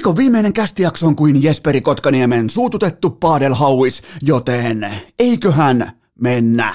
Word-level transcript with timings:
Viikon 0.00 0.16
viimeinen 0.16 0.52
kästijakso 0.52 1.06
on 1.06 1.16
kuin 1.16 1.42
Jesperi 1.42 1.80
Kotkaniemen 1.80 2.50
suututettu 2.50 3.10
paadelhauis, 3.10 4.02
joten 4.22 4.94
eiköhän 5.18 5.92
mennä. 6.20 6.74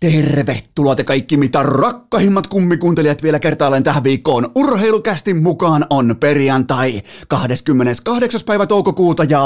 Tervetuloa 0.00 0.96
te 0.96 1.04
kaikki 1.04 1.36
mitä 1.36 1.62
rakkahimmat 1.62 2.46
kummikuuntelijat 2.46 3.22
vielä 3.22 3.38
kertaalleen 3.38 3.82
tähän 3.82 4.04
viikkoon. 4.04 4.52
Urheilukästin 4.54 5.42
mukaan 5.42 5.86
on 5.90 6.16
perjantai 6.20 7.02
28. 7.28 8.40
päivä 8.46 8.66
toukokuuta 8.66 9.24
ja 9.24 9.40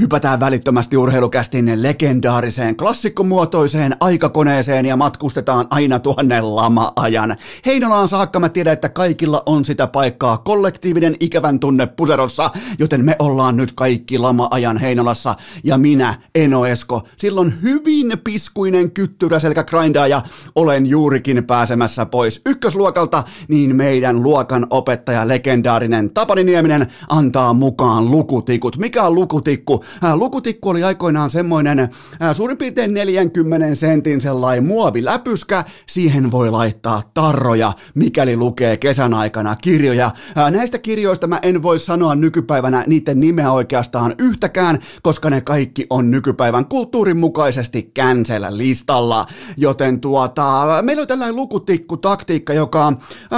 Hypätään 0.00 0.40
välittömästi 0.40 0.96
urheilukästin 0.96 1.82
legendaariseen 1.82 2.76
klassikkomuotoiseen 2.76 3.96
aikakoneeseen 4.00 4.86
ja 4.86 4.96
matkustetaan 4.96 5.66
aina 5.70 5.98
tuonne 5.98 6.40
lama-ajan. 6.40 7.36
Heinolaan 7.66 8.08
saakka 8.08 8.40
mä 8.40 8.48
tiedän, 8.48 8.72
että 8.72 8.88
kaikilla 8.88 9.42
on 9.46 9.64
sitä 9.64 9.86
paikkaa 9.86 10.38
kollektiivinen 10.38 11.16
ikävän 11.20 11.60
tunne 11.60 11.86
puserossa, 11.86 12.50
joten 12.78 13.04
me 13.04 13.16
ollaan 13.18 13.56
nyt 13.56 13.72
kaikki 13.72 14.18
lama-ajan 14.18 14.78
Heinolassa 14.78 15.34
ja 15.64 15.78
minä, 15.78 16.14
Eno 16.34 16.66
Esko, 16.66 17.02
silloin 17.16 17.54
hyvin 17.62 18.12
piskuinen 18.24 18.90
kyttyrä 18.90 19.38
selkä 19.38 19.64
ja 20.08 20.22
olen 20.54 20.86
juurikin 20.86 21.44
pääsemässä 21.44 22.06
pois 22.06 22.40
ykkösluokalta, 22.46 23.24
niin 23.48 23.76
meidän 23.76 24.22
luokan 24.22 24.66
opettaja 24.70 25.28
legendaarinen 25.28 26.10
Tapani 26.10 26.44
Nieminen 26.44 26.86
antaa 27.08 27.52
mukaan 27.52 28.10
lukutikut. 28.10 28.76
Mikä 28.76 29.02
on 29.02 29.14
lukutikku? 29.14 29.83
Lukutikku 30.14 30.68
oli 30.68 30.84
aikoinaan 30.84 31.30
semmoinen 31.30 31.88
suurin 32.32 32.58
piirtein 32.58 32.94
40 32.94 33.74
sentin 33.74 34.20
sellainen 34.20 34.64
muoviläpyskä. 34.64 35.64
Siihen 35.86 36.30
voi 36.30 36.50
laittaa 36.50 37.02
tarroja, 37.14 37.72
mikäli 37.94 38.36
lukee 38.36 38.76
kesän 38.76 39.14
aikana 39.14 39.56
kirjoja. 39.56 40.10
Näistä 40.50 40.78
kirjoista 40.78 41.26
mä 41.26 41.38
en 41.42 41.62
voi 41.62 41.78
sanoa 41.78 42.14
nykypäivänä 42.14 42.84
niiden 42.86 43.20
nimeä 43.20 43.52
oikeastaan 43.52 44.14
yhtäkään, 44.18 44.78
koska 45.02 45.30
ne 45.30 45.40
kaikki 45.40 45.86
on 45.90 46.10
nykypäivän 46.10 46.66
kulttuurin 46.66 47.20
mukaisesti 47.20 47.92
cancel 47.98 48.44
listalla. 48.50 49.26
Joten 49.56 50.00
tuota, 50.00 50.66
meillä 50.82 51.00
on 51.00 51.06
tällainen 51.08 51.36
lukutikku-taktiikka, 51.36 52.52
joka 52.52 52.92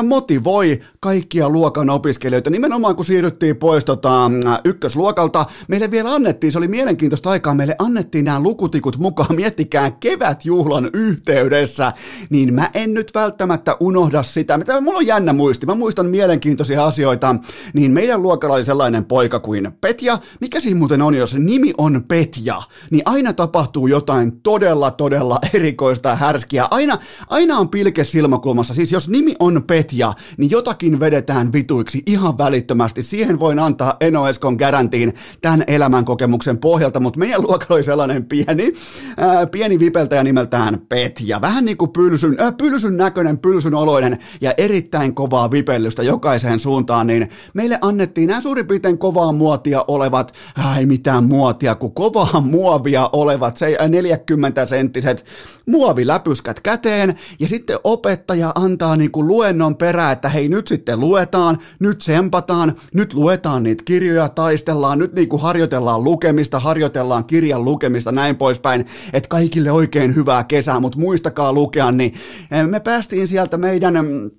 motivoi 0.07 0.81
kaikkia 1.01 1.49
luokan 1.49 1.91
opiskelijoita. 1.91 2.51
Nimenomaan 2.51 2.97
kun 2.97 3.05
siirryttiin 3.05 3.57
pois 3.57 3.85
tota, 3.85 4.31
ykkösluokalta, 4.65 5.47
meille 5.69 5.91
vielä 5.91 6.15
annettiin 6.15 6.36
annettiin, 6.37 6.53
se 6.53 6.59
oli 6.59 6.69
mielenkiintoista 6.69 7.31
aikaa, 7.31 7.55
meille 7.55 7.77
annettiin 7.79 8.25
nämä 8.25 8.41
lukutikut 8.41 8.98
mukaan, 8.98 9.37
miettikää 9.37 9.91
kevätjuhlan 9.91 10.91
yhteydessä, 10.93 11.93
niin 12.31 12.55
mä 12.55 12.70
en 12.75 12.95
nyt 12.95 13.11
välttämättä 13.15 13.77
unohda 13.81 14.23
sitä, 14.23 14.59
mitä 14.59 14.81
mulla 14.81 14.98
on 14.98 15.06
jännä 15.06 15.33
muisti, 15.33 15.67
mä 15.67 15.75
muistan 15.75 16.06
mielenkiintoisia 16.06 16.87
asioita, 16.87 17.37
niin 17.75 17.93
meidän 17.93 18.23
luokalla 18.23 18.55
oli 18.55 18.65
sellainen 18.65 19.05
poika 19.05 19.41
kuin 19.41 19.73
Petja, 19.81 20.19
mikä 20.41 20.61
siinä 20.61 20.78
muuten 20.78 21.03
on, 21.03 21.15
jos 21.15 21.34
nimi 21.34 21.73
on 21.78 22.05
Petja, 22.09 22.62
niin 22.91 23.03
aina 23.05 23.33
tapahtuu 23.33 23.87
jotain 23.87 24.41
todella, 24.41 24.91
todella 24.91 25.39
erikoista 25.55 26.17
härskiä, 26.17 26.69
aina, 26.71 26.98
aina 27.28 27.59
on 27.59 27.69
pilke 27.69 28.05
silmäkulmassa, 28.05 28.75
siis 28.75 28.93
jos 28.93 29.09
nimi 29.09 29.34
on 29.39 29.62
Petja, 29.67 30.12
niin 30.37 30.50
jotakin 30.50 31.00
vedetään 31.00 31.53
vituiksi 31.53 32.03
ihan 32.06 32.39
välittömästi, 32.39 33.03
siihen 33.03 33.41
voin 33.41 33.59
antaa 33.59 33.97
Eno 34.00 34.28
Eskon 34.28 34.55
garantiin. 34.55 35.15
Tämän 35.43 35.65
elämän 35.66 36.05
kokemuksen 36.05 36.25
kokemuksen 36.26 36.59
pohjalta, 36.59 37.00
mutta 37.00 37.19
meidän 37.19 37.42
luokalla 37.42 37.75
oli 37.75 37.82
sellainen 37.82 38.25
pieni, 38.25 38.72
ää, 39.16 39.47
pieni 39.47 39.78
vipeltäjä 39.78 40.25
nimeltään 40.25 40.81
Petja. 40.88 41.41
Vähän 41.41 41.64
niin 41.64 41.76
kuin 41.76 41.91
pylsyn, 41.91 42.37
ää, 42.38 42.53
pylsyn 42.53 42.97
näköinen, 42.97 43.38
pylsyn 43.38 43.75
oloinen 43.75 44.19
ja 44.41 44.54
erittäin 44.56 45.14
kovaa 45.14 45.50
vipellystä 45.50 46.03
jokaiseen 46.03 46.59
suuntaan, 46.59 47.06
niin 47.06 47.28
meille 47.54 47.78
annettiin 47.81 48.28
nämä 48.28 48.41
suurin 48.41 48.66
piirtein 48.66 48.98
kovaa 48.98 49.32
muotia 49.32 49.84
olevat, 49.88 50.34
ei 50.78 50.87
mitään 50.87 51.25
muotia, 51.25 51.75
kuin 51.75 51.92
kovaa 51.92 52.41
muovia 52.41 53.10
olevat, 53.12 53.56
se 53.56 53.76
40 53.88 54.66
senttiset 54.66 55.25
muoviläpyskät 55.66 56.60
käteen, 56.60 57.14
ja 57.41 57.48
sitten 57.48 57.78
opettaja 57.84 58.53
antaa 58.54 58.97
niin 58.97 59.10
kuin 59.10 59.28
luennon 59.28 59.76
perään, 59.76 60.12
että 60.12 60.28
hei 60.28 60.48
nyt 60.48 60.66
sitten 60.69 61.00
luetaan, 61.00 61.58
nyt 61.81 62.03
sempataan, 62.03 62.76
nyt 62.94 63.14
luetaan 63.14 63.62
niitä 63.62 63.82
kirjoja, 63.84 64.28
taistellaan, 64.28 64.98
nyt 64.98 65.12
niin 65.12 65.28
kuin 65.28 65.43
harjoitellaan 65.43 66.04
lukemista, 66.16 66.60
harjoitellaan 66.60 67.25
kirjan 67.25 67.65
lukemista, 67.65 68.12
näin 68.12 68.37
poispäin, 68.37 68.87
että 69.12 69.28
kaikille 69.28 69.71
oikein 69.71 70.15
hyvää 70.15 70.44
kesää, 70.44 70.81
mutta 70.81 70.99
muistakaa 70.99 71.53
lukea, 71.53 71.93
niin 71.93 72.15
eh, 72.50 72.66
me 72.66 72.81
päästiin 72.81 73.28
sieltä 73.28 73.56
meidän 73.59 73.94
mm, 73.94 74.31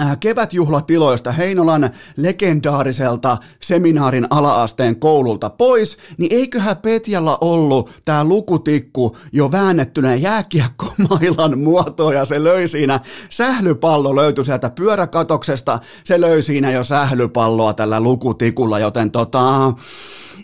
äh, 0.00 0.18
kevätjuhlatiloista 0.20 1.32
Heinolan 1.32 1.90
legendaariselta 2.16 3.36
seminaarin 3.62 4.26
alaasteen 4.30 4.96
koululta 4.96 5.50
pois, 5.50 5.98
niin 6.18 6.32
eiköhän 6.34 6.76
Petjalla 6.76 7.38
ollut 7.40 7.90
tämä 8.04 8.24
lukutikku 8.24 9.16
jo 9.32 9.52
väännettynä 9.52 10.14
jääkiekkomailan 10.14 11.58
muotoa 11.64 12.14
ja 12.14 12.24
se 12.24 12.44
löi 12.44 12.68
siinä, 12.68 13.00
sählypallo 13.30 14.16
löytyi 14.16 14.44
sieltä 14.44 14.70
pyöräkatoksesta, 14.70 15.78
se 16.04 16.20
löi 16.20 16.42
siinä 16.42 16.70
jo 16.70 16.82
sählypalloa 16.82 17.72
tällä 17.72 18.00
lukutikulla, 18.00 18.78
joten 18.78 19.10
tota, 19.10 19.72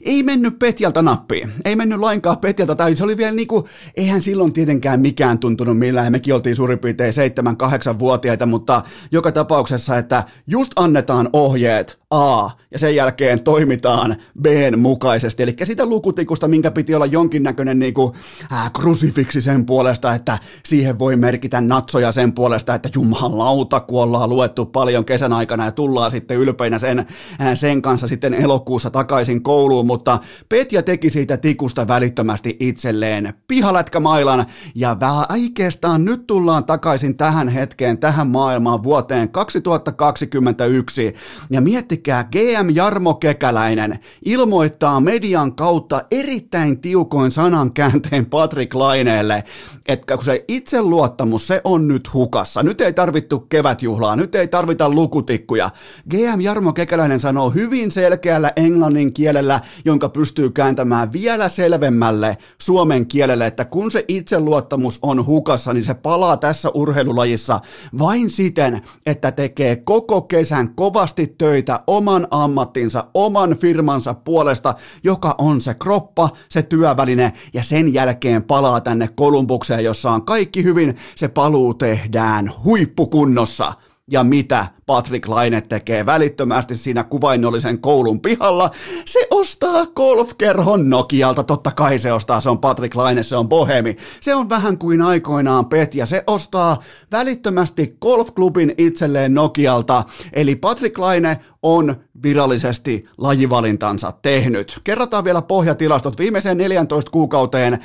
ei 0.04 0.22
mennyt 0.22 0.58
Petjalta 0.58 1.02
nappiin. 1.02 1.52
Ei 1.64 1.76
mennyt 1.76 2.00
lainkaan 2.00 2.38
Petjalta. 2.38 2.76
Tai 2.76 2.96
se 2.96 3.04
oli 3.04 3.16
vielä 3.16 3.32
niinku, 3.32 3.68
eihän 3.96 4.22
silloin 4.22 4.52
tietenkään 4.52 5.00
mikään 5.00 5.38
tuntunut 5.38 5.78
millään. 5.78 6.12
Mekin 6.12 6.34
oltiin 6.34 6.56
suurin 6.56 6.78
piirtein 6.78 7.14
7-8-vuotiaita, 7.14 8.46
mutta 8.46 8.82
joka 9.12 9.32
tapauksessa, 9.32 9.98
että 9.98 10.24
just 10.46 10.72
annetaan 10.76 11.28
ohjeet 11.32 12.03
A 12.14 12.50
ja 12.70 12.78
sen 12.78 12.96
jälkeen 12.96 13.44
toimitaan 13.44 14.16
B 14.40 14.46
mukaisesti. 14.76 15.42
Eli 15.42 15.56
sitä 15.64 15.86
lukutikusta, 15.86 16.48
minkä 16.48 16.70
piti 16.70 16.94
olla 16.94 17.06
jonkinnäköinen 17.06 17.78
niinku, 17.78 18.14
äh, 18.52 18.72
krusifiksi 18.72 19.40
sen 19.40 19.66
puolesta, 19.66 20.14
että 20.14 20.38
siihen 20.64 20.98
voi 20.98 21.16
merkitä 21.16 21.60
natsoja 21.60 22.12
sen 22.12 22.32
puolesta, 22.32 22.74
että 22.74 22.88
jumalauta, 22.94 23.80
kun 23.80 24.02
ollaan 24.02 24.30
luettu 24.30 24.66
paljon 24.66 25.04
kesän 25.04 25.32
aikana 25.32 25.64
ja 25.64 25.72
tullaan 25.72 26.10
sitten 26.10 26.36
ylpeinä 26.36 26.78
sen, 26.78 26.98
äh, 26.98 27.06
sen 27.54 27.82
kanssa 27.82 28.08
sitten 28.08 28.34
elokuussa 28.34 28.90
takaisin 28.90 29.42
kouluun, 29.42 29.86
mutta 29.86 30.18
Petja 30.48 30.82
teki 30.82 31.10
siitä 31.10 31.36
tikusta 31.36 31.88
välittömästi 31.88 32.56
itselleen 32.60 33.34
pihalätkämailan. 33.48 34.46
Ja 34.74 34.96
oikeastaan 35.30 36.04
nyt 36.04 36.26
tullaan 36.26 36.64
takaisin 36.64 37.16
tähän 37.16 37.48
hetkeen, 37.48 37.98
tähän 37.98 38.26
maailmaan 38.26 38.82
vuoteen 38.82 39.28
2021 39.28 41.14
ja 41.50 41.60
GM 42.04 42.70
Jarmo 42.74 43.14
Kekäläinen 43.14 43.98
ilmoittaa 44.24 45.00
median 45.00 45.54
kautta 45.54 46.02
erittäin 46.10 46.80
tiukoin 46.80 47.30
sanankäänteen 47.30 48.26
Patrick 48.26 48.74
Laineelle, 48.74 49.44
että 49.88 50.16
kun 50.16 50.24
se 50.24 50.44
itseluottamus, 50.48 51.46
se 51.46 51.60
on 51.64 51.88
nyt 51.88 52.12
hukassa. 52.14 52.62
Nyt 52.62 52.80
ei 52.80 52.92
tarvittu 52.92 53.38
kevätjuhlaa, 53.38 54.16
nyt 54.16 54.34
ei 54.34 54.48
tarvita 54.48 54.90
lukutikkuja. 54.90 55.70
GM 56.10 56.40
Jarmo 56.40 56.72
Kekäläinen 56.72 57.20
sanoo 57.20 57.50
hyvin 57.50 57.90
selkeällä 57.90 58.52
englannin 58.56 59.12
kielellä, 59.12 59.60
jonka 59.84 60.08
pystyy 60.08 60.50
kääntämään 60.50 61.12
vielä 61.12 61.48
selvemmälle 61.48 62.36
suomen 62.58 63.06
kielelle, 63.06 63.46
että 63.46 63.64
kun 63.64 63.90
se 63.90 64.04
itseluottamus 64.08 64.98
on 65.02 65.26
hukassa, 65.26 65.72
niin 65.72 65.84
se 65.84 65.94
palaa 65.94 66.36
tässä 66.36 66.70
urheilulajissa 66.74 67.60
vain 67.98 68.30
siten, 68.30 68.80
että 69.06 69.32
tekee 69.32 69.76
koko 69.76 70.22
kesän 70.22 70.74
kovasti 70.74 71.26
töitä 71.38 71.80
oman 71.96 72.28
ammattinsa, 72.30 73.06
oman 73.14 73.56
firmansa 73.56 74.14
puolesta, 74.14 74.74
joka 75.04 75.34
on 75.38 75.60
se 75.60 75.74
kroppa, 75.74 76.28
se 76.48 76.62
työväline, 76.62 77.32
ja 77.52 77.62
sen 77.62 77.94
jälkeen 77.94 78.42
palaa 78.42 78.80
tänne 78.80 79.08
Kolumbukseen, 79.08 79.84
jossa 79.84 80.10
on 80.10 80.24
kaikki 80.24 80.64
hyvin, 80.64 80.96
se 81.14 81.28
paluu 81.28 81.74
tehdään 81.74 82.52
huippukunnossa. 82.64 83.72
Ja 84.10 84.24
mitä 84.24 84.66
Patrick 84.86 85.28
Laine 85.28 85.60
tekee 85.60 86.06
välittömästi 86.06 86.74
siinä 86.74 87.04
kuvainnollisen 87.04 87.78
koulun 87.78 88.20
pihalla? 88.20 88.70
Se 89.04 89.26
ostaa 89.30 89.86
golfkerhon 89.86 90.90
Nokialta, 90.90 91.42
totta 91.42 91.70
kai 91.70 91.98
se 91.98 92.12
ostaa, 92.12 92.40
se 92.40 92.50
on 92.50 92.58
Patrick 92.58 92.94
Laine, 92.94 93.22
se 93.22 93.36
on 93.36 93.48
bohemi. 93.48 93.96
Se 94.20 94.34
on 94.34 94.48
vähän 94.48 94.78
kuin 94.78 95.02
aikoinaan 95.02 95.66
Petja, 95.66 96.06
se 96.06 96.24
ostaa 96.26 96.82
välittömästi 97.12 97.96
golfklubin 98.00 98.74
itselleen 98.78 99.34
Nokialta, 99.34 100.04
eli 100.32 100.56
Patrick 100.56 100.98
Laine 100.98 101.40
on 101.62 101.96
virallisesti 102.22 103.08
lajivalintansa 103.18 104.12
tehnyt. 104.22 104.80
Kerrataan 104.84 105.24
vielä 105.24 105.42
pohjatilastot 105.42 106.18
viimeiseen 106.18 106.58
14 106.58 107.10
kuukauteen 107.10 107.78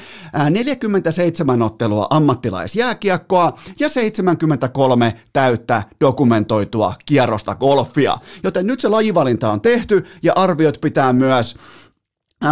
47 0.49 1.61
ottelua 1.61 2.07
ammattilaisjääkiekkoa 2.09 3.59
ja 3.79 3.89
73 3.89 5.13
täyttä 5.33 5.83
dokumentoitua 6.01 6.93
kierrosta 7.05 7.55
golfia. 7.55 8.17
Joten 8.43 8.67
nyt 8.67 8.79
se 8.79 8.87
lajivalinta 8.87 9.51
on 9.51 9.61
tehty 9.61 10.05
ja 10.23 10.33
arviot 10.35 10.81
pitää 10.81 11.13
myös 11.13 11.55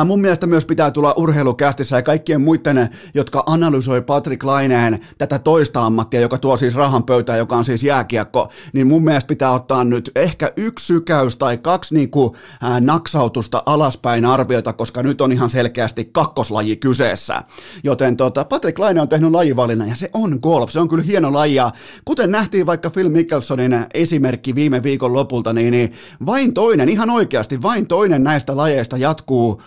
mun 0.06 0.22
mielestä 0.22 0.48
myös 0.48 0.66
pitää 0.66 0.92
tulla 0.92 1.14
urheilukästissä 1.18 1.96
ja 1.96 2.02
kaikkien 2.02 2.42
muiden, 2.42 2.90
jotka 3.14 3.44
analysoi 3.46 4.02
Patrick 4.02 4.44
Laineen 4.44 5.00
tätä 5.18 5.40
toista 5.40 5.86
ammattia, 5.86 6.20
joka 6.20 6.38
tuo 6.38 6.58
siis 6.58 6.76
rahan 6.76 7.04
pöytään, 7.04 7.40
joka 7.40 7.56
on 7.56 7.66
siis 7.66 7.84
jääkiekko, 7.84 8.50
niin 8.74 8.88
mun 8.88 9.04
mielestä 9.04 9.28
pitää 9.28 9.52
ottaa 9.52 9.84
nyt 9.84 10.12
ehkä 10.16 10.52
yksi 10.58 10.86
sykäys 10.86 11.36
tai 11.36 11.58
kaksi 11.58 11.96
niinku, 11.96 12.36
ää, 12.62 12.80
naksautusta 12.80 13.64
alaspäin 13.66 14.26
arviota, 14.26 14.74
koska 14.74 15.04
nyt 15.04 15.22
on 15.22 15.32
ihan 15.32 15.50
selkeästi 15.50 16.10
kakkoslaji 16.12 16.76
kyseessä. 16.76 17.44
Joten 17.84 18.18
tota, 18.18 18.46
Patrick 18.46 18.80
Laine 18.80 19.02
on 19.02 19.10
tehnyt 19.10 19.32
lajivalinnan 19.32 19.90
ja 19.90 19.96
se 19.96 20.10
on 20.14 20.40
golf, 20.42 20.70
se 20.72 20.80
on 20.80 20.88
kyllä 20.88 21.04
hieno 21.04 21.34
laji 21.34 21.56
ja 21.56 21.72
kuten 22.06 22.32
nähtiin 22.32 22.66
vaikka 22.66 22.90
Phil 22.90 23.10
Mickelsonin 23.10 23.86
esimerkki 23.94 24.56
viime 24.56 24.84
viikon 24.84 25.14
lopulta, 25.14 25.54
niin, 25.54 25.72
niin 25.72 25.92
vain 26.26 26.54
toinen, 26.54 26.90
ihan 26.90 27.10
oikeasti 27.10 27.62
vain 27.62 27.88
toinen 27.88 28.24
näistä 28.24 28.58
lajeista 28.58 28.98
jatkuu 28.98 29.62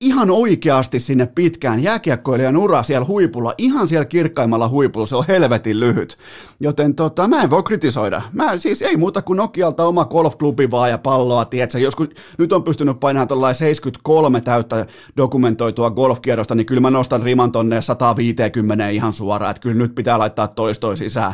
ihan 0.00 0.30
oikeasti 0.30 1.00
sinne 1.00 1.26
pitkään 1.26 1.82
jääkiekkoilijan 1.82 2.56
ura 2.56 2.82
siellä 2.82 3.06
huipulla, 3.06 3.54
ihan 3.58 3.88
siellä 3.88 4.04
kirkkaimmalla 4.04 4.68
huipulla, 4.68 5.06
se 5.06 5.16
on 5.16 5.24
helvetin 5.28 5.80
lyhyt. 5.80 6.18
Joten 6.60 6.94
tota, 6.94 7.28
mä 7.28 7.42
en 7.42 7.50
voi 7.50 7.62
kritisoida. 7.62 8.22
Mä 8.32 8.58
siis 8.58 8.82
ei 8.82 8.96
muuta 8.96 9.22
kuin 9.22 9.36
Nokialta 9.36 9.86
oma 9.86 10.04
golfklubi 10.04 10.70
vaan 10.70 10.90
ja 10.90 10.98
palloa, 10.98 11.44
tietsä. 11.44 11.78
Joskus 11.78 12.08
nyt 12.38 12.52
on 12.52 12.62
pystynyt 12.64 13.00
painamaan 13.00 13.28
tuollainen 13.28 13.54
73 13.54 14.40
täyttä 14.40 14.86
dokumentoitua 15.16 15.90
golfkierrosta, 15.90 16.54
niin 16.54 16.66
kyllä 16.66 16.80
mä 16.80 16.90
nostan 16.90 17.22
riman 17.22 17.52
tonne 17.52 17.82
150 17.82 18.88
ihan 18.88 19.12
suoraan, 19.12 19.50
että 19.50 19.60
kyllä 19.60 19.76
nyt 19.76 19.94
pitää 19.94 20.18
laittaa 20.18 20.48
toistoi 20.48 20.96
sisään. 20.96 21.32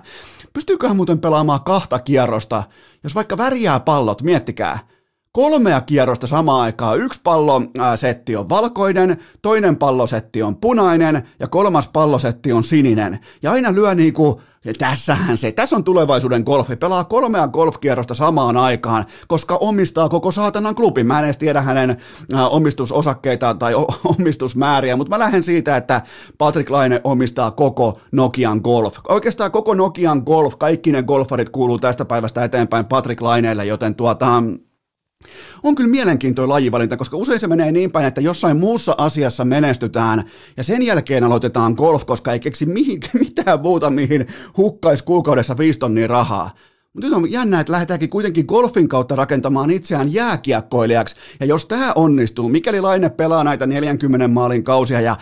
Pystyyköhän 0.53 0.97
muuten 0.97 1.19
pelaamaan 1.19 1.65
kahta 1.65 1.99
kierrosta, 1.99 2.63
jos 3.05 3.15
vaikka 3.15 3.39
värjää 3.39 3.81
pallot, 3.81 4.23
miettikää, 4.23 4.79
kolmea 5.33 5.81
kierrosta 5.81 6.27
samaan 6.27 6.61
aikaan. 6.61 6.99
Yksi 6.99 7.21
pallosetti 7.25 8.37
on 8.37 8.49
valkoinen, 8.49 9.19
toinen 9.43 9.77
pallosetti 9.77 10.43
on 10.43 10.57
punainen 10.57 11.29
ja 11.41 11.49
kolmas 11.49 11.89
pallosetti 11.89 12.53
on 12.53 12.65
sininen. 12.65 13.19
Ja 13.43 13.53
aina 13.53 13.75
lyö 13.75 13.95
niinku, 13.95 14.41
ja 14.65 14.73
tässähän 14.79 15.37
se, 15.37 15.53
tässä 15.53 15.77
on 15.77 15.85
tulevaisuuden 15.85 16.43
golfi, 16.43 16.77
pelaa 16.77 17.05
kolmea 17.05 17.49
golfkierrosta 17.49 18.15
samaan 18.15 18.57
aikaan, 18.57 19.05
koska 19.29 19.57
omistaa 19.57 20.09
koko 20.09 20.31
saatanan 20.31 20.75
klubin. 20.75 21.07
Mä 21.07 21.19
en 21.19 21.25
edes 21.25 21.39
tiedä 21.39 21.63
hänen 21.63 21.97
omistusosakkeitaan 22.51 23.59
tai 23.59 23.75
omistusmääriä, 24.19 24.97
mutta 24.97 25.11
mä 25.11 25.19
lähden 25.19 25.43
siitä, 25.43 25.77
että 25.77 26.03
Patrick 26.39 26.71
Laine 26.71 27.01
omistaa 27.05 27.51
koko 27.51 28.01
Nokian 28.13 28.61
Golf. 28.65 28.97
Oikeastaan 29.09 29.53
koko 29.53 29.75
Nokian 29.75 30.23
Golf, 30.27 30.55
kaikki 30.59 30.93
ne 30.93 31.03
golfarit 31.03 31.49
kuuluu 31.49 31.79
tästä 31.79 32.05
päivästä 32.05 32.45
eteenpäin 32.45 32.85
Patrick 32.85 33.21
Laineelle, 33.21 33.65
joten 33.65 33.95
tuota, 33.95 34.43
on 35.63 35.75
kyllä 35.75 35.91
mielenkiintoinen 35.91 36.49
lajivalinta, 36.49 36.97
koska 36.97 37.17
usein 37.17 37.41
se 37.41 37.47
menee 37.47 37.73
niin 37.73 37.91
päin, 37.93 38.07
että 38.07 38.21
jossain 38.21 38.57
muussa 38.57 38.95
asiassa 38.99 39.45
menestytään 39.45 40.25
ja 40.57 40.65
sen 40.65 40.83
jälkeen 40.83 41.25
aloitetaan 41.25 41.75
golf, 41.75 42.07
koska 42.07 42.33
ei 42.33 42.41
keksi 42.41 42.67
mihin, 42.67 43.01
mitään 43.21 43.61
muuta, 43.61 43.91
mihin 43.91 44.27
hukkaisi 44.57 45.05
kuukaudessa 45.05 45.59
viisi 45.59 45.79
tonnia 45.79 46.07
rahaa. 46.07 46.51
Mutta 46.93 47.07
nyt 47.07 47.17
on 47.17 47.33
jännä, 47.33 47.61
että 47.61 47.73
lähdetäänkin 47.73 48.11
kuitenkin 48.11 48.45
golfin 48.49 48.89
kautta 48.89 49.17
rakentamaan 49.17 49.71
itseään 49.71 50.13
jääkiekkoilijaksi. 50.13 51.17
Ja 51.41 51.47
jos 51.47 51.67
tämä 51.67 51.93
onnistuu, 51.95 52.49
mikäli 52.49 52.81
Laine 52.81 53.11
pelaa 53.11 53.45
näitä 53.45 53.67
40 53.67 54.29
maalin 54.29 54.65
kausia 54.65 55.01
ja 55.01 55.17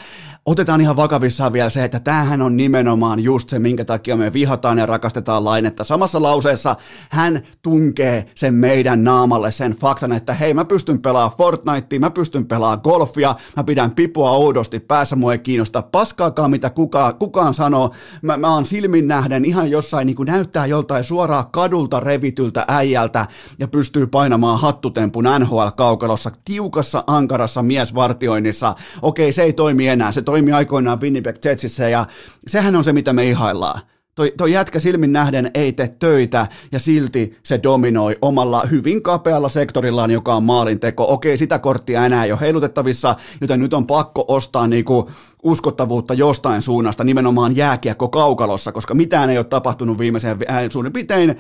otetaan 0.51 0.81
ihan 0.81 0.97
vakavissaan 0.97 1.53
vielä 1.53 1.71
se, 1.71 1.85
että 1.85 2.01
tämähän 2.01 2.43
on 2.43 2.57
nimenomaan 2.57 3.21
just 3.21 3.51
se, 3.51 3.59
minkä 3.59 3.85
takia 3.85 4.17
me 4.17 4.33
vihataan 4.33 4.79
ja 4.79 4.87
rakastetaan 4.87 5.45
lainetta. 5.45 5.85
Samassa 5.85 6.23
lauseessa 6.23 6.77
hän 7.11 7.43
tunkee 7.63 8.27
sen 8.35 8.55
meidän 8.55 9.05
naamalle 9.05 9.51
sen 9.51 9.73
faktan, 9.73 10.13
että 10.13 10.35
hei 10.35 10.55
mä 10.55 10.65
pystyn 10.65 11.03
pelaamaan 11.03 11.37
Fortnitea, 11.39 12.01
mä 12.01 12.11
pystyn 12.11 12.47
pelaamaan 12.47 12.81
golfia, 12.85 13.35
mä 13.57 13.65
pidän 13.65 13.91
pipua 13.91 14.31
oudosti, 14.31 14.81
päässä 14.81 15.17
mua 15.17 15.33
ei 15.33 15.39
kiinnosta 15.39 15.83
paskaakaan 15.83 16.51
mitä 16.51 16.71
kuka, 16.71 17.13
kukaan 17.13 17.55
sanoo, 17.55 17.91
mä, 18.23 18.37
mä 18.37 18.55
oon 18.55 18.65
silmin 18.65 19.09
nähden 19.09 19.45
ihan 19.45 19.71
jossain 19.71 20.07
niin 20.07 20.17
kuin 20.17 20.27
näyttää 20.27 20.67
joltain 20.67 21.05
suoraan 21.05 21.51
kadulta 21.51 22.01
revityltä 22.01 22.65
äijältä 22.69 23.27
ja 23.59 23.69
pystyy 23.69 24.07
painamaan 24.07 24.61
hattutempun 24.61 25.25
NHL-kaukalossa 25.39 26.31
tiukassa 26.45 27.05
ankarassa 27.07 27.63
miesvartioinnissa. 27.63 28.75
Okei, 29.03 29.33
se 29.33 29.43
ei 29.43 29.53
toimi 29.53 29.89
enää, 29.89 30.13
se 30.13 30.23
toimi 30.41 30.53
aikoinaan 30.53 31.01
Winnipeg 31.01 31.37
Jetsissä 31.45 31.89
ja 31.89 32.07
sehän 32.47 32.77
on 32.77 32.85
se, 32.85 32.93
mitä 32.93 33.13
me 33.13 33.25
ihaillaan. 33.25 33.81
Toi, 34.15 34.33
toi 34.37 34.53
jätkä 34.53 34.81
silmin 34.81 35.13
nähden 35.13 35.51
ei 35.55 35.73
tee 35.73 35.89
töitä 35.89 36.47
ja 36.73 36.79
silti 36.79 37.39
se 37.43 37.61
dominoi 37.63 38.17
omalla 38.23 38.63
hyvin 38.71 39.03
kapealla 39.03 39.49
sektorillaan, 39.49 40.11
joka 40.11 40.35
on 40.35 40.45
maalinteko. 40.45 41.07
Okei, 41.09 41.39
sitä 41.39 41.59
korttia 41.59 42.07
enää 42.07 42.25
ei 42.25 42.33
ole 42.33 42.41
heilutettavissa, 42.41 43.17
joten 43.41 43.61
nyt 43.61 43.75
on 43.75 43.87
pakko 43.87 44.25
ostaa 44.29 44.67
niinku 44.67 45.11
uskottavuutta 45.43 46.15
jostain 46.15 46.63
suunnasta, 46.63 47.05
nimenomaan 47.05 47.57
jääkiekko 47.57 48.09
kaukalossa, 48.09 48.73
koska 48.73 48.95
mitään 48.95 49.31
ei 49.31 49.39
ole 49.39 49.45
tapahtunut 49.45 49.99
viimeiseen 49.99 50.39
äh, 50.51 50.65
suurin 50.71 50.93
piirtein 50.93 51.37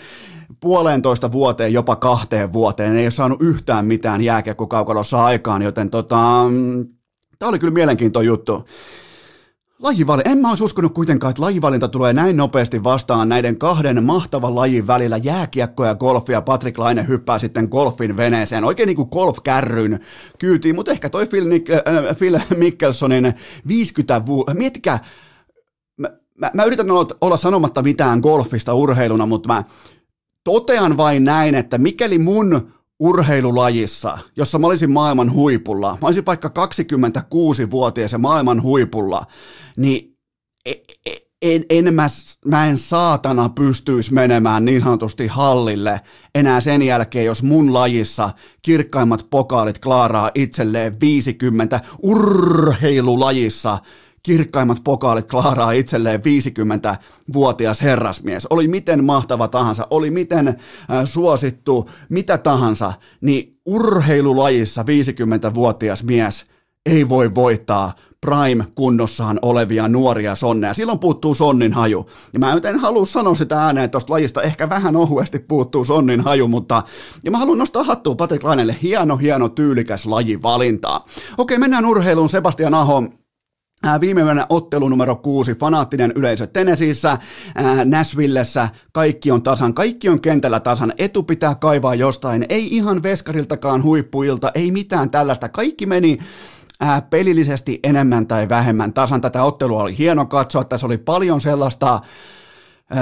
puolentoista 0.61 1.33
vuoteen, 1.33 1.73
jopa 1.73 1.97
kahteen 1.97 2.53
vuoteen. 2.53 2.97
Ei 2.97 3.05
ole 3.05 3.11
saanut 3.11 3.43
yhtään 3.43 3.87
mitään 3.87 4.21
jääkiekko 4.21 4.67
kaukalossa 4.67 5.25
aikaan, 5.25 5.63
joten 5.63 5.91
tota, 5.91 6.45
Tämä 7.41 7.49
oli 7.49 7.59
kyllä 7.59 7.73
mielenkiintoinen 7.73 8.27
juttu. 8.27 8.65
Lajivalinta. 9.79 10.31
En 10.31 10.39
mä 10.39 10.49
olisi 10.49 10.65
uskonut 10.65 10.95
kuitenkaan, 10.95 11.31
että 11.31 11.43
lajivalinta 11.43 11.89
tulee 11.89 12.13
näin 12.13 12.37
nopeasti 12.37 12.85
vastaan 12.85 13.29
näiden 13.29 13.59
kahden 13.59 14.05
mahtavan 14.05 14.55
lajin 14.55 14.87
välillä. 14.87 15.17
Jääkiekko 15.17 15.85
ja 15.85 15.95
golfi 15.95 16.33
ja 16.33 16.43
Patrick 16.43 16.79
Laine 16.79 17.09
hyppää 17.09 17.39
sitten 17.39 17.69
golfin 17.71 18.17
veneeseen. 18.17 18.65
Oikein 18.65 18.87
niin 18.87 18.97
kuin 18.97 19.09
golfkärryn 19.13 20.01
kyytiin, 20.39 20.75
mutta 20.75 20.93
ehkä 20.93 21.11
toi 21.11 21.27
Phil, 21.27 21.49
Nick, 21.49 21.71
äh, 21.71 21.81
Phil 22.19 22.39
Mickelsonin 22.57 23.35
50 23.69 24.27
vuotta. 24.27 24.55
Miettikää, 24.55 24.99
mä, 25.97 26.11
mä, 26.39 26.51
mä 26.55 26.65
yritän 26.65 26.91
olla, 26.91 27.07
olla 27.21 27.37
sanomatta 27.37 27.83
mitään 27.83 28.21
golfista 28.21 28.75
urheiluna, 28.75 29.27
mutta 29.27 29.49
mä 29.49 29.65
totean 30.45 30.97
vain 30.97 31.25
näin, 31.25 31.55
että 31.55 31.79
mikäli 31.79 32.19
mun 32.19 32.73
urheilulajissa, 33.01 34.19
jossa 34.37 34.59
mä 34.59 34.67
olisin 34.67 34.91
maailman 34.91 35.33
huipulla, 35.33 35.99
mä 36.03 36.09
olisin 36.09 36.27
vaikka 36.27 36.49
26-vuotias 36.49 38.13
ja 38.13 38.19
maailman 38.19 38.63
huipulla, 38.63 39.23
niin 39.77 40.17
e, 40.67 40.73
e, 41.07 41.17
en, 41.43 41.65
en 41.71 41.95
mä, 41.95 42.07
mä 42.45 42.67
en 42.67 42.79
saatana 42.79 43.49
pystyisi 43.49 44.15
menemään 44.15 44.65
niin 44.65 44.83
sanotusti 44.83 45.27
hallille 45.27 46.01
enää 46.35 46.61
sen 46.61 46.83
jälkeen, 46.83 47.27
jos 47.27 47.43
mun 47.43 47.75
lajissa 47.75 48.31
kirkkaimmat 48.63 49.27
pokaalit 49.31 49.79
klaaraa 49.79 50.31
itselleen 50.35 51.01
50 51.01 51.81
urheilulajissa 52.03 53.79
kirkkaimmat 54.23 54.79
pokaalit 54.85 55.31
klaaraa 55.31 55.73
itselleen 55.73 56.21
50-vuotias 56.21 57.83
herrasmies. 57.83 58.47
Oli 58.47 58.69
miten 58.69 59.05
mahtava 59.05 59.49
tahansa, 59.49 59.87
oli 59.91 60.11
miten 60.11 60.49
äh, 60.49 60.57
suosittu, 61.05 61.91
mitä 62.09 62.39
tahansa, 62.39 62.93
niin 63.21 63.59
urheilulajissa 63.67 64.83
50-vuotias 64.83 66.05
mies 66.05 66.47
ei 66.87 67.09
voi 67.09 67.35
voittaa 67.35 67.93
prime-kunnossaan 68.27 69.39
olevia 69.43 69.89
nuoria 69.89 70.35
sonneja. 70.35 70.75
Silloin 70.75 70.99
puuttuu 70.99 71.35
sonnin 71.35 71.73
haju. 71.73 72.07
Ja 72.33 72.39
mä 72.39 72.53
en 72.65 72.79
halua 72.79 73.07
sanoa 73.07 73.35
sitä 73.35 73.63
ääneen 73.63 73.91
tuosta 73.91 74.13
lajista, 74.13 74.43
ehkä 74.43 74.69
vähän 74.69 74.97
ohuesti 74.97 75.39
puuttuu 75.39 75.85
sonnin 75.85 76.21
haju, 76.21 76.49
mutta 76.49 76.83
ja 77.25 77.31
mä 77.31 77.39
haluan 77.39 77.59
nostaa 77.59 77.85
hattua 77.85 78.15
Patrick 78.15 78.45
Lainelle. 78.45 78.77
Hieno, 78.83 79.17
hieno, 79.17 79.49
tyylikäs 79.49 80.07
lajivalinta. 80.07 81.01
Okei, 81.39 81.59
mennään 81.59 81.87
urheiluun. 81.87 82.29
Sebastian 82.29 82.75
Aho 82.75 83.05
Viime 84.01 84.21
yönä 84.21 84.47
ottelu 84.49 84.89
numero 84.89 85.17
kuusi, 85.17 85.55
fanaattinen 85.55 86.13
yleisö 86.15 86.47
Tenesiissä, 86.47 87.19
Nashvillessä, 87.85 88.69
kaikki 88.93 89.31
on 89.31 89.43
tasan, 89.43 89.75
kaikki 89.75 90.09
on 90.09 90.21
kentällä 90.21 90.61
tasan, 90.61 90.93
etu 90.99 91.23
pitää 91.23 91.55
kaivaa 91.55 91.95
jostain, 91.95 92.47
ei 92.49 92.77
ihan 92.77 93.03
veskariltakaan 93.03 93.83
huippuilta, 93.83 94.51
ei 94.55 94.71
mitään 94.71 95.11
tällaista, 95.11 95.49
kaikki 95.49 95.87
meni 95.87 96.19
ää, 96.81 97.03
pelillisesti 97.03 97.81
enemmän 97.83 98.27
tai 98.27 98.49
vähemmän 98.49 98.93
tasan. 98.93 99.21
Tätä 99.21 99.43
ottelua 99.43 99.83
oli 99.83 99.99
hieno 99.99 100.27
katsoa, 100.27 100.65
tässä 100.65 100.87
oli 100.87 100.99
paljon 100.99 101.41
sellaista 101.41 102.01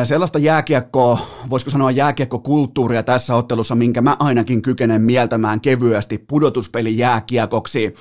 sellaista 0.04 0.38
jääkiekkoa, 0.38 1.18
voisiko 1.50 1.70
sanoa 1.70 1.90
jääkiekkokulttuuria 1.90 3.02
tässä 3.02 3.34
ottelussa, 3.34 3.74
minkä 3.74 4.00
mä 4.00 4.16
ainakin 4.18 4.62
kykenen 4.62 5.02
mieltämään 5.02 5.60
kevyesti 5.60 6.18
pudotuspeli 6.18 6.98
jääkiekoksi. 6.98 7.94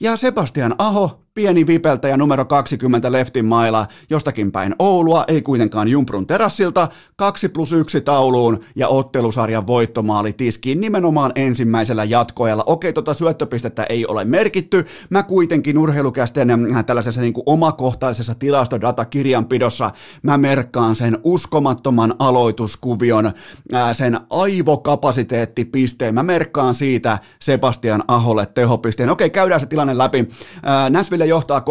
Ja 0.00 0.16
Sebastian 0.16 0.74
Aho 0.78 1.21
Pieni 1.34 1.66
vipeltäjä 1.66 2.16
numero 2.16 2.44
20 2.44 3.12
leftin 3.12 3.44
maila 3.44 3.86
jostakin 4.10 4.52
päin 4.52 4.74
Oulua, 4.78 5.24
ei 5.28 5.42
kuitenkaan 5.42 5.88
Jumprun 5.88 6.26
terassilta, 6.26 6.88
2 7.16 7.48
plus 7.48 7.72
1 7.72 8.00
tauluun 8.00 8.60
ja 8.76 8.88
ottelusarjan 8.88 9.66
voittomaali 9.66 10.32
tiskiin 10.32 10.80
nimenomaan 10.80 11.32
ensimmäisellä 11.34 12.04
jatkoajalla. 12.04 12.64
Okei, 12.66 12.92
tota 12.92 13.14
syöttöpistettä 13.14 13.84
ei 13.88 14.06
ole 14.06 14.24
merkitty, 14.24 14.84
mä 15.10 15.22
kuitenkin 15.22 15.78
urheilukästen 15.78 16.50
äh, 16.50 16.84
tällaisessa 16.84 17.20
niin 17.20 17.32
kuin 17.32 17.44
omakohtaisessa 17.46 18.34
tilastodatakirjanpidossa 18.34 19.90
mä 20.22 20.38
merkkaan 20.38 20.96
sen 20.96 21.18
uskomattoman 21.24 22.14
aloituskuvion, 22.18 23.26
äh, 23.74 23.96
sen 23.96 24.20
aivokapasiteettipisteen, 24.30 26.14
mä 26.14 26.22
merkkaan 26.22 26.74
siitä 26.74 27.18
Sebastian 27.38 28.04
Aholle 28.08 28.46
tehopisteen. 28.46 29.10
Okei, 29.10 29.30
käydään 29.30 29.60
se 29.60 29.66
tilanne 29.66 29.98
läpi. 29.98 30.28
Ää, 30.62 30.90
Nashville 31.22 31.26
johtaa 31.26 31.62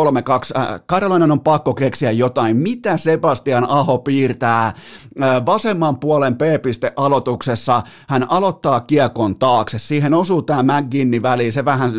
3-2. 0.55 0.59
Äh, 0.59 0.81
Karolainen 0.85 1.31
on 1.31 1.39
pakko 1.39 1.73
keksiä 1.73 2.11
jotain. 2.11 2.57
Mitä 2.57 2.97
Sebastian 2.97 3.69
Aho 3.69 3.97
piirtää 3.97 4.65
äh, 4.67 5.45
vasemman 5.45 5.99
puolen 5.99 6.35
P-piste 6.35 6.93
aloituksessa? 6.95 7.81
Hän 8.07 8.25
aloittaa 8.29 8.79
kiekon 8.79 9.35
taakse. 9.35 9.79
Siihen 9.79 10.13
osuu 10.13 10.41
tämä 10.41 10.81
McGinni 10.81 11.21
väliin. 11.21 11.51
Se 11.51 11.65
vähän, 11.65 11.91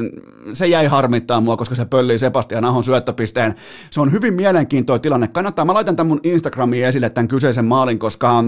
se 0.53 0.67
jäi 0.67 0.87
harmittaa 0.87 1.41
mua, 1.41 1.57
koska 1.57 1.75
se 1.75 1.85
pöllii 1.85 2.19
Sebastian 2.19 2.65
Ahon 2.65 2.85
syöttöpisteen. 2.85 3.55
Se 3.91 4.01
on 4.01 4.13
hyvin 4.13 4.35
mielenkiintoinen 4.35 5.03
tilanne. 5.03 5.29
Kannattaa, 5.29 5.65
mä 5.65 5.75
laitan 5.75 5.97
tämän 5.97 6.09
mun 6.09 6.21
Instagramiin 6.23 6.87
esille 6.87 7.11
tämän 7.11 7.29
kyseisen 7.29 7.65
maalin, 7.65 7.99
koska 7.99 8.39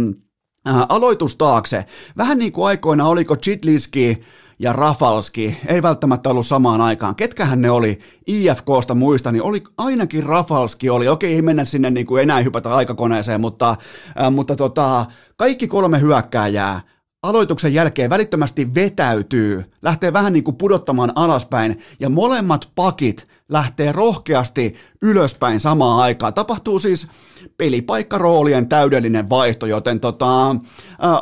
äh, 0.69 0.77
aloitus 0.89 1.37
taakse. 1.37 1.85
Vähän 2.17 2.39
niin 2.39 2.53
kuin 2.53 2.67
aikoina 2.67 3.07
oliko 3.07 3.37
Chitliski, 3.37 4.21
ja 4.65 4.73
Rafalski 4.73 5.57
ei 5.67 5.83
välttämättä 5.83 6.31
ollut 6.31 6.47
samaan 6.47 6.81
aikaan. 6.81 7.15
Ketkähän 7.15 7.63
ne 7.63 7.71
oli 7.71 7.99
IFKsta 8.27 8.95
muista, 8.95 9.33
niin 9.33 9.43
oli 9.43 9.63
ainakin 9.79 10.23
Rafalski 10.23 10.91
oli. 10.91 11.09
Okei, 11.09 11.35
ei 11.35 11.43
mennä 11.43 11.65
sinne 11.65 11.91
niin 11.91 12.07
kuin 12.07 12.23
enää 12.23 12.41
hypätä 12.41 12.75
aikakoneeseen, 12.75 13.41
mutta, 13.41 13.77
äh, 14.21 14.31
mutta 14.33 14.57
tota, 14.57 15.07
kaikki 15.37 15.69
kolme 15.69 16.01
hyökkääjää 16.01 16.81
aloituksen 17.23 17.75
jälkeen 17.75 18.11
välittömästi 18.11 18.75
vetäytyy, 18.75 19.65
lähtee 19.83 20.13
vähän 20.13 20.33
niin 20.33 20.45
kuin 20.45 20.57
pudottamaan 20.57 21.13
alaspäin, 21.15 21.79
ja 22.01 22.09
molemmat 22.09 22.71
pakit 22.75 23.29
lähtee 23.49 23.93
rohkeasti 23.93 24.75
ylöspäin 25.03 25.61
samaan 25.61 26.01
aikaan. 26.01 26.35
Tapahtuu 26.35 26.79
siis 26.79 27.09
pelipaikkaroolien 27.57 28.69
täydellinen 28.69 29.31
vaihto, 29.31 29.67
joten 29.67 30.01
tota, 30.01 30.57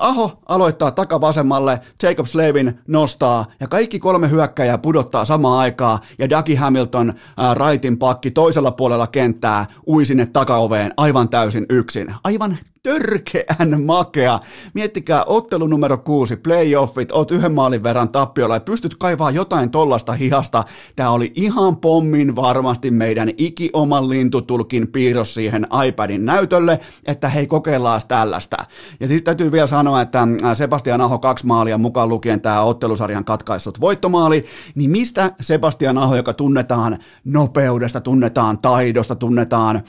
Aho 0.01 0.43
aloittaa 0.49 0.91
takavasemmalle, 0.91 1.81
Jacob 2.03 2.27
Slavin 2.27 2.79
nostaa 2.89 3.45
ja 3.61 3.69
kaikki 3.69 3.99
kolme 3.99 4.31
hyökkäjää 4.31 4.79
pudottaa 4.79 5.25
samaan 5.25 5.59
aikaan 5.59 5.99
ja 6.19 6.31
Dougie 6.31 6.57
Hamilton 6.57 7.15
ää, 7.37 7.55
raitin 7.55 7.99
pakki 7.99 8.31
toisella 8.31 8.71
puolella 8.71 9.07
kenttää 9.07 9.67
ui 9.89 10.05
sinne 10.05 10.27
takaoveen 10.27 10.93
aivan 10.97 11.29
täysin 11.29 11.67
yksin. 11.71 12.15
Aivan 12.25 12.59
törkeän 12.83 13.83
makea. 13.85 14.41
Miettikää 14.75 15.25
ottelu 15.25 15.67
numero 15.67 15.99
kuusi, 15.99 16.37
playoffit, 16.37 17.13
oot 17.13 17.31
yhden 17.31 17.53
maalin 17.53 17.83
verran 17.83 18.09
tappiolla 18.09 18.57
ja 18.57 18.61
pystyt 18.61 18.95
kaivaa 18.95 19.31
jotain 19.31 19.71
tollasta 19.71 20.13
hihasta. 20.13 20.65
Tää 20.97 21.11
oli 21.11 21.33
ihan 21.35 21.77
pommin 21.77 22.37
varmasti 22.37 22.91
meidän 22.91 23.31
ikioman 23.39 24.09
lintutulkin 24.09 24.89
piirros 24.89 25.35
siihen 25.35 25.67
iPadin 25.87 26.25
näytölle, 26.25 26.79
että 27.07 27.29
hei 27.29 27.47
kokeillaan 27.47 28.01
tällaista. 28.09 28.57
Ja 29.01 29.09
sitten 29.09 29.25
täytyy 29.25 29.53
vielä 29.53 29.67
sanoa, 29.67 30.01
että 30.01 30.29
Sebastian 30.55 31.01
Aho 31.01 31.19
kaksi 31.19 31.47
maalia 31.47 31.79
mukaan 31.79 32.09
lukien 32.09 32.41
tämä 32.41 32.61
ottelusarjan 32.61 33.25
katkaissut 33.25 33.81
voittomaali, 33.81 34.45
niin 34.75 34.91
mistä 34.91 35.33
Sebastian 35.41 35.99
Aho, 35.99 36.17
joka 36.17 36.33
tunnetaan 36.33 36.99
nopeudesta, 37.25 38.01
tunnetaan 38.01 38.59
taidosta, 38.59 39.15
tunnetaan 39.15 39.83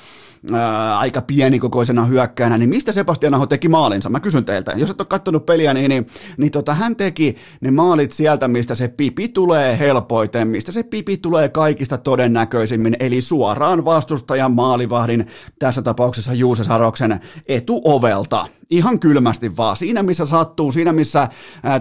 ää, 0.51 0.97
aika 0.97 1.21
pienikokoisena 1.21 2.05
hyökkäänä, 2.05 2.57
niin 2.57 2.69
mistä 2.69 2.91
Sebastian 2.91 3.33
Aho 3.33 3.45
teki 3.45 3.69
maalinsa? 3.69 4.09
Mä 4.09 4.19
kysyn 4.19 4.45
teiltä. 4.45 4.71
Jos 4.75 4.89
et 4.89 5.01
ole 5.01 5.07
katsonut 5.07 5.45
peliä, 5.45 5.73
niin, 5.73 5.89
niin, 5.89 6.07
niin 6.37 6.51
tota, 6.51 6.73
hän 6.73 6.95
teki 6.95 7.35
ne 7.61 7.71
maalit 7.71 8.11
sieltä, 8.11 8.47
mistä 8.47 8.75
se 8.75 8.87
pipi 8.87 9.27
tulee 9.27 9.79
helpoiten, 9.79 10.47
mistä 10.47 10.71
se 10.71 10.83
pipi 10.83 11.17
tulee 11.17 11.49
kaikista 11.49 11.97
todennäköisimmin, 11.97 12.95
eli 12.99 13.21
suoraan 13.21 13.85
vastustajan 13.85 14.51
maalivahdin, 14.51 15.27
tässä 15.59 15.81
tapauksessa 15.81 16.33
Juuse 16.33 16.63
Saroksen 16.63 17.19
etuovelta 17.47 18.47
ihan 18.69 18.99
kylmästi 18.99 19.57
vaan. 19.57 19.77
Siinä 19.77 20.03
missä 20.03 20.25
sattuu, 20.25 20.71
siinä 20.71 20.93
missä 20.93 21.27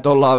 tuolla 0.02 0.38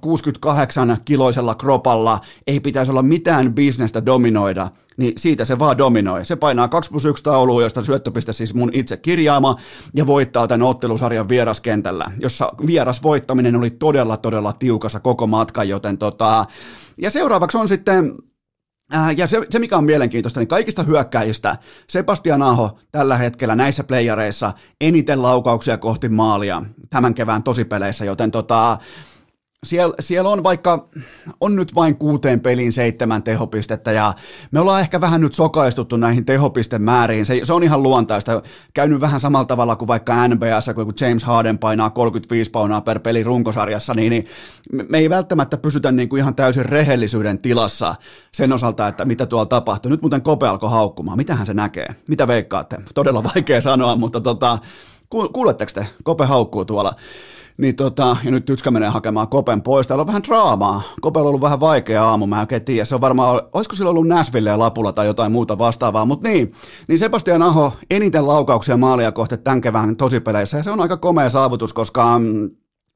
68 0.00 0.96
kiloisella 1.04 1.54
kropalla 1.54 2.20
ei 2.46 2.60
pitäisi 2.60 2.90
olla 2.90 3.02
mitään 3.02 3.54
bisnestä 3.54 4.06
dominoida, 4.06 4.68
niin 4.96 5.12
siitä 5.16 5.44
se 5.44 5.58
vaan 5.58 5.78
dominoi. 5.78 6.24
Se 6.24 6.36
painaa 6.36 6.68
2 6.68 6.90
plus 6.90 7.04
1 7.04 7.24
tauluun, 7.24 7.62
josta 7.62 7.82
syöttöpiste 7.82 8.32
siis 8.32 8.54
mun 8.54 8.70
itse 8.72 8.96
kirjaama, 8.96 9.56
ja 9.94 10.06
voittaa 10.06 10.48
tämän 10.48 10.66
ottelusarjan 10.66 11.28
vieraskentällä, 11.28 12.10
jossa 12.18 12.48
vieras 12.66 13.02
voittaminen 13.02 13.56
oli 13.56 13.70
todella, 13.70 14.16
todella 14.16 14.52
tiukassa 14.52 15.00
koko 15.00 15.26
matka, 15.26 15.64
joten 15.64 15.98
tota... 15.98 16.46
Ja 16.98 17.10
seuraavaksi 17.10 17.58
on 17.58 17.68
sitten 17.68 18.14
Äh, 18.94 19.14
ja 19.16 19.26
se, 19.26 19.42
se, 19.50 19.58
mikä 19.58 19.76
on 19.76 19.84
mielenkiintoista, 19.84 20.40
niin 20.40 20.48
kaikista 20.48 20.82
hyökkäjistä 20.82 21.56
Sebastian 21.88 22.42
Aho 22.42 22.78
tällä 22.92 23.16
hetkellä 23.16 23.56
näissä 23.56 23.84
playareissa 23.84 24.52
eniten 24.80 25.22
laukauksia 25.22 25.78
kohti 25.78 26.08
maalia 26.08 26.62
tämän 26.90 27.14
kevään 27.14 27.42
tosipeleissä, 27.42 28.04
joten 28.04 28.30
tota, 28.30 28.78
siellä, 29.64 29.94
siellä 30.00 30.30
on 30.30 30.42
vaikka, 30.42 30.88
on 31.40 31.56
nyt 31.56 31.74
vain 31.74 31.96
kuuteen 31.96 32.40
peliin 32.40 32.72
seitsemän 32.72 33.22
tehopistettä 33.22 33.92
ja 33.92 34.12
me 34.50 34.60
ollaan 34.60 34.80
ehkä 34.80 35.00
vähän 35.00 35.20
nyt 35.20 35.34
sokaistuttu 35.34 35.96
näihin 35.96 36.24
tehopistemääriin. 36.24 37.26
Se, 37.26 37.40
se 37.42 37.52
on 37.52 37.62
ihan 37.62 37.82
luontaista. 37.82 38.42
Käynyt 38.74 39.00
vähän 39.00 39.20
samalla 39.20 39.44
tavalla 39.44 39.76
kuin 39.76 39.88
vaikka 39.88 40.28
NBAssa, 40.28 40.74
kun 40.74 40.92
James 41.00 41.24
Harden 41.24 41.58
painaa 41.58 41.90
35 41.90 42.50
paunaa 42.50 42.80
per 42.80 43.00
peli 43.00 43.22
runkosarjassa, 43.22 43.94
niin, 43.94 44.10
niin 44.10 44.26
me 44.88 44.98
ei 44.98 45.10
välttämättä 45.10 45.56
pysytä 45.56 45.92
niin 45.92 46.08
kuin 46.08 46.20
ihan 46.20 46.34
täysin 46.34 46.66
rehellisyyden 46.66 47.38
tilassa 47.38 47.94
sen 48.32 48.52
osalta, 48.52 48.88
että 48.88 49.04
mitä 49.04 49.26
tuolla 49.26 49.46
tapahtuu. 49.46 49.90
Nyt 49.90 50.02
muuten 50.02 50.22
Kope 50.22 50.48
alkoi 50.48 50.70
haukkumaan. 50.70 51.16
Mitähän 51.16 51.46
se 51.46 51.54
näkee? 51.54 51.88
Mitä 52.08 52.28
veikkaatte? 52.28 52.76
Todella 52.94 53.24
vaikea 53.34 53.60
sanoa, 53.60 53.96
mutta 53.96 54.20
tota, 54.20 54.58
kuuletteko 55.08 55.72
te? 55.74 55.86
Kope 56.04 56.24
haukkuu 56.24 56.64
tuolla. 56.64 56.94
Niin 57.58 57.76
tota, 57.76 58.16
ja 58.24 58.30
nyt 58.30 58.44
Tytskä 58.44 58.70
menee 58.70 58.88
hakemaan 58.88 59.28
Kopen 59.28 59.62
pois. 59.62 59.86
Täällä 59.86 60.00
on 60.00 60.06
vähän 60.06 60.22
draamaa. 60.22 60.82
Kopella 61.00 61.24
on 61.24 61.28
ollut 61.28 61.40
vähän 61.40 61.60
vaikea 61.60 62.04
aamu, 62.04 62.26
mä 62.26 62.36
en 62.36 62.40
oikein 62.40 62.64
tiedä. 62.64 62.84
Se 62.84 62.94
on 62.94 63.00
varmaan, 63.00 63.40
olisiko 63.52 63.76
sillä 63.76 63.90
ollut 63.90 64.08
Näsville 64.08 64.50
ja 64.50 64.58
Lapulla 64.58 64.92
tai 64.92 65.06
jotain 65.06 65.32
muuta 65.32 65.58
vastaavaa. 65.58 66.04
Mutta 66.04 66.28
niin, 66.28 66.52
niin 66.88 66.98
Sebastian 66.98 67.42
Aho 67.42 67.72
eniten 67.90 68.26
laukauksia 68.26 68.76
maalia 68.76 69.12
kohti 69.12 69.36
tämän 69.36 69.60
kevään 69.60 69.96
tosipeleissä. 69.96 70.56
Ja 70.56 70.62
se 70.62 70.70
on 70.70 70.80
aika 70.80 70.96
komea 70.96 71.30
saavutus, 71.30 71.72
koska 71.72 72.18
mm, 72.18 72.50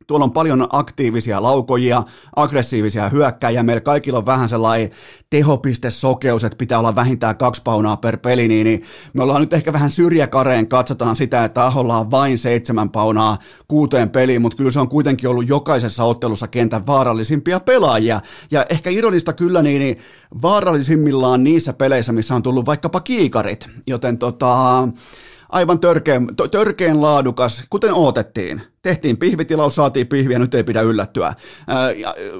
Tuolla 0.06 0.24
on 0.24 0.32
paljon 0.32 0.66
aktiivisia 0.70 1.42
laukojia, 1.42 2.02
aggressiivisia 2.36 3.08
hyökkäjiä. 3.08 3.62
Meillä 3.62 3.80
kaikilla 3.80 4.18
on 4.18 4.26
vähän 4.26 4.48
sellainen 4.48 4.90
tehopistesokeus, 5.30 6.44
että 6.44 6.56
pitää 6.56 6.78
olla 6.78 6.94
vähintään 6.94 7.36
kaksi 7.36 7.62
paunaa 7.64 7.96
per 7.96 8.16
peli, 8.16 8.48
niin, 8.48 8.64
niin 8.64 8.82
me 9.12 9.22
ollaan 9.22 9.40
nyt 9.40 9.52
ehkä 9.52 9.72
vähän 9.72 9.90
syrjäkareen, 9.90 10.68
katsotaan 10.68 11.16
sitä, 11.16 11.44
että 11.44 11.66
Aholla 11.66 11.98
on 11.98 12.10
vain 12.10 12.38
seitsemän 12.38 12.90
paunaa 12.90 13.38
kuuteen 13.68 14.10
peliin, 14.10 14.42
mutta 14.42 14.56
kyllä 14.56 14.70
se 14.70 14.80
on 14.80 14.88
kuitenkin 14.88 15.28
ollut 15.28 15.48
jokaisessa 15.48 16.04
ottelussa 16.04 16.48
kentän 16.48 16.86
vaarallisimpia 16.86 17.60
pelaajia. 17.60 18.20
Ja 18.50 18.66
ehkä 18.70 18.90
ironista 18.90 19.32
kyllä 19.32 19.62
niin, 19.62 19.78
niin 19.80 19.98
vaarallisimmillaan 20.42 21.44
niissä 21.44 21.72
peleissä, 21.72 22.12
missä 22.12 22.34
on 22.34 22.42
tullut 22.42 22.66
vaikkapa 22.66 23.00
kiikarit, 23.00 23.68
joten 23.86 24.18
tota, 24.18 24.88
aivan 25.48 25.80
törkeän, 25.80 26.26
törkeän 26.50 27.02
laadukas, 27.02 27.64
kuten 27.70 27.94
odotettiin 27.94 28.62
tehtiin 28.82 29.16
pihvitilaus, 29.16 29.74
saatiin 29.74 30.06
pihviä, 30.06 30.38
nyt 30.38 30.54
ei 30.54 30.64
pidä 30.64 30.80
yllättyä. 30.80 31.32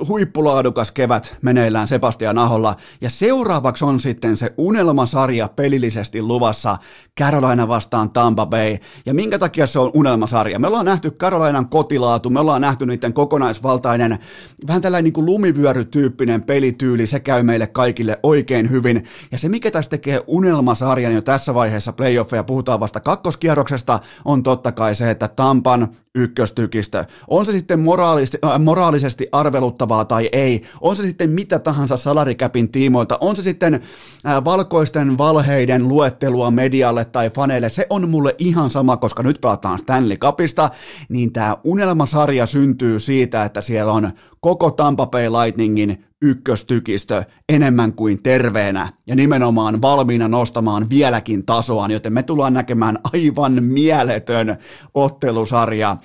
Huippulaadukas 0.08 0.92
kevät 0.92 1.36
meneillään 1.42 1.88
Sebastian 1.88 2.38
Aholla. 2.38 2.76
Ja 3.00 3.10
seuraavaksi 3.10 3.84
on 3.84 4.00
sitten 4.00 4.36
se 4.36 4.54
unelmasarja 4.58 5.48
pelillisesti 5.48 6.22
luvassa 6.22 6.76
Carolina 7.20 7.68
vastaan 7.68 8.10
Tampa 8.10 8.46
Bay. 8.46 8.76
Ja 9.06 9.14
minkä 9.14 9.38
takia 9.38 9.66
se 9.66 9.78
on 9.78 9.90
unelmasarja? 9.94 10.58
Me 10.58 10.66
ollaan 10.66 10.86
nähty 10.86 11.10
Carolinan 11.10 11.68
kotilaatu, 11.68 12.30
me 12.30 12.40
ollaan 12.40 12.60
nähty 12.60 12.86
niiden 12.86 13.12
kokonaisvaltainen, 13.12 14.18
vähän 14.66 14.82
tällainen 14.82 15.04
niin 15.04 15.12
kuin 15.12 15.26
lumivyörytyyppinen 15.26 16.42
pelityyli, 16.42 17.06
se 17.06 17.20
käy 17.20 17.42
meille 17.42 17.66
kaikille 17.66 18.18
oikein 18.22 18.70
hyvin. 18.70 19.04
Ja 19.32 19.38
se, 19.38 19.48
mikä 19.48 19.70
tässä 19.70 19.90
tekee 19.90 20.22
unelmasarjan 20.26 21.14
jo 21.14 21.20
tässä 21.20 21.54
vaiheessa 21.54 21.92
playoffeja, 21.92 22.44
puhutaan 22.44 22.80
vasta 22.80 23.00
kakkoskierroksesta, 23.00 24.00
on 24.24 24.42
totta 24.42 24.72
kai 24.72 24.94
se, 24.94 25.10
että 25.10 25.28
Tampan 25.28 25.88
ykköstykistö. 26.18 27.04
On 27.28 27.46
se 27.46 27.52
sitten 27.52 27.80
moraalisesti, 27.80 28.38
äh, 28.44 28.60
moraalisesti 28.60 29.28
arveluttavaa 29.32 30.04
tai 30.04 30.28
ei, 30.32 30.62
on 30.80 30.96
se 30.96 31.02
sitten 31.02 31.30
mitä 31.30 31.58
tahansa 31.58 31.96
salarikäpin 31.96 32.68
tiimoilta, 32.68 33.18
on 33.20 33.36
se 33.36 33.42
sitten 33.42 33.74
äh, 33.74 34.44
valkoisten 34.44 35.18
valheiden 35.18 35.88
luettelua 35.88 36.50
medialle 36.50 37.04
tai 37.04 37.30
faneille, 37.30 37.68
se 37.68 37.86
on 37.90 38.08
mulle 38.08 38.34
ihan 38.38 38.70
sama, 38.70 38.96
koska 38.96 39.22
nyt 39.22 39.38
pelataan 39.40 39.78
Stanley 39.78 40.16
Cupista, 40.16 40.70
niin 41.08 41.32
tämä 41.32 41.56
unelmasarja 41.64 42.46
syntyy 42.46 43.00
siitä, 43.00 43.44
että 43.44 43.60
siellä 43.60 43.92
on 43.92 44.10
koko 44.40 44.70
Tampa 44.70 45.06
Bay 45.06 45.28
Lightningin 45.28 46.04
ykköstykistö 46.22 47.24
enemmän 47.48 47.92
kuin 47.92 48.22
terveenä 48.22 48.92
ja 49.06 49.16
nimenomaan 49.16 49.82
valmiina 49.82 50.28
nostamaan 50.28 50.90
vieläkin 50.90 51.46
tasoaan, 51.46 51.90
joten 51.90 52.12
me 52.12 52.22
tullaan 52.22 52.54
näkemään 52.54 52.98
aivan 53.14 53.62
mieletön 53.64 54.56
ottelusarja 54.94 55.96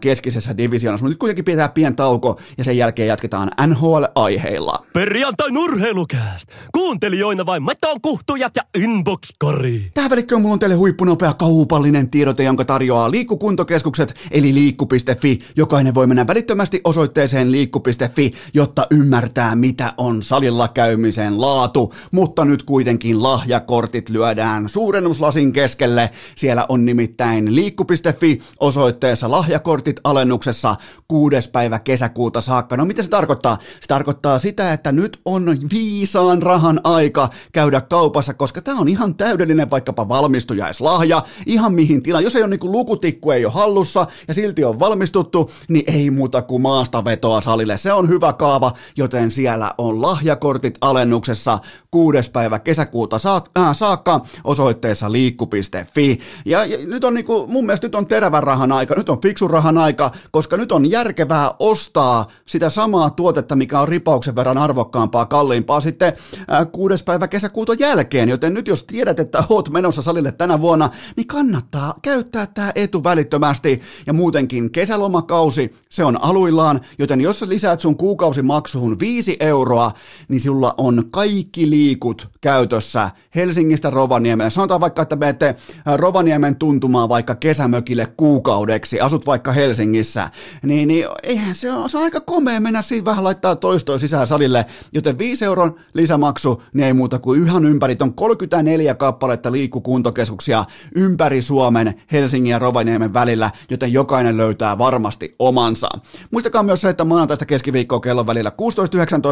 keskisessä 0.00 0.56
divisioonassa. 0.56 1.04
Mutta 1.04 1.12
nyt 1.12 1.18
kuitenkin 1.18 1.44
pitää 1.44 1.68
pien 1.68 1.96
tauko 1.96 2.40
ja 2.58 2.64
sen 2.64 2.76
jälkeen 2.76 3.08
jatketaan 3.08 3.50
NHL-aiheilla. 3.66 4.84
Perjantai 4.92 5.48
urheilukääst! 5.58 6.48
Kuuntelijoina 6.72 7.46
vain 7.46 7.62
Meton 7.62 8.00
kuhtujat 8.00 8.56
ja 8.56 8.62
Inbox-kori. 8.78 9.90
Tähän 9.94 10.10
välikköön 10.10 10.42
mulla 10.42 10.52
on 10.52 10.58
teille 10.58 10.76
huippunopea 10.76 11.34
kaupallinen 11.34 12.10
tiedote, 12.10 12.42
jonka 12.42 12.64
tarjoaa 12.64 13.10
liikkukuntokeskukset 13.10 14.14
eli 14.30 14.54
liikku.fi. 14.54 15.38
Jokainen 15.56 15.94
voi 15.94 16.06
mennä 16.06 16.26
välittömästi 16.26 16.80
osoitteeseen 16.84 17.52
liikku.fi, 17.52 18.30
jotta 18.54 18.86
ymmärtää, 18.90 19.57
mitä 19.58 19.92
on 19.96 20.22
salilla 20.22 20.68
käymisen 20.68 21.40
laatu, 21.40 21.94
mutta 22.10 22.44
nyt 22.44 22.62
kuitenkin 22.62 23.22
lahjakortit 23.22 24.08
lyödään 24.08 24.68
suurennuslasin 24.68 25.52
keskelle. 25.52 26.10
Siellä 26.36 26.66
on 26.68 26.84
nimittäin 26.84 27.54
liikku.fi 27.54 28.40
osoitteessa 28.60 29.30
lahjakortit 29.30 30.00
alennuksessa 30.04 30.76
kuudes 31.08 31.48
päivä 31.48 31.78
kesäkuuta 31.78 32.40
saakka. 32.40 32.76
No 32.76 32.84
mitä 32.84 33.02
se 33.02 33.10
tarkoittaa? 33.10 33.58
Se 33.80 33.86
tarkoittaa 33.88 34.38
sitä, 34.38 34.72
että 34.72 34.92
nyt 34.92 35.20
on 35.24 35.56
viisaan 35.72 36.42
rahan 36.42 36.80
aika 36.84 37.30
käydä 37.52 37.80
kaupassa, 37.80 38.34
koska 38.34 38.60
tämä 38.60 38.80
on 38.80 38.88
ihan 38.88 39.14
täydellinen 39.14 39.70
vaikkapa 39.70 40.08
valmistujaislahja, 40.08 41.22
ihan 41.46 41.74
mihin 41.74 42.02
tilaan. 42.02 42.24
Jos 42.24 42.36
ei 42.36 42.42
ole 42.42 42.50
niin 42.50 42.72
lukutikku 42.72 43.30
ei 43.30 43.44
ole 43.44 43.52
hallussa 43.52 44.06
ja 44.28 44.34
silti 44.34 44.64
on 44.64 44.78
valmistuttu, 44.78 45.50
niin 45.68 45.84
ei 45.86 46.10
muuta 46.10 46.42
kuin 46.42 46.62
maasta 46.62 47.04
vetoa 47.04 47.40
salille. 47.40 47.76
Se 47.76 47.92
on 47.92 48.08
hyvä 48.08 48.32
kaava, 48.32 48.72
joten 48.96 49.30
siellä 49.30 49.47
siellä 49.48 49.74
on 49.78 50.02
lahjakortit 50.02 50.78
alennuksessa 50.80 51.58
kuudes 51.90 52.28
päivä 52.28 52.58
kesäkuuta 52.58 53.16
äh, 53.58 53.76
saakka 53.76 54.20
osoitteessa 54.44 55.12
liikku.fi. 55.12 56.18
Ja, 56.44 56.64
ja 56.64 56.78
nyt 56.86 57.04
on 57.04 57.14
niinku, 57.14 57.46
mun 57.46 57.66
mielestä 57.66 57.86
nyt 57.86 57.94
on 57.94 58.06
terävän 58.06 58.42
rahan 58.42 58.72
aika, 58.72 58.94
nyt 58.94 59.08
on 59.08 59.20
fiksun 59.20 59.50
rahan 59.50 59.78
aika, 59.78 60.10
koska 60.30 60.56
nyt 60.56 60.72
on 60.72 60.90
järkevää 60.90 61.50
ostaa 61.58 62.28
sitä 62.46 62.70
samaa 62.70 63.10
tuotetta, 63.10 63.56
mikä 63.56 63.80
on 63.80 63.88
ripauksen 63.88 64.36
verran 64.36 64.58
arvokkaampaa, 64.58 65.26
kalliimpaa 65.26 65.80
sitten 65.80 66.12
äh, 66.52 66.66
kuudes 66.72 67.02
päivä 67.02 67.28
kesäkuuta 67.28 67.74
jälkeen. 67.74 68.28
Joten 68.28 68.54
nyt 68.54 68.68
jos 68.68 68.84
tiedät, 68.84 69.20
että 69.20 69.44
oot 69.48 69.70
menossa 69.70 70.02
salille 70.02 70.32
tänä 70.32 70.60
vuonna, 70.60 70.90
niin 71.16 71.26
kannattaa 71.26 71.94
käyttää 72.02 72.46
tämä 72.46 72.72
etu 72.74 73.04
välittömästi. 73.04 73.82
Ja 74.06 74.12
muutenkin 74.12 74.70
kesälomakausi, 74.70 75.74
se 75.88 76.04
on 76.04 76.22
aluillaan, 76.22 76.80
joten 76.98 77.20
jos 77.20 77.38
sä 77.38 77.48
lisäät 77.48 77.80
sun 77.80 77.96
kuukausimaksuun 77.96 78.98
5 78.98 79.36
euroa, 79.40 79.92
niin 80.28 80.40
sulla 80.40 80.74
on 80.76 81.04
kaikki 81.10 81.70
liikut 81.70 82.28
käytössä 82.40 83.10
Helsingistä 83.34 83.90
Rovaniemelle. 83.90 84.50
Sanotaan 84.50 84.80
vaikka, 84.80 85.02
että 85.02 85.16
menette 85.16 85.48
äh, 85.48 85.96
Rovaniemen 85.96 86.56
tuntumaan 86.56 87.08
vaikka 87.08 87.34
kesämökille 87.34 88.06
kuukaudeksi, 88.16 89.00
asut 89.00 89.26
vaikka 89.26 89.52
Helsingissä, 89.52 90.30
niin, 90.62 90.88
niin 90.88 91.06
eihän 91.22 91.54
se 91.54 91.72
on, 91.72 91.90
se 91.90 91.98
on 91.98 92.04
aika 92.04 92.20
komea 92.20 92.60
mennä 92.60 92.82
siinä 92.82 93.04
vähän 93.04 93.24
laittaa 93.24 93.56
toistoa 93.56 93.98
sisään 93.98 94.26
salille, 94.26 94.66
joten 94.92 95.18
5 95.18 95.44
euron 95.44 95.74
lisämaksu, 95.94 96.62
niin 96.74 96.86
ei 96.86 96.92
muuta 96.92 97.18
kuin 97.18 97.40
yhden 97.40 97.64
ympäri. 97.64 97.96
On 98.00 98.14
34 98.14 98.94
kappaletta 98.94 99.52
liikkukuntokeskuksia 99.52 100.64
ympäri 100.96 101.42
Suomen, 101.42 101.94
Helsingin 102.12 102.50
ja 102.50 102.58
Rovaniemen 102.58 103.14
välillä, 103.14 103.50
joten 103.70 103.92
jokainen 103.92 104.36
löytää 104.36 104.78
varmasti 104.78 105.34
omansa. 105.38 105.88
Muistakaa 106.30 106.62
myös 106.62 106.80
se, 106.80 106.88
että 106.88 107.04
maanantaista 107.04 107.46
keskiviikkoa 107.46 108.00
kellon 108.00 108.26
välillä 108.26 108.50
16.19 108.50 109.27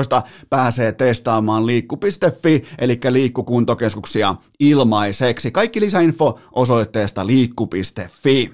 pääsee 0.51 0.93
testaamaan 0.93 1.67
liikku.fi, 1.67 2.65
eli 2.79 3.01
liikkukuntokeskuksia 3.11 4.35
ilmaiseksi. 4.61 5.51
Kaikki 5.51 5.81
lisäinfo 5.81 6.41
osoitteesta 6.53 7.27
liikku.fi. 7.27 8.51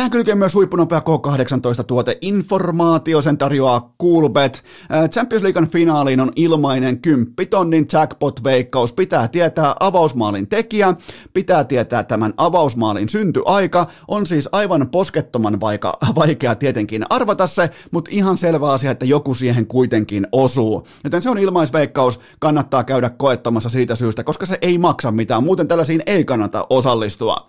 Tähän 0.00 0.10
kylkee 0.10 0.34
myös 0.34 0.54
huippunopea 0.54 1.00
K18-tuote 1.00 2.18
informaatio, 2.20 3.22
sen 3.22 3.38
tarjoaa 3.38 3.94
Coolbet. 4.02 4.64
Champions 5.10 5.42
Leaguean 5.42 5.68
finaaliin 5.68 6.20
on 6.20 6.32
ilmainen 6.36 7.00
10 7.02 7.34
tonnin 7.50 7.86
jackpot-veikkaus. 7.92 8.92
Pitää 8.92 9.28
tietää 9.28 9.74
avausmaalin 9.80 10.48
tekijä, 10.48 10.94
pitää 11.32 11.64
tietää 11.64 12.04
tämän 12.04 12.34
avausmaalin 12.36 13.08
syntyaika. 13.08 13.86
On 14.08 14.26
siis 14.26 14.48
aivan 14.52 14.88
poskettoman 14.90 15.60
vaika, 15.60 15.98
vaikea 16.20 16.54
tietenkin 16.54 17.04
arvata 17.10 17.46
se, 17.46 17.70
mutta 17.90 18.10
ihan 18.12 18.38
selvä 18.38 18.72
asia, 18.72 18.90
että 18.90 19.04
joku 19.04 19.34
siihen 19.34 19.66
kuitenkin 19.66 20.26
osuu. 20.32 20.86
Joten 21.04 21.22
se 21.22 21.30
on 21.30 21.38
ilmaisveikkaus, 21.38 22.20
kannattaa 22.38 22.84
käydä 22.84 23.10
koettamassa 23.10 23.68
siitä 23.68 23.94
syystä, 23.94 24.24
koska 24.24 24.46
se 24.46 24.58
ei 24.62 24.78
maksa 24.78 25.10
mitään, 25.10 25.44
muuten 25.44 25.68
tällaisiin 25.68 26.02
ei 26.06 26.24
kannata 26.24 26.66
osallistua. 26.70 27.48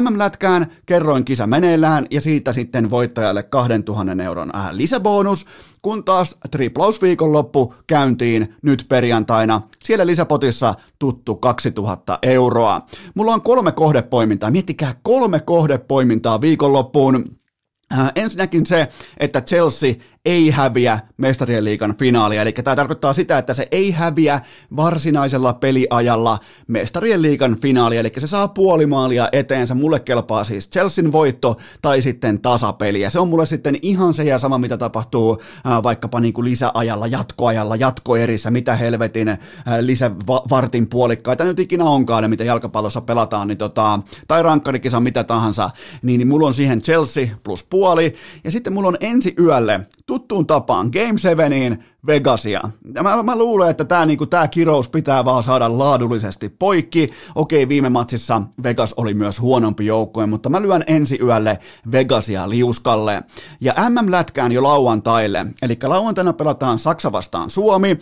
MM-lätkään 0.00 0.66
kerroin 0.86 1.24
kisa 1.24 1.46
meneillään 1.74 2.06
ja 2.10 2.20
siitä 2.20 2.52
sitten 2.52 2.90
voittajalle 2.90 3.42
2000 3.42 4.22
euron 4.22 4.56
äh, 4.56 4.68
lisäbonus, 4.70 5.46
kun 5.82 6.04
taas 6.04 6.36
triplausviikonloppu 6.50 7.74
käyntiin 7.86 8.54
nyt 8.62 8.86
perjantaina. 8.88 9.60
Siellä 9.84 10.06
lisäpotissa 10.06 10.74
tuttu 10.98 11.34
2000 11.34 12.18
euroa. 12.22 12.86
Mulla 13.14 13.34
on 13.34 13.42
kolme 13.42 13.72
kohdepoimintaa, 13.72 14.50
miettikää 14.50 14.94
kolme 15.02 15.40
kohdepoimintaa 15.40 16.40
viikonloppuun. 16.40 17.24
Äh, 17.92 18.12
ensinnäkin 18.14 18.66
se, 18.66 18.88
että 19.20 19.40
Chelsea 19.40 19.94
ei 20.24 20.50
häviä 20.50 20.98
mestarien 21.16 21.64
liikan 21.64 21.96
finaalia. 21.96 22.42
Eli 22.42 22.52
tämä 22.52 22.76
tarkoittaa 22.76 23.12
sitä, 23.12 23.38
että 23.38 23.54
se 23.54 23.68
ei 23.70 23.90
häviä 23.90 24.40
varsinaisella 24.76 25.52
peliajalla 25.52 26.38
mestarien 26.66 27.22
liikan 27.22 27.56
finaalia. 27.60 28.00
Eli 28.00 28.12
se 28.18 28.26
saa 28.26 28.48
puoli 28.48 28.86
maalia 28.86 29.28
eteensä. 29.32 29.74
Mulle 29.74 30.00
kelpaa 30.00 30.44
siis 30.44 30.70
Chelsean 30.70 31.12
voitto 31.12 31.56
tai 31.82 32.02
sitten 32.02 32.40
tasapeli. 32.40 33.00
Ja 33.00 33.10
se 33.10 33.18
on 33.20 33.28
mulle 33.28 33.46
sitten 33.46 33.78
ihan 33.82 34.14
se 34.14 34.24
ja 34.24 34.38
sama, 34.38 34.58
mitä 34.58 34.76
tapahtuu 34.76 35.38
äh, 35.66 35.82
vaikkapa 35.82 36.20
niin 36.20 36.34
kuin 36.34 36.44
lisäajalla, 36.44 37.06
jatkoajalla, 37.06 37.76
jatkoerissä, 37.76 38.50
mitä 38.50 38.74
helvetin 38.74 39.28
äh, 39.28 39.38
lisävartin 39.80 40.86
puolikkaita 40.86 41.44
nyt 41.44 41.58
ikinä 41.58 41.84
onkaan, 41.84 42.30
mitä 42.30 42.44
jalkapallossa 42.44 43.00
pelataan, 43.00 43.48
niin 43.48 43.58
tota, 43.58 44.00
tai 44.28 44.42
rankkarikisa, 44.42 45.00
mitä 45.00 45.24
tahansa, 45.24 45.70
niin, 46.02 46.18
niin 46.18 46.28
mulla 46.28 46.46
on 46.46 46.54
siihen 46.54 46.82
Chelsea 46.82 47.26
plus 47.42 47.62
puoli. 47.62 48.14
Ja 48.44 48.50
sitten 48.50 48.72
mulla 48.72 48.88
on 48.88 48.96
ensi 49.00 49.34
yölle 49.38 49.80
tuttuun 50.06 50.46
tapaan 50.46 50.90
Game 50.92 51.18
7 51.18 51.84
Vegasia. 52.06 52.60
Mä, 53.02 53.22
mä 53.22 53.38
luulen, 53.38 53.70
että 53.70 53.84
tämä 53.84 54.06
niinku, 54.06 54.26
tää 54.26 54.48
kirous 54.48 54.88
pitää 54.88 55.24
vaan 55.24 55.42
saada 55.42 55.78
laadullisesti 55.78 56.48
poikki. 56.48 57.10
Okei, 57.34 57.68
viime 57.68 57.88
matsissa 57.88 58.42
Vegas 58.62 58.94
oli 58.96 59.14
myös 59.14 59.40
huonompi 59.40 59.86
joukkue, 59.86 60.26
mutta 60.26 60.48
mä 60.48 60.62
lyön 60.62 60.84
ensi 60.86 61.18
yölle 61.22 61.58
Vegasia 61.92 62.50
liuskalle. 62.50 63.22
Ja 63.60 63.74
MM-lätkään 63.88 64.52
jo 64.52 64.62
lauantaille, 64.62 65.46
eli 65.62 65.78
lauantaina 65.82 66.32
pelataan 66.32 66.78
Saksa 66.78 67.12
vastaan 67.12 67.50
Suomi. 67.50 67.98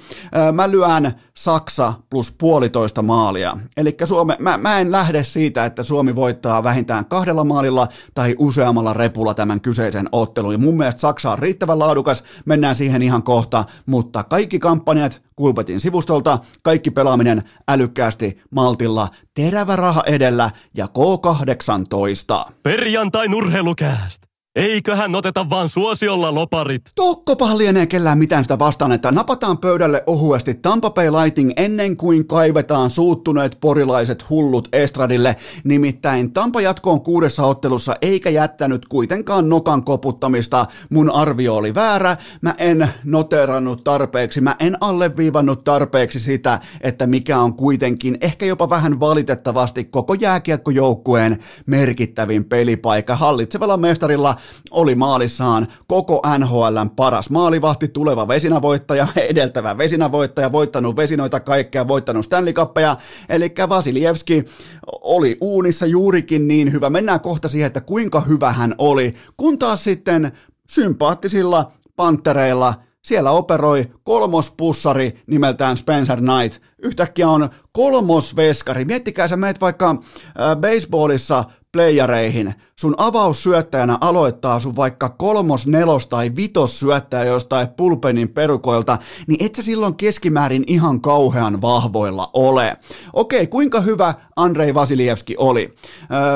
Mä 0.53 0.71
lyön 0.71 1.13
Saksa 1.37 1.93
plus 2.11 2.35
puolitoista 2.39 3.03
maalia. 3.03 3.57
Eli 3.77 3.97
Suome, 4.05 4.37
mä, 4.39 4.59
mä 4.59 4.79
en 4.79 4.93
lähde 4.93 5.25
siitä, 5.25 5.65
että 5.65 5.83
Suomi 5.83 6.17
voittaa 6.17 6.63
vähintään 6.63 7.05
kahdella 7.05 7.45
maalilla 7.45 7.89
tai 8.15 8.35
useammalla 8.39 8.93
repulla 8.93 9.35
tämän 9.35 9.61
kyseisen 9.61 10.09
ottelun. 10.13 10.53
Ja 10.53 10.59
mun 10.59 10.77
mielestä 10.77 11.01
Saksa 11.01 11.31
on 11.31 11.39
riittävän 11.39 11.79
laadukas, 11.79 12.25
mennään 12.45 12.77
siihen 12.77 13.03
ihan 13.03 13.23
kohta, 13.23 13.65
mutta 13.93 14.25
kaikki 14.25 14.59
kampanjat 14.59 15.23
Kulpetin 15.37 15.81
sivustolta, 15.81 16.39
kaikki 16.63 16.91
pelaaminen 16.91 17.43
älykkäästi, 17.69 18.41
maltilla, 18.51 19.09
terävä 19.35 19.77
raha 19.77 20.03
edellä 20.07 20.51
ja 20.77 20.87
K18. 20.87 22.53
Perjantai 22.63 23.29
nurheilukääst! 23.29 24.32
Eiköhän 24.57 25.15
oteta 25.15 25.51
vaan 25.51 25.69
suosiolla 25.69 26.35
loparit. 26.35 26.83
Tokkopa 26.95 27.59
lienee 27.59 27.87
kellään 27.87 28.19
mitään 28.19 28.45
sitä 28.45 28.59
vastaan, 28.59 28.93
että 28.93 29.13
napataan 29.13 29.59
pöydälle 29.59 30.03
ohuesti 30.07 30.55
Tampa 30.55 30.91
Bay 30.91 31.11
Lighting 31.11 31.53
ennen 31.57 31.97
kuin 31.97 32.27
kaivetaan 32.27 32.91
suuttuneet 32.91 33.59
porilaiset 33.61 34.31
hullut 34.31 34.69
estradille. 34.73 35.37
Nimittäin 35.65 36.33
Tampa 36.33 36.61
jatkoon 36.61 37.01
kuudessa 37.01 37.43
ottelussa 37.43 37.97
eikä 38.03 38.31
jättänyt 38.31 38.87
kuitenkaan 38.89 39.49
nokan 39.49 39.85
koputtamista. 39.85 40.67
Mun 40.91 41.11
arvio 41.11 41.57
oli 41.57 41.75
väärä. 41.75 42.17
Mä 42.41 42.55
en 42.59 42.89
noterannut 43.05 43.85
tarpeeksi, 43.85 44.41
mä 44.41 44.57
en 44.59 44.77
alleviivannut 44.81 45.65
tarpeeksi 45.65 46.21
sitä, 46.21 46.61
että 46.81 47.07
mikä 47.07 47.39
on 47.39 47.55
kuitenkin 47.55 48.19
ehkä 48.21 48.47
jopa 48.47 48.71
vähän 48.71 49.01
valitettavasti 49.01 49.85
koko 49.85 50.15
jääkiekkojoukkueen 50.15 51.39
merkittävin 51.67 52.45
pelipaikka 52.45 53.17
hallitsevalla 53.17 53.77
mestarilla 53.77 54.37
oli 54.71 54.95
maalissaan 54.95 55.67
koko 55.87 56.23
NHLn 56.39 56.91
paras 56.97 57.31
maalivahti, 57.31 57.89
tuleva 57.89 58.29
vesinävoittaja, 58.29 59.09
edeltävä 59.31 59.79
vesinävoittaja, 59.79 60.53
voittanut 60.53 60.97
vesinoita 60.97 61.41
kaikkea, 61.41 61.89
voittanut 61.89 62.25
Stanley 62.25 62.53
Cupia, 62.53 62.97
eli 63.29 63.55
Vasilievski 63.69 64.45
oli 65.01 65.37
uunissa 65.41 65.87
juurikin 65.87 66.49
niin 66.49 66.73
hyvä. 66.73 66.91
Mennään 66.91 67.21
kohta 67.21 67.49
siihen, 67.49 67.67
että 67.67 67.81
kuinka 67.81 68.21
hyvä 68.21 68.53
hän 68.53 68.75
oli, 68.79 69.15
kun 69.37 69.59
taas 69.59 69.85
sitten 69.85 70.33
sympaattisilla 70.71 71.73
pantereilla 71.97 72.75
siellä 73.03 73.31
operoi 73.31 73.85
kolmospussari 74.05 75.23
nimeltään 75.27 75.77
Spencer 75.77 76.19
Knight. 76.19 76.63
Yhtäkkiä 76.83 77.29
on 77.29 77.49
kolmosveskari. 77.73 78.85
Miettikää, 78.85 79.29
sä 79.29 79.37
meet 79.37 79.61
vaikka 79.61 79.91
äh, 79.91 80.57
baseballissa 80.61 81.45
playereihin, 81.73 82.55
sun 82.77 82.95
avaussyöttäjänä 82.99 83.99
aloittaa 84.01 84.61
sun 84.61 84.77
vaikka 84.77 85.09
kolmos, 85.09 85.67
nelos 85.67 86.07
tai 86.07 86.33
vitos 86.37 86.81
syöttäjä 86.81 87.25
jostain 87.25 87.69
pulpenin 87.69 88.29
perukoilta, 88.29 88.99
niin 89.27 89.47
et 89.47 89.55
sä 89.55 89.63
silloin 89.63 89.95
keskimäärin 89.95 90.65
ihan 90.67 91.01
kauhean 91.01 91.61
vahvoilla 91.61 92.31
ole. 92.35 92.77
Okei, 93.13 93.47
kuinka 93.47 93.81
hyvä 93.81 94.15
Andrei 94.37 94.75
Vasilievski 94.75 95.35
oli? 95.39 95.75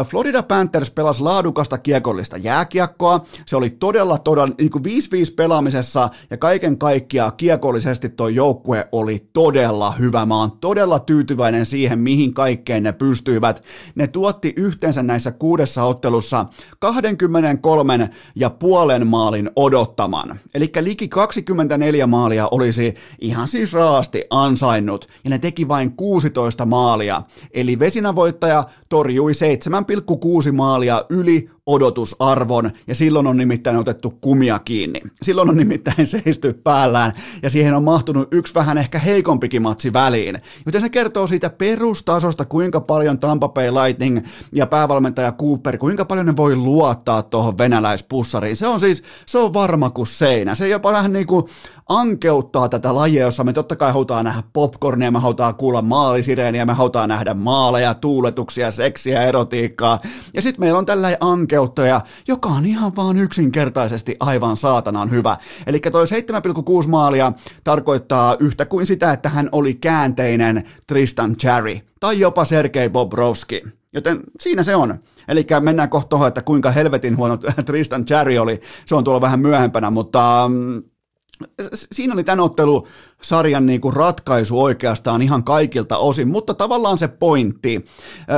Florida 0.09 0.42
Panthers 0.42 0.90
pelasi 0.90 1.22
laadukasta 1.22 1.79
kiekollista 1.79 2.37
jääkiekkoa. 2.37 3.25
Se 3.46 3.57
oli 3.57 3.70
todella, 3.70 4.18
todella 4.18 4.55
niin 4.59 4.70
kuin 4.70 4.85
5-5 4.85 4.88
pelaamisessa 5.37 6.09
ja 6.31 6.37
kaiken 6.37 6.79
kaikkiaan 6.79 7.33
kiekollisesti 7.37 8.09
tuo 8.09 8.29
joukkue 8.29 8.88
oli 8.92 9.29
todella 9.33 9.90
hyvä. 9.90 10.27
Mä 10.27 10.37
oon 10.37 10.53
todella 10.53 10.99
tyytyväinen 10.99 11.66
siihen, 11.66 11.99
mihin 11.99 12.35
kaikkeen 12.35 12.83
ne 12.83 12.92
pystyivät. 12.92 13.62
Ne 13.94 14.07
tuotti 14.07 14.53
yhteensä 14.57 15.03
näissä 15.03 15.26
kuudessa 15.33 15.85
ottelussa 15.85 16.27
tuossa 16.27 16.47
23 16.79 18.11
ja 18.35 18.51
puolen 18.51 19.07
maalin 19.07 19.51
odottaman. 19.57 20.39
Eli 20.55 20.73
liki 20.81 21.09
24 21.09 22.07
maalia 22.07 22.49
olisi 22.51 22.95
ihan 23.21 23.49
siis 23.49 23.73
raasti 23.73 24.25
ansainnut, 24.31 25.09
ja 25.25 25.31
ne 25.31 25.39
teki 25.39 25.69
vain 25.69 25.93
16 25.97 26.67
maalia. 26.67 27.23
Eli 27.51 27.79
vesinävoittaja 27.79 28.65
torjui 28.89 29.33
7,6 30.47 30.53
maalia 30.53 31.05
yli 31.11 31.51
odotusarvon, 31.67 32.71
ja 32.87 32.95
silloin 32.95 33.27
on 33.27 33.37
nimittäin 33.37 33.77
otettu 33.77 34.11
kumia 34.21 34.59
kiinni. 34.59 35.01
Silloin 35.23 35.49
on 35.49 35.57
nimittäin 35.57 36.07
seisty 36.25 36.53
päällään, 36.53 37.13
ja 37.43 37.51
siihen 37.51 37.75
on 37.75 37.85
mahtunut 37.85 38.29
yksi 38.31 38.55
vähän 38.55 38.79
ehkä 38.79 38.99
heikompikin 38.99 39.63
matsi 39.63 39.93
väliin. 39.93 40.39
Joten 40.67 40.81
se 40.81 40.89
kertoo 40.89 41.27
siitä 41.27 41.51
perustasosta, 41.51 42.45
kuinka 42.45 42.81
paljon 42.81 43.19
Tampa 43.19 43.49
Bay 43.49 43.71
Lightning 43.71 44.21
ja 44.53 44.67
päävalmentaja 44.67 45.33
Cooper, 45.33 45.79
kuinka 45.79 46.05
paljon 46.05 46.27
ne 46.27 46.37
voi 46.37 46.57
luottaa 46.57 47.23
tuohon 47.23 47.59
venäläispussariin. 47.59 48.57
Se 48.57 48.67
on 48.67 48.81
siis, 48.81 49.05
se 49.27 49.39
on 49.39 49.55
varma 49.55 49.91
kuin 49.91 50.07
seinä. 50.07 50.55
Se 50.55 50.69
jopa 50.69 50.93
vähän 50.93 51.13
niin 51.13 51.27
kuin 51.27 51.45
ankeuttaa 51.89 52.69
tätä 52.69 52.95
lajia, 52.95 53.23
jossa 53.23 53.45
me 53.45 53.53
totta 53.53 53.77
kai 53.77 53.93
halutaan 53.93 54.25
nähdä 54.25 54.43
popcornia, 54.53 55.11
me 55.11 55.19
halutaan 55.19 55.55
kuulla 55.55 55.83
maalisireeniä, 55.83 56.67
me 56.67 56.73
halutaan 56.73 57.09
nähdä 57.09 57.35
maaleja, 57.35 57.95
tuuletuksia, 57.95 58.71
seksiä, 58.71 59.23
erotiikkaa. 59.23 60.01
Ja 60.35 60.43
sitten 60.43 60.61
meillä 60.61 60.79
on 60.79 60.87
tällainen 60.87 61.19
ankeuttoja, 61.57 62.01
joka 62.29 62.49
on 62.49 62.66
ihan 62.66 62.97
vaan 62.97 63.16
yksinkertaisesti 63.16 64.16
aivan 64.21 64.57
saatanan 64.57 65.11
hyvä. 65.11 65.37
Eli 65.66 65.81
toi 65.81 66.05
7,6 66.83 66.88
maalia 66.88 67.33
tarkoittaa 67.64 68.37
yhtä 68.40 68.64
kuin 68.64 68.87
sitä, 68.87 69.12
että 69.12 69.29
hän 69.29 69.49
oli 69.53 69.75
käänteinen 69.75 70.64
Tristan 70.87 71.37
Cherry 71.37 71.79
tai 72.01 72.21
jopa 72.21 72.45
Sergei 72.45 72.88
Bobrovski. 72.88 73.62
Joten 73.92 74.21
siinä 74.40 74.62
se 74.62 74.77
on. 74.77 74.99
Eli 75.29 75.47
mennään 75.61 75.90
kohta 75.90 76.09
tuohon, 76.09 76.29
että 76.29 76.42
kuinka 76.42 76.71
helvetin 76.71 77.16
huono 77.16 77.37
Tristan 77.66 78.05
Cherry 78.05 78.38
oli. 78.38 78.61
Se 78.87 78.95
on 78.95 79.05
tuolla 79.05 79.21
vähän 79.21 79.40
myöhempänä, 79.40 79.90
mutta 79.90 80.47
mm, 80.49 80.83
siinä 81.92 82.14
oli 82.14 82.25
tämän 82.25 82.40
ottelu 82.40 82.87
sarjan 83.23 83.67
niin 83.67 83.81
kuin 83.81 83.97
ratkaisu 83.97 84.63
oikeastaan 84.63 85.23
ihan 85.23 85.45
kaikilta 85.45 85.97
osin, 85.97 86.29
mutta 86.29 86.55
tavallaan 86.55 86.99
se 86.99 87.09
pointti. 87.09 87.85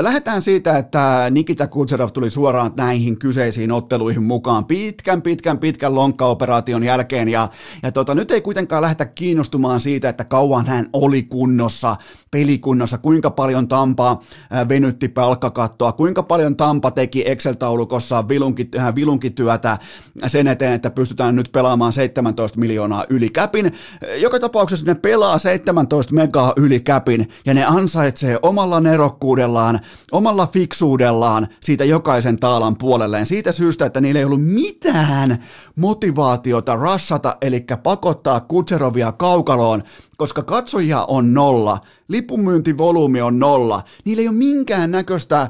Lähdetään 0.01 0.43
siitä, 0.43 0.79
että 0.79 1.27
Nikita 1.31 1.67
Kutserov 1.67 2.09
tuli 2.13 2.31
suoraan 2.31 2.73
näihin 2.77 3.19
kyseisiin 3.19 3.73
otteluihin 3.73 4.23
mukaan 4.23 4.65
pitkän, 4.65 5.23
pitkän, 5.23 5.59
pitkän 5.59 5.95
lonkkaoperaation 5.95 6.85
jälkeen, 6.85 7.29
ja, 7.29 7.49
ja 7.83 7.93
tota, 7.93 8.15
nyt 8.15 8.31
ei 8.31 8.41
kuitenkaan 8.41 8.83
lähdetä 8.83 9.07
kiinnostumaan 9.07 9.81
siitä, 9.81 10.09
että 10.09 10.25
kauan 10.25 10.67
hän 10.67 10.89
oli 10.93 11.23
kunnossa, 11.23 11.97
pelikunnossa, 12.31 12.99
kuinka 12.99 13.31
paljon 13.31 13.69
Tampa 13.69 14.21
venytti 14.69 15.09
palkkakattoa, 15.09 15.93
kuinka 15.93 16.23
paljon 16.23 16.57
Tampa 16.57 16.91
teki 16.91 17.25
Excel-taulukossa 17.27 18.29
vilunki, 18.29 18.69
vilunkityötä 18.95 19.79
sen 20.27 20.47
eteen, 20.47 20.73
että 20.73 20.91
pystytään 20.91 21.37
nyt 21.37 21.53
pelaamaan 21.53 21.93
17 21.93 22.59
miljoonaa 22.61 23.05
yli 23.11 23.29
käpin. 23.29 23.73
Joka 24.21 24.41
tapauksessa 24.41 24.68
tapauksessa 24.69 24.93
ne 24.93 24.95
pelaa 24.95 25.39
17 25.39 26.15
megaa 26.15 26.53
yli 26.57 26.81
käpin 26.81 27.29
ja 27.45 27.55
ne 27.55 27.65
ansaitsee 27.65 28.39
omalla 28.43 28.81
nerokkuudellaan, 28.81 29.81
omalla 30.13 30.47
fiksuudellaan 30.47 31.49
siitä 31.61 31.85
jokaisen 31.85 32.39
taalan 32.39 32.77
puolelleen. 32.77 33.27
Siitä 33.27 33.53
syystä, 33.53 33.87
että 33.87 34.01
niillä 34.01 34.19
ei 34.19 34.25
ollut 34.25 34.45
mitään 34.45 35.39
motivaatiota 35.77 36.77
rassata, 36.77 37.37
eli 37.41 37.65
pakottaa 37.83 38.41
Kutserovia 38.41 39.13
kaukaloon, 39.13 39.83
koska 40.17 40.43
katsojia 40.43 41.05
on 41.05 41.35
nolla, 41.35 41.79
lipunmyyntivolyymi 42.09 43.21
on 43.21 43.39
nolla, 43.39 43.83
niillä 44.05 44.21
ei 44.21 44.29
ole 44.29 44.37
minkään 44.37 44.91
näköistä 44.91 45.49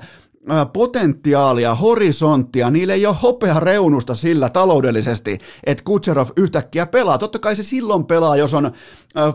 potentiaalia, 0.72 1.74
horisonttia, 1.74 2.70
niillä 2.70 2.94
ei 2.94 3.06
ole 3.06 3.16
hopea 3.22 3.60
reunusta 3.60 4.14
sillä 4.14 4.50
taloudellisesti, 4.50 5.38
että 5.64 5.84
Kutserov 5.84 6.28
yhtäkkiä 6.36 6.86
pelaa. 6.86 7.18
Totta 7.18 7.38
kai 7.38 7.56
se 7.56 7.62
silloin 7.62 8.04
pelaa, 8.04 8.36
jos 8.36 8.54
on 8.54 8.72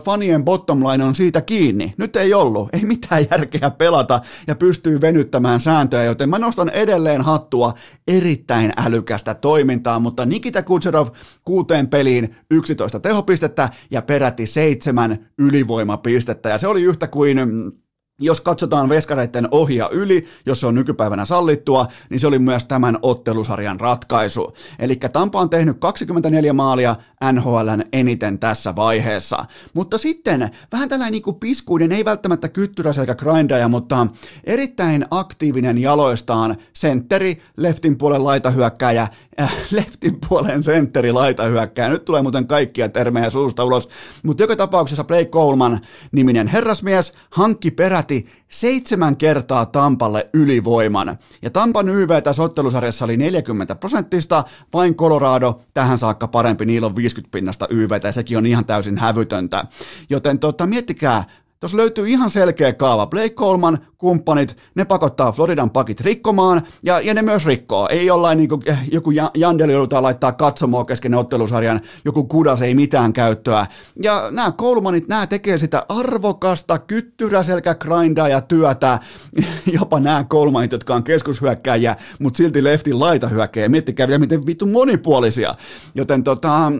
fanien 0.04 0.44
bottom 0.44 0.84
line 0.86 1.04
on 1.04 1.14
siitä 1.14 1.40
kiinni. 1.40 1.94
Nyt 1.98 2.16
ei 2.16 2.34
ollut, 2.34 2.68
ei 2.72 2.84
mitään 2.84 3.26
järkeä 3.30 3.70
pelata 3.70 4.20
ja 4.46 4.54
pystyy 4.54 5.00
venyttämään 5.00 5.60
sääntöjä, 5.60 6.04
joten 6.04 6.28
mä 6.28 6.38
nostan 6.38 6.68
edelleen 6.68 7.22
hattua 7.22 7.74
erittäin 8.08 8.72
älykästä 8.76 9.34
toimintaa, 9.34 9.98
mutta 9.98 10.26
Nikita 10.26 10.62
Kutserov 10.62 11.08
kuuteen 11.44 11.88
peliin 11.88 12.34
11 12.50 13.00
tehopistettä 13.00 13.68
ja 13.90 14.02
peräti 14.02 14.46
seitsemän 14.46 15.26
ylivoimapistettä 15.38 16.48
ja 16.48 16.58
se 16.58 16.68
oli 16.68 16.82
yhtä 16.82 17.06
kuin 17.06 17.38
mm, 17.38 17.72
jos 18.18 18.40
katsotaan 18.40 18.88
veskareiden 18.88 19.48
ohja 19.50 19.88
yli, 19.92 20.26
jos 20.46 20.60
se 20.60 20.66
on 20.66 20.74
nykypäivänä 20.74 21.24
sallittua, 21.24 21.86
niin 22.10 22.20
se 22.20 22.26
oli 22.26 22.38
myös 22.38 22.64
tämän 22.64 22.98
ottelusarjan 23.02 23.80
ratkaisu. 23.80 24.54
Eli 24.78 24.96
Tampa 24.96 25.40
on 25.40 25.50
tehnyt 25.50 25.76
24 25.80 26.52
maalia 26.52 26.96
NHLn 27.32 27.82
eniten 27.92 28.38
tässä 28.38 28.76
vaiheessa. 28.76 29.44
Mutta 29.74 29.98
sitten 29.98 30.50
vähän 30.72 30.88
tällainen 30.88 31.12
niin 31.12 31.22
kuin 31.22 31.36
piskuinen, 31.36 31.92
ei 31.92 32.04
välttämättä 32.04 32.48
kyttyräselkä 32.48 33.14
grindaja, 33.14 33.68
mutta 33.68 34.06
erittäin 34.44 35.06
aktiivinen 35.10 35.78
jaloistaan 35.78 36.56
sentteri, 36.72 37.42
leftin 37.56 37.98
puolen 37.98 38.24
laitahyökkääjä, 38.24 39.08
äh, 39.40 39.56
leftin 39.70 40.18
puolen 40.28 40.62
sentteri 40.62 41.12
laitahyökkääjä. 41.12 41.88
Nyt 41.88 42.04
tulee 42.04 42.22
muuten 42.22 42.46
kaikkia 42.46 42.88
termejä 42.88 43.30
suusta 43.30 43.64
ulos, 43.64 43.88
mutta 44.22 44.42
joka 44.42 44.56
tapauksessa 44.56 45.04
Blake 45.04 45.24
Coleman 45.24 45.80
niminen 46.12 46.48
herrasmies 46.48 47.12
hankki 47.30 47.70
peräti 47.70 48.26
seitsemän 48.48 49.16
kertaa 49.16 49.66
Tampalle 49.66 50.28
ylivoiman. 50.34 51.18
Ja 51.42 51.50
Tampan 51.50 51.88
YV 51.88 52.22
tässä 52.22 52.42
ottelusarjassa 52.42 53.04
oli 53.04 53.16
40 53.16 53.74
prosenttista, 53.74 54.44
vain 54.72 54.94
Colorado 54.94 55.60
tähän 55.74 55.98
saakka 55.98 56.28
parempi, 56.28 56.64
niillä 56.64 56.86
on 56.86 56.96
50 56.96 57.13
pinnasta 57.30 57.66
YV, 57.70 57.90
ja 58.02 58.12
sekin 58.12 58.38
on 58.38 58.46
ihan 58.46 58.64
täysin 58.64 58.98
hävytöntä. 58.98 59.64
Joten 60.10 60.38
tota, 60.38 60.66
miettikää, 60.66 61.24
Tuossa 61.64 61.76
löytyy 61.76 62.08
ihan 62.08 62.30
selkeä 62.30 62.72
kaava. 62.72 63.06
Blake 63.06 63.30
Coleman, 63.30 63.78
kumppanit, 63.98 64.56
ne 64.74 64.84
pakottaa 64.84 65.32
Floridan 65.32 65.70
pakit 65.70 66.00
rikkomaan, 66.00 66.62
ja, 66.82 67.00
ja 67.00 67.14
ne 67.14 67.22
myös 67.22 67.46
rikkoo. 67.46 67.88
Ei 67.88 68.06
jollain 68.06 68.38
niin 68.38 68.48
kuin, 68.48 68.62
eh, 68.66 68.78
joku 68.92 69.10
Jandeli 69.34 69.72
joudutaan 69.72 70.02
laittaa 70.02 70.32
katsomoa 70.32 70.84
kesken 70.84 71.14
ottelusarjan, 71.14 71.80
joku 72.04 72.24
kudas 72.24 72.62
ei 72.62 72.74
mitään 72.74 73.12
käyttöä. 73.12 73.66
Ja 74.02 74.28
nämä 74.30 74.52
Colemanit, 74.52 75.08
nämä 75.08 75.26
tekee 75.26 75.58
sitä 75.58 75.86
arvokasta, 75.88 76.78
kyttyräselkä 76.78 77.74
grindaa 77.74 78.28
ja 78.28 78.40
työtä. 78.40 78.98
Jopa 79.78 80.00
nämä 80.00 80.24
Colemanit, 80.24 80.72
jotka 80.72 80.94
on 80.94 81.04
keskushyökkäjiä, 81.04 81.96
mutta 82.18 82.36
silti 82.36 82.64
leftin 82.64 83.00
laita 83.00 83.28
hyökkää. 83.28 83.68
Miettikää 83.68 84.08
vielä, 84.08 84.18
miten 84.18 84.46
vittu 84.46 84.66
monipuolisia. 84.66 85.54
Joten 85.94 86.24
tota, 86.24 86.72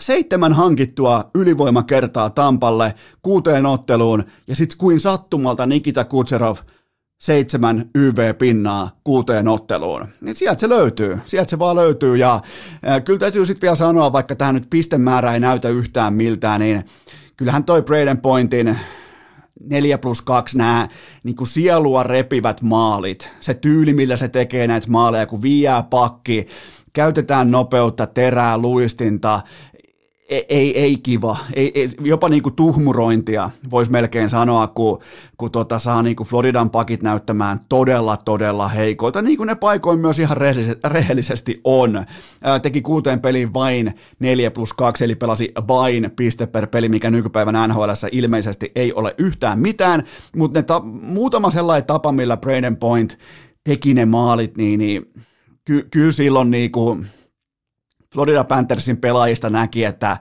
seitsemän 0.00 0.52
hankittua 0.52 1.30
ylivoimakertaa 1.34 2.30
Tampalle 2.30 2.94
kuuteen 3.22 3.66
otteluun 3.66 4.24
ja 4.46 4.56
sitten 4.56 4.78
kuin 4.78 5.00
sattumalta 5.00 5.66
Nikita 5.66 6.04
Kutserov 6.04 6.56
seitsemän 7.20 7.90
YV-pinnaa 7.94 9.00
kuuteen 9.04 9.48
otteluun. 9.48 10.06
Niin 10.20 10.36
sieltä 10.36 10.60
se 10.60 10.68
löytyy, 10.68 11.18
sieltä 11.24 11.50
se 11.50 11.58
vaan 11.58 11.76
löytyy 11.76 12.16
ja 12.16 12.34
äh, 12.34 13.04
kyllä 13.04 13.18
täytyy 13.18 13.46
sitten 13.46 13.62
vielä 13.62 13.76
sanoa, 13.76 14.12
vaikka 14.12 14.34
tämä 14.34 14.52
nyt 14.52 14.66
pistemäärä 14.70 15.34
ei 15.34 15.40
näytä 15.40 15.68
yhtään 15.68 16.14
miltään, 16.14 16.60
niin 16.60 16.84
kyllähän 17.36 17.64
toi 17.64 17.82
Braden 17.82 18.18
Pointin 18.20 18.78
4 19.60 19.98
plus 19.98 20.22
2 20.22 20.58
nämä 20.58 20.88
niin 21.22 21.36
kuin 21.36 21.48
sielua 21.48 22.02
repivät 22.02 22.62
maalit, 22.62 23.30
se 23.40 23.54
tyyli, 23.54 23.94
millä 23.94 24.16
se 24.16 24.28
tekee 24.28 24.66
näitä 24.66 24.90
maaleja, 24.90 25.26
kun 25.26 25.42
viiää 25.42 25.82
pakki, 25.82 26.46
käytetään 26.92 27.50
nopeutta, 27.50 28.06
terää, 28.06 28.58
luistinta, 28.58 29.40
ei, 30.30 30.78
ei, 30.78 30.98
kiva, 31.02 31.36
ei, 31.54 31.72
ei, 31.74 31.88
jopa 32.00 32.28
niin 32.28 32.42
kuin 32.42 32.54
tuhmurointia 32.54 33.50
voisi 33.70 33.90
melkein 33.90 34.28
sanoa, 34.28 34.66
kun, 34.66 34.98
kun 35.38 35.50
tota 35.50 35.78
saa 35.78 36.02
niin 36.02 36.16
kuin 36.16 36.26
Floridan 36.26 36.70
pakit 36.70 37.02
näyttämään 37.02 37.60
todella, 37.68 38.16
todella 38.16 38.68
heikoilta, 38.68 39.22
niin 39.22 39.36
kuin 39.36 39.46
ne 39.46 39.54
paikoin 39.54 39.98
myös 39.98 40.18
ihan 40.18 40.36
rehellisesti 40.84 41.60
on. 41.64 42.04
Ää, 42.42 42.60
teki 42.60 42.82
kuuteen 42.82 43.20
peliin 43.20 43.54
vain 43.54 43.94
4 44.18 44.50
plus 44.50 44.72
2, 44.72 45.04
eli 45.04 45.14
pelasi 45.14 45.52
vain 45.68 46.10
piste 46.16 46.46
per 46.46 46.66
peli, 46.66 46.88
mikä 46.88 47.10
nykypäivän 47.10 47.68
NHL 47.68 47.90
ilmeisesti 48.12 48.72
ei 48.74 48.92
ole 48.92 49.14
yhtään 49.18 49.58
mitään, 49.58 50.02
mutta 50.36 50.58
ne 50.58 50.62
ta- 50.62 50.82
muutama 51.02 51.50
sellainen 51.50 51.86
tapa, 51.86 52.12
millä 52.12 52.36
Braden 52.36 52.76
Point 52.76 53.18
teki 53.64 53.94
ne 53.94 54.04
maalit, 54.04 54.56
niin, 54.56 54.78
niin 54.78 55.12
ky- 55.64 55.88
kyllä 55.90 56.12
silloin 56.12 56.50
niin 56.50 56.72
kuin, 56.72 57.06
Florida 58.14 58.44
Panthersin 58.44 58.96
pelaajista 58.96 59.50
näki, 59.50 59.84
että 59.84 60.16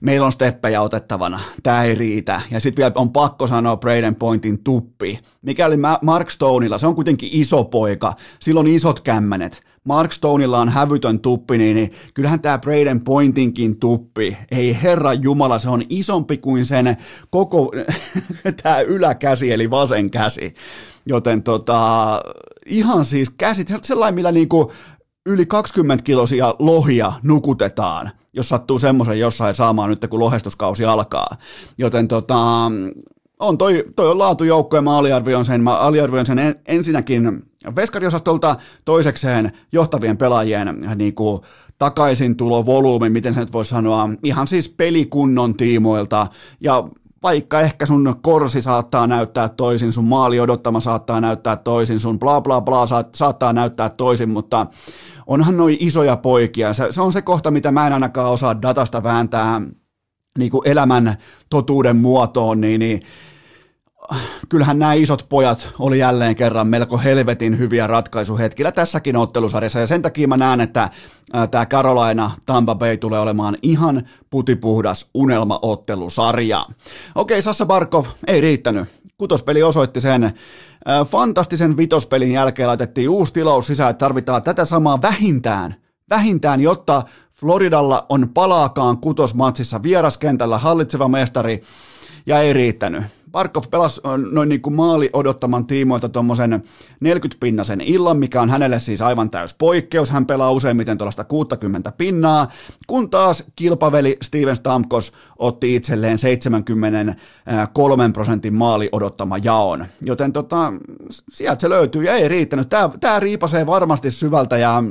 meillä 0.00 0.26
on 0.26 0.32
steppejä 0.32 0.82
otettavana, 0.82 1.40
tämä 1.62 1.82
ei 1.82 1.94
riitä. 1.94 2.40
Ja 2.50 2.60
sitten 2.60 2.82
vielä 2.82 2.92
on 2.94 3.12
pakko 3.12 3.46
sanoa 3.46 3.76
Braden 3.76 4.14
Pointin 4.14 4.64
tuppi. 4.64 5.18
Mikäli 5.42 5.76
Mark 6.02 6.30
Stoneilla, 6.30 6.78
se 6.78 6.86
on 6.86 6.94
kuitenkin 6.94 7.28
iso 7.32 7.64
poika, 7.64 8.12
sillä 8.40 8.60
on 8.60 8.66
isot 8.66 9.00
kämmenet. 9.00 9.62
Mark 9.84 10.12
Stoneilla 10.12 10.60
on 10.60 10.68
hävytön 10.68 11.20
tuppi, 11.20 11.58
niin, 11.58 11.76
niin 11.76 11.92
kyllähän 12.14 12.40
tämä 12.40 12.58
Braden 12.58 13.00
Pointinkin 13.00 13.80
tuppi, 13.80 14.36
ei 14.50 14.78
herra 14.82 15.12
jumala, 15.12 15.58
se 15.58 15.68
on 15.68 15.82
isompi 15.88 16.36
kuin 16.36 16.64
sen 16.64 16.96
koko 17.30 17.72
tämä 18.62 18.80
yläkäsi, 18.80 19.52
eli 19.52 19.70
vasen 19.70 20.10
käsi. 20.10 20.54
Joten 21.06 21.42
tota, 21.42 22.20
ihan 22.66 23.04
siis 23.04 23.30
käsit, 23.30 23.72
sellainen, 23.82 24.14
millä 24.14 24.32
niinku 24.32 24.72
yli 25.26 25.46
20 25.46 26.04
kilosia 26.04 26.54
lohia 26.58 27.12
nukutetaan, 27.22 28.10
jos 28.32 28.48
sattuu 28.48 28.78
semmoisen 28.78 29.18
jossain 29.18 29.54
saamaan 29.54 29.90
nyt, 29.90 30.06
kun 30.10 30.20
lohestuskausi 30.20 30.84
alkaa. 30.84 31.36
Joten 31.78 32.08
tota, 32.08 32.38
on 33.38 33.58
toi, 33.58 33.84
toi 33.96 34.10
on 34.10 34.18
laatujoukko 34.18 34.76
ja 34.76 34.82
mä 34.82 34.98
aliarvioin 34.98 35.44
sen, 35.44 35.62
mä 35.62 35.78
aliarvioin 35.78 36.26
sen 36.26 36.38
en, 36.38 36.60
ensinnäkin 36.66 37.42
veskariosastolta, 37.76 38.56
toisekseen 38.84 39.52
johtavien 39.72 40.16
pelaajien 40.16 40.68
niin 40.96 41.14
kuin, 41.14 41.40
takaisin 41.78 42.36
tulo 42.36 42.66
volyymi, 42.66 43.10
miten 43.10 43.34
se 43.34 43.40
nyt 43.40 43.52
voi 43.52 43.64
sanoa, 43.64 44.08
ihan 44.22 44.46
siis 44.46 44.68
pelikunnon 44.68 45.54
tiimoilta, 45.54 46.26
ja 46.60 46.88
vaikka 47.22 47.60
ehkä 47.60 47.86
sun 47.86 48.14
korsi 48.22 48.62
saattaa 48.62 49.06
näyttää 49.06 49.48
toisin, 49.48 49.92
sun 49.92 50.04
maali 50.04 50.40
odottama 50.40 50.80
saattaa 50.80 51.20
näyttää 51.20 51.56
toisin, 51.56 51.98
sun 52.00 52.18
bla 52.18 52.40
bla 52.40 52.60
bla 52.60 52.86
saattaa 53.14 53.52
näyttää 53.52 53.88
toisin, 53.88 54.30
mutta 54.30 54.66
onhan 55.26 55.56
noin 55.56 55.76
isoja 55.80 56.16
poikia. 56.16 56.74
Se, 56.74 56.86
se 56.90 57.00
on 57.00 57.12
se 57.12 57.22
kohta, 57.22 57.50
mitä 57.50 57.72
mä 57.72 57.86
en 57.86 57.92
ainakaan 57.92 58.30
osaa 58.30 58.62
datasta 58.62 59.02
vääntää 59.02 59.60
niin 60.38 60.50
kuin 60.50 60.68
elämän 60.68 61.16
totuuden 61.50 61.96
muotoon, 61.96 62.60
niin, 62.60 62.78
niin 62.78 63.02
kyllähän 64.48 64.78
nämä 64.78 64.92
isot 64.92 65.26
pojat 65.28 65.68
oli 65.78 65.98
jälleen 65.98 66.36
kerran 66.36 66.66
melko 66.66 66.98
helvetin 66.98 67.58
hyviä 67.58 67.86
ratkaisuhetkillä 67.86 68.72
tässäkin 68.72 69.16
ottelusarjassa, 69.16 69.78
ja 69.78 69.86
sen 69.86 70.02
takia 70.02 70.28
mä 70.28 70.36
näen, 70.36 70.60
että 70.60 70.90
tämä 71.50 71.66
Carolina 71.66 72.30
Tampa 72.46 72.74
Bay 72.74 72.96
tulee 72.96 73.20
olemaan 73.20 73.56
ihan 73.62 74.08
putipuhdas 74.30 75.10
unelmaottelusarja. 75.14 76.66
Okei, 77.14 77.42
Sassa 77.42 77.66
Barkov 77.66 78.06
ei 78.26 78.40
riittänyt. 78.40 78.88
Kutospeli 79.18 79.62
osoitti 79.62 80.00
sen. 80.00 80.32
Fantastisen 81.08 81.76
vitospelin 81.76 82.32
jälkeen 82.32 82.68
laitettiin 82.68 83.08
uusi 83.08 83.32
tilaus 83.32 83.66
sisään, 83.66 83.90
että 83.90 84.04
tarvitaan 84.04 84.42
tätä 84.42 84.64
samaa 84.64 85.02
vähintään, 85.02 85.74
vähintään, 86.10 86.60
jotta 86.60 87.02
Floridalla 87.32 88.06
on 88.08 88.28
palaakaan 88.34 88.98
kutosmatsissa 88.98 89.82
vieraskentällä 89.82 90.58
hallitseva 90.58 91.08
mestari, 91.08 91.62
ja 92.26 92.40
ei 92.40 92.52
riittänyt 92.52 93.04
Barkov 93.32 93.64
pelasi 93.70 94.00
noin 94.32 94.48
niin 94.48 94.62
kuin 94.62 94.74
maali 94.74 95.10
odottaman 95.12 95.66
tiimoilta 95.66 96.08
tuommoisen 96.08 96.62
40-pinnasen 97.04 97.80
illan, 97.84 98.16
mikä 98.16 98.42
on 98.42 98.50
hänelle 98.50 98.80
siis 98.80 99.02
aivan 99.02 99.30
täys 99.30 99.54
poikkeus. 99.54 100.10
Hän 100.10 100.26
pelaa 100.26 100.50
useimmiten 100.50 100.98
tuollaista 100.98 101.24
60 101.24 101.92
pinnaa, 101.92 102.48
kun 102.86 103.10
taas 103.10 103.44
kilpaveli 103.56 104.16
Steven 104.22 104.56
Stamkos 104.56 105.12
otti 105.38 105.74
itselleen 105.74 106.18
73 106.18 108.10
prosentin 108.12 108.54
maali 108.54 108.88
odottama 108.92 109.38
jaon. 109.38 109.86
Joten 110.00 110.32
tota, 110.32 110.72
sieltä 111.32 111.60
se 111.60 111.68
löytyy 111.68 112.04
ja 112.04 112.14
ei 112.14 112.28
riittänyt. 112.28 112.68
Tämä, 112.68 112.90
tämä 113.00 113.20
riipasee 113.20 113.66
varmasti 113.66 114.10
syvältä 114.10 114.58
ja 114.58 114.82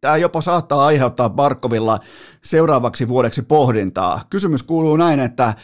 Tämä 0.00 0.16
jopa 0.16 0.40
saattaa 0.40 0.86
aiheuttaa 0.86 1.30
Barkovilla 1.30 1.98
seuraavaksi 2.44 3.08
vuodeksi 3.08 3.42
pohdintaa. 3.42 4.20
Kysymys 4.30 4.62
kuuluu 4.62 4.96
näin, 4.96 5.20
että 5.20 5.54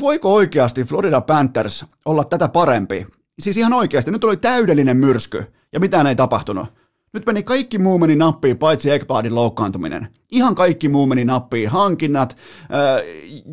voiko 0.00 0.34
oikeasti 0.34 0.84
Florida 0.84 1.20
Panthers 1.20 1.84
olla 2.04 2.24
tätä 2.24 2.48
parempi? 2.48 3.06
Siis 3.38 3.56
ihan 3.56 3.72
oikeasti, 3.72 4.10
nyt 4.10 4.24
oli 4.24 4.36
täydellinen 4.36 4.96
myrsky 4.96 5.44
ja 5.72 5.80
mitään 5.80 6.06
ei 6.06 6.16
tapahtunut. 6.16 6.66
Nyt 7.12 7.26
meni 7.26 7.42
kaikki 7.42 7.78
muu 7.78 7.98
meni 7.98 8.16
nappiin, 8.16 8.58
paitsi 8.58 8.90
Ekbladin 8.90 9.34
loukkaantuminen. 9.34 10.08
Ihan 10.30 10.54
kaikki 10.54 10.88
muu 10.88 11.06
meni 11.06 11.24
nappiin. 11.24 11.68
Hankinnat, 11.68 12.36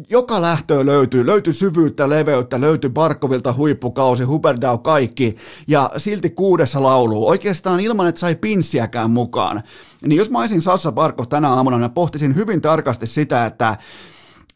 joka 0.10 0.42
lähtöä 0.42 0.86
löytyy. 0.86 1.26
Löytyi 1.26 1.54
syvyyttä, 1.54 2.10
leveyttä, 2.10 2.62
löytyi 2.62 2.90
Barkovilta 2.90 3.54
huippukausi, 3.54 4.24
Huberdau 4.24 4.78
kaikki. 4.78 5.36
Ja 5.68 5.92
silti 5.98 6.30
kuudessa 6.30 6.84
laulu. 6.84 7.28
Oikeastaan 7.28 7.80
ilman, 7.80 8.08
että 8.08 8.20
sai 8.20 8.36
pinssiäkään 8.36 9.12
mukaan. 9.12 9.64
Niin 10.06 10.18
jos 10.18 10.32
mä 10.32 10.40
olisin 10.40 10.62
Sassa 10.62 10.92
Barkov 10.92 11.26
tänä 11.28 11.50
aamuna, 11.50 11.78
mä 11.78 11.90
pohtisin 11.90 12.36
hyvin 12.36 12.62
tarkasti 12.62 13.08
sitä, 13.08 13.46
että 13.46 13.78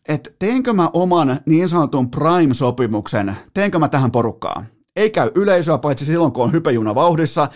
että 0.08 0.30
teenkö 0.40 0.74
mä 0.74 0.90
oman 0.94 1.40
niin 1.46 1.70
sanotun 1.70 2.12
Prime-sopimuksen, 2.12 3.36
teenkö 3.54 3.80
mä 3.80 3.88
tähän 3.88 4.12
porukkaan? 4.12 4.66
Ei 4.96 5.10
käy 5.10 5.32
yleisöä, 5.36 5.78
paitsi 5.78 6.06
silloin, 6.06 6.32
kun 6.32 6.44
on 6.44 6.52
hypejuna 6.52 6.96
vauhdissa. 6.96 7.48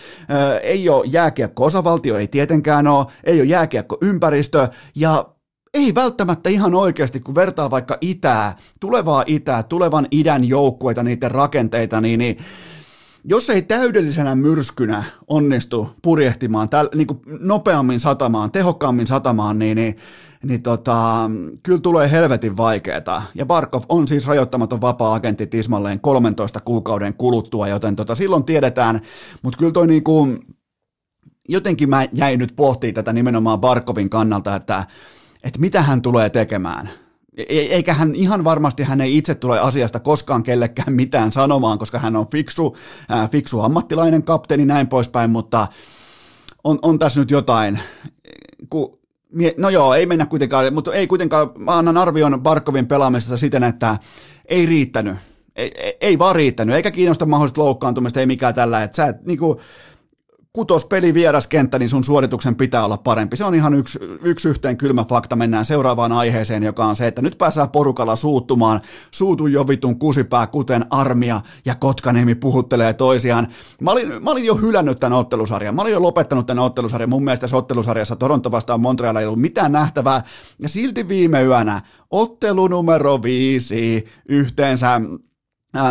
ei 0.62 0.88
ole 0.88 1.06
jääkiekko-osavaltio, 1.06 2.16
ei 2.16 2.26
tietenkään 2.26 2.86
ole. 2.86 3.06
Ei 3.24 3.40
ole 3.40 3.48
jääkiekko-ympäristö. 3.48 4.68
Ja 4.94 5.28
ei 5.74 5.94
välttämättä 5.94 6.50
ihan 6.50 6.74
oikeasti, 6.74 7.20
kun 7.20 7.34
vertaa 7.34 7.70
vaikka 7.70 7.98
itää, 8.00 8.56
tulevaa 8.80 9.24
itää, 9.26 9.62
tulevan 9.62 10.06
idän 10.10 10.48
joukkueita, 10.48 11.02
niiden 11.02 11.30
rakenteita, 11.30 12.00
niin, 12.00 12.18
niin 12.18 12.38
jos 13.24 13.50
ei 13.50 13.62
täydellisenä 13.62 14.34
myrskynä 14.34 15.04
onnistu 15.28 15.90
purjehtimaan 16.02 16.68
täl, 16.68 16.88
niin 16.94 17.06
kuin 17.06 17.20
nopeammin 17.40 18.00
satamaan, 18.00 18.50
tehokkaammin 18.50 19.06
satamaan, 19.06 19.58
niin, 19.58 19.76
niin 19.76 19.96
niin 20.42 20.62
tota, 20.62 21.30
kyllä 21.62 21.80
tulee 21.80 22.10
helvetin 22.10 22.56
vaikeeta. 22.56 23.22
Ja 23.34 23.46
Barkov 23.46 23.82
on 23.88 24.08
siis 24.08 24.26
rajoittamaton 24.26 24.80
vapaa-agentti 24.80 25.46
tismalleen 25.46 26.00
13 26.00 26.60
kuukauden 26.60 27.14
kuluttua, 27.14 27.68
joten 27.68 27.96
tota, 27.96 28.14
silloin 28.14 28.44
tiedetään, 28.44 29.00
mutta 29.42 29.58
kyllä 29.58 29.72
toi 29.72 29.86
niinku, 29.86 30.28
jotenkin 31.48 31.90
mä 31.90 32.06
jäin 32.12 32.38
nyt 32.38 32.52
pohtimaan 32.56 32.94
tätä 32.94 33.12
nimenomaan 33.12 33.60
Barkovin 33.60 34.10
kannalta, 34.10 34.56
että, 34.56 34.84
että 35.44 35.60
mitä 35.60 35.82
hän 35.82 36.02
tulee 36.02 36.30
tekemään. 36.30 36.90
E-, 37.38 37.74
eikä 37.74 37.94
hän 37.94 38.14
ihan 38.14 38.44
varmasti 38.44 38.82
hän 38.82 39.00
ei 39.00 39.16
itse 39.16 39.34
tule 39.34 39.60
asiasta 39.60 40.00
koskaan 40.00 40.42
kellekään 40.42 40.92
mitään 40.92 41.32
sanomaan, 41.32 41.78
koska 41.78 41.98
hän 41.98 42.16
on 42.16 42.26
fiksu, 42.30 42.76
ää, 43.08 43.28
fiksu 43.28 43.60
ammattilainen 43.60 44.22
kapteeni 44.22 44.64
näin 44.64 44.86
poispäin, 44.86 45.30
mutta 45.30 45.66
on, 46.64 46.78
on 46.82 46.98
tässä 46.98 47.20
nyt 47.20 47.30
jotain, 47.30 47.78
kun 48.70 48.98
No 49.56 49.68
joo, 49.68 49.94
ei 49.94 50.06
mennä 50.06 50.26
kuitenkaan, 50.26 50.74
mutta 50.74 50.94
ei 50.94 51.06
kuitenkaan, 51.06 51.50
mä 51.58 51.78
annan 51.78 51.96
arvion 51.96 52.42
Barkovin 52.42 52.86
pelaamisesta 52.86 53.36
siten, 53.36 53.64
että 53.64 53.98
ei 54.44 54.66
riittänyt. 54.66 55.16
Ei, 55.56 55.96
ei 56.00 56.18
vaan 56.18 56.36
riittänyt, 56.36 56.76
eikä 56.76 56.90
kiinnosta 56.90 57.26
mahdollista 57.26 57.60
loukkaantumista, 57.60 58.20
ei 58.20 58.26
mikään 58.26 58.54
tällä, 58.54 58.82
että 58.82 58.96
sä 58.96 59.06
et, 59.06 59.24
niin 59.24 59.38
kuin, 59.38 59.58
kutospeli 60.52 61.14
vieraskenttä, 61.14 61.78
niin 61.78 61.88
sun 61.88 62.04
suorituksen 62.04 62.56
pitää 62.56 62.84
olla 62.84 62.96
parempi. 62.96 63.36
Se 63.36 63.44
on 63.44 63.54
ihan 63.54 63.74
yksi, 63.74 63.98
yksi 64.22 64.48
yhteen 64.48 64.76
kylmä 64.76 65.04
fakta. 65.04 65.36
Mennään 65.36 65.64
seuraavaan 65.64 66.12
aiheeseen, 66.12 66.62
joka 66.62 66.86
on 66.86 66.96
se, 66.96 67.06
että 67.06 67.22
nyt 67.22 67.38
pääsee 67.38 67.68
porukalla 67.72 68.16
suuttumaan. 68.16 68.80
Suutu 69.10 69.46
jo 69.46 69.68
vitun 69.68 69.98
kusipää, 69.98 70.46
kuten 70.46 70.86
Armia 70.90 71.40
ja 71.64 71.74
Kotkaniemi 71.74 72.34
puhuttelee 72.34 72.92
toisiaan. 72.92 73.48
Mä 73.80 73.90
olin, 73.90 74.24
mä 74.24 74.30
olin 74.30 74.44
jo 74.44 74.54
hylännyt 74.54 75.00
tämän 75.00 75.18
ottelusarjan. 75.18 75.74
Mä 75.74 75.82
olin 75.82 75.92
jo 75.92 76.02
lopettanut 76.02 76.46
tämän 76.46 76.64
ottelusarjan. 76.64 77.10
Mun 77.10 77.24
mielestä 77.24 77.40
tässä 77.40 77.56
ottelusarjassa 77.56 78.16
Toronto 78.16 78.50
vastaan 78.50 78.80
Montreal 78.80 79.16
ei 79.16 79.26
ollut 79.26 79.40
mitään 79.40 79.72
nähtävää. 79.72 80.22
Ja 80.58 80.68
silti 80.68 81.08
viime 81.08 81.42
yönä 81.42 81.82
ottelu 82.10 82.68
numero 82.68 83.22
viisi 83.22 84.06
yhteensä 84.28 85.00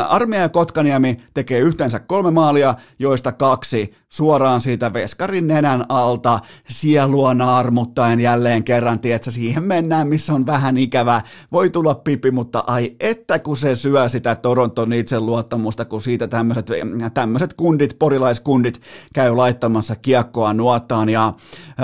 Armia 0.07 0.39
ja 0.39 0.49
Kotkaniemi 0.49 1.17
tekee 1.33 1.59
yhteensä 1.59 1.99
kolme 1.99 2.31
maalia, 2.31 2.75
joista 2.99 3.31
kaksi 3.31 3.93
suoraan 4.09 4.61
siitä 4.61 4.93
veskarin 4.93 5.47
nenän 5.47 5.85
alta, 5.89 6.39
sielua 6.69 7.33
naarmuttaen 7.33 8.19
jälleen 8.19 8.63
kerran, 8.63 8.99
tietsä, 8.99 9.31
siihen 9.31 9.63
mennään, 9.63 10.07
missä 10.07 10.33
on 10.33 10.45
vähän 10.45 10.77
ikävä, 10.77 11.21
voi 11.51 11.69
tulla 11.69 11.95
pipi, 11.95 12.31
mutta 12.31 12.63
ai 12.67 12.95
että 12.99 13.39
kun 13.39 13.57
se 13.57 13.75
syö 13.75 14.09
sitä 14.09 14.35
Toronton 14.35 14.93
itseluottamusta, 14.93 15.85
kun 15.85 16.01
siitä 16.01 16.27
tämmöiset, 16.27 16.67
tämmöiset 17.13 17.53
kundit, 17.53 17.99
porilaiskundit 17.99 18.81
käy 19.13 19.35
laittamassa 19.35 19.95
kiekkoa 19.95 20.53
nuottaan, 20.53 21.09
ja 21.09 21.33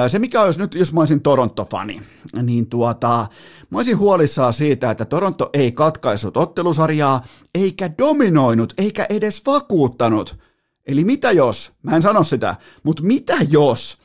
se 0.08 0.20
mikä 0.20 0.42
olisi 0.42 0.60
nyt, 0.60 0.76
jos 0.76 0.94
mä 0.94 1.00
olisin 1.00 1.22
Toronto-fani, 1.22 2.02
niin 2.44 2.70
tuota, 2.70 3.28
mä 3.70 3.78
olisin 3.78 3.98
huolissaan 3.98 4.54
siitä, 4.54 4.92
että 4.92 5.06
Toronto 5.06 5.50
ei 5.54 5.72
katkaissut 5.72 6.38
ottelusarjaa, 6.38 7.26
eikä 7.56 7.90
dominoinut, 7.98 8.74
eikä 8.78 9.06
edes 9.10 9.46
vakuuttanut, 9.46 10.38
Eli 10.88 11.04
mitä 11.04 11.32
jos, 11.32 11.72
mä 11.84 11.96
en 11.96 12.02
sano 12.02 12.24
sitä, 12.24 12.56
mutta 12.84 13.04
mitä 13.04 13.36
jos 13.50 13.98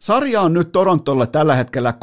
Sarja 0.00 0.40
on 0.40 0.52
nyt 0.52 0.72
Torontolle 0.72 1.26
tällä 1.26 1.54
hetkellä 1.54 1.90
3-2, 1.90 1.94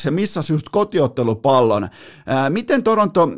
se 0.00 0.10
missasi 0.10 0.52
just 0.52 0.68
kotiottelupallon. 0.68 1.88
Ää, 2.26 2.50
miten 2.50 2.82
Toronto, 2.82 3.28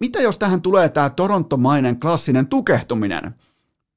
mitä 0.00 0.20
jos 0.20 0.38
tähän 0.38 0.62
tulee 0.62 0.88
tämä 0.88 1.10
Torontomainen 1.10 2.00
klassinen 2.00 2.46
tukehtuminen? 2.46 3.34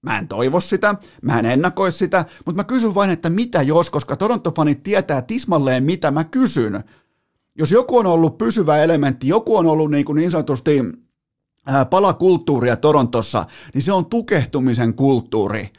Mä 0.02 0.20
en 0.20 0.28
toivo 0.28 0.60
sitä, 0.60 0.96
mä 1.22 1.40
en 1.40 1.46
ennakoi 1.46 1.92
sitä, 1.92 2.26
mutta 2.46 2.60
mä 2.60 2.64
kysyn 2.64 2.96
vain, 2.96 3.10
että 3.10 3.30
mitä 3.30 3.62
jos, 3.62 3.90
koska 3.90 4.16
Toronto-fanit 4.16 4.84
tietää 4.84 5.22
tismalleen, 5.22 5.84
mitä 5.84 6.12
mä 6.12 6.24
kysyn. 6.24 6.84
Jos 7.56 7.72
joku 7.72 7.98
on 7.98 8.06
ollut 8.06 8.38
pysyvä 8.38 8.78
elementti, 8.78 9.28
joku 9.28 9.58
on 9.58 9.66
ollut 9.66 9.92
niin, 9.92 10.06
kuin 10.06 10.16
niin 10.16 10.32
sanotusti 10.32 10.82
palakulttuuria 11.90 12.78
Torontossa, 12.78 13.46
niin 13.74 13.82
se 13.82 13.92
on 13.92 14.06
tukehtumisen 14.06 14.94
kulttuuri. 14.94 15.70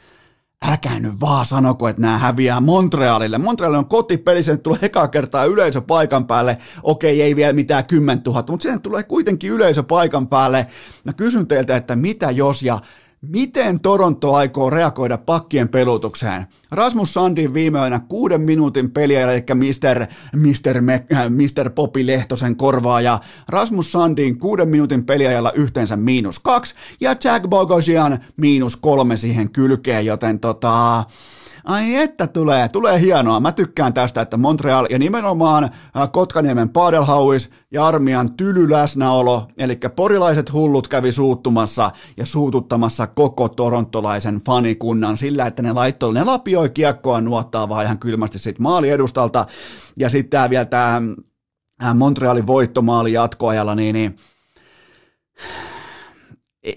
Älkää 0.69 0.99
nyt 0.99 1.13
vaan 1.21 1.45
sanoko, 1.45 1.87
että 1.87 2.01
nämä 2.01 2.17
häviää 2.17 2.61
Montrealille. 2.61 3.37
Montreal 3.37 3.73
on 3.73 3.85
kotipeli, 3.85 4.43
sen 4.43 4.59
tulee 4.59 4.79
eka 4.81 5.07
kertaa 5.07 5.45
yleisö 5.45 5.81
paikan 5.81 6.27
päälle. 6.27 6.57
Okei, 6.83 7.21
ei 7.21 7.35
vielä 7.35 7.53
mitään 7.53 7.85
10 7.85 8.21
000, 8.25 8.43
mutta 8.49 8.63
sen 8.63 8.81
tulee 8.81 9.03
kuitenkin 9.03 9.51
yleisö 9.51 9.83
paikan 9.83 10.27
päälle. 10.27 10.67
Mä 11.03 11.13
kysyn 11.13 11.47
teiltä, 11.47 11.75
että 11.75 11.95
mitä 11.95 12.31
jos 12.31 12.63
ja 12.63 12.79
Miten 13.21 13.79
Toronto 13.79 14.33
aikoo 14.35 14.69
reagoida 14.69 15.17
pakkien 15.17 15.69
pelutukseen? 15.69 16.45
Rasmus 16.71 17.13
Sandin 17.13 17.53
viimeinen 17.53 18.01
kuuden 18.01 18.41
minuutin 18.41 18.91
peliä, 18.91 19.31
eli 19.31 19.43
Mr. 19.53 20.05
Mr. 20.35 20.81
Me, 20.81 21.05
Mr. 21.29 21.69
Popi 21.69 22.07
Lehtosen 22.07 22.55
korvaaja. 22.55 23.19
Rasmus 23.47 23.91
Sandin 23.91 24.37
kuuden 24.39 24.69
minuutin 24.69 25.05
peliajalla 25.05 25.51
yhteensä 25.51 25.97
miinus 25.97 26.39
kaksi, 26.39 26.75
ja 27.01 27.15
Jack 27.23 27.47
Bogosian 27.47 28.19
miinus 28.37 28.77
kolme 28.77 29.17
siihen 29.17 29.49
kylkeen, 29.49 30.05
joten 30.05 30.39
tota, 30.39 31.03
Ai 31.65 31.95
että 31.95 32.27
tulee, 32.27 32.69
tulee 32.69 32.99
hienoa. 32.99 33.39
Mä 33.39 33.51
tykkään 33.51 33.93
tästä, 33.93 34.21
että 34.21 34.37
Montreal 34.37 34.87
ja 34.89 34.99
nimenomaan 34.99 35.63
äh, 35.63 35.71
Kotkaniemen 36.11 36.69
Padelhauis 36.69 37.49
ja 37.71 37.87
armian 37.87 38.33
tyly 38.33 38.69
läsnäolo, 38.69 39.47
eli 39.57 39.79
porilaiset 39.95 40.53
hullut 40.53 40.87
kävi 40.87 41.11
suuttumassa 41.11 41.91
ja 42.17 42.25
suututtamassa 42.25 43.07
koko 43.07 43.49
torontolaisen 43.49 44.41
fanikunnan 44.45 45.17
sillä, 45.17 45.47
että 45.47 45.61
ne 45.61 45.73
laittoi, 45.73 46.13
ne 46.13 46.23
lapioi 46.23 46.69
kiekkoa 46.69 47.21
nuottaa 47.21 47.69
vaan 47.69 47.85
ihan 47.85 47.99
kylmästi 47.99 48.39
sit 48.39 48.59
maali 48.59 48.89
edustalta. 48.89 49.45
Ja 49.97 50.09
sitten 50.09 50.29
tää 50.29 50.49
vielä 50.49 50.65
tämä 50.65 51.01
äh, 51.83 51.95
Montrealin 51.95 52.47
voittomaali 52.47 53.13
jatkoajalla, 53.13 53.75
niin, 53.75 53.93
niin 53.93 54.15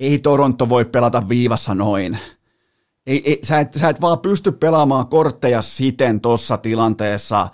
ei 0.00 0.18
Toronto 0.18 0.68
voi 0.68 0.84
pelata 0.84 1.28
viivassa 1.28 1.74
noin 1.74 2.18
ei, 3.06 3.30
ei, 3.30 3.38
sä, 3.42 3.60
et, 3.60 3.74
sä 3.74 3.88
et 3.88 4.00
vaan 4.00 4.18
pysty 4.18 4.52
pelaamaan 4.52 5.06
kortteja 5.06 5.62
siten 5.62 6.20
tuossa 6.20 6.58
tilanteessa, 6.58 7.48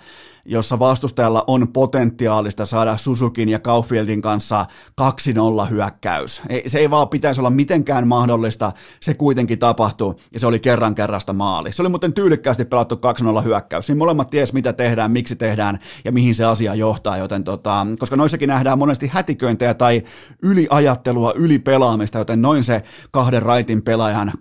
jossa 0.45 0.79
vastustajalla 0.79 1.43
on 1.47 1.67
potentiaalista 1.67 2.65
saada 2.65 2.97
Suzukin 2.97 3.49
ja 3.49 3.59
Kaufieldin 3.59 4.21
kanssa 4.21 4.65
2-0 5.01 5.69
hyökkäys. 5.69 6.41
Ei, 6.49 6.69
se 6.69 6.79
ei 6.79 6.89
vaan 6.89 7.09
pitäisi 7.09 7.41
olla 7.41 7.49
mitenkään 7.49 8.07
mahdollista, 8.07 8.71
se 9.01 9.13
kuitenkin 9.13 9.59
tapahtui 9.59 10.15
ja 10.33 10.39
se 10.39 10.47
oli 10.47 10.59
kerran 10.59 10.95
kerrasta 10.95 11.33
maali. 11.33 11.71
Se 11.71 11.81
oli 11.81 11.89
muuten 11.89 12.13
tyylikkäästi 12.13 12.65
pelattu 12.65 12.99
2-0 13.39 13.43
hyökkäys. 13.43 13.85
Siinä 13.85 13.97
molemmat 13.97 14.29
ties 14.29 14.53
mitä 14.53 14.73
tehdään, 14.73 15.11
miksi 15.11 15.35
tehdään 15.35 15.79
ja 16.05 16.11
mihin 16.11 16.35
se 16.35 16.45
asia 16.45 16.75
johtaa, 16.75 17.17
joten 17.17 17.43
tota, 17.43 17.87
koska 17.99 18.15
noissakin 18.15 18.49
nähdään 18.49 18.79
monesti 18.79 19.07
hätiköintejä 19.07 19.73
tai 19.73 20.03
yliajattelua, 20.43 21.33
ylipelaamista, 21.35 22.17
joten 22.17 22.41
noin 22.41 22.63
se 22.63 22.83
kahden 23.11 23.41
raitin 23.41 23.81
pelaajan 23.81 24.31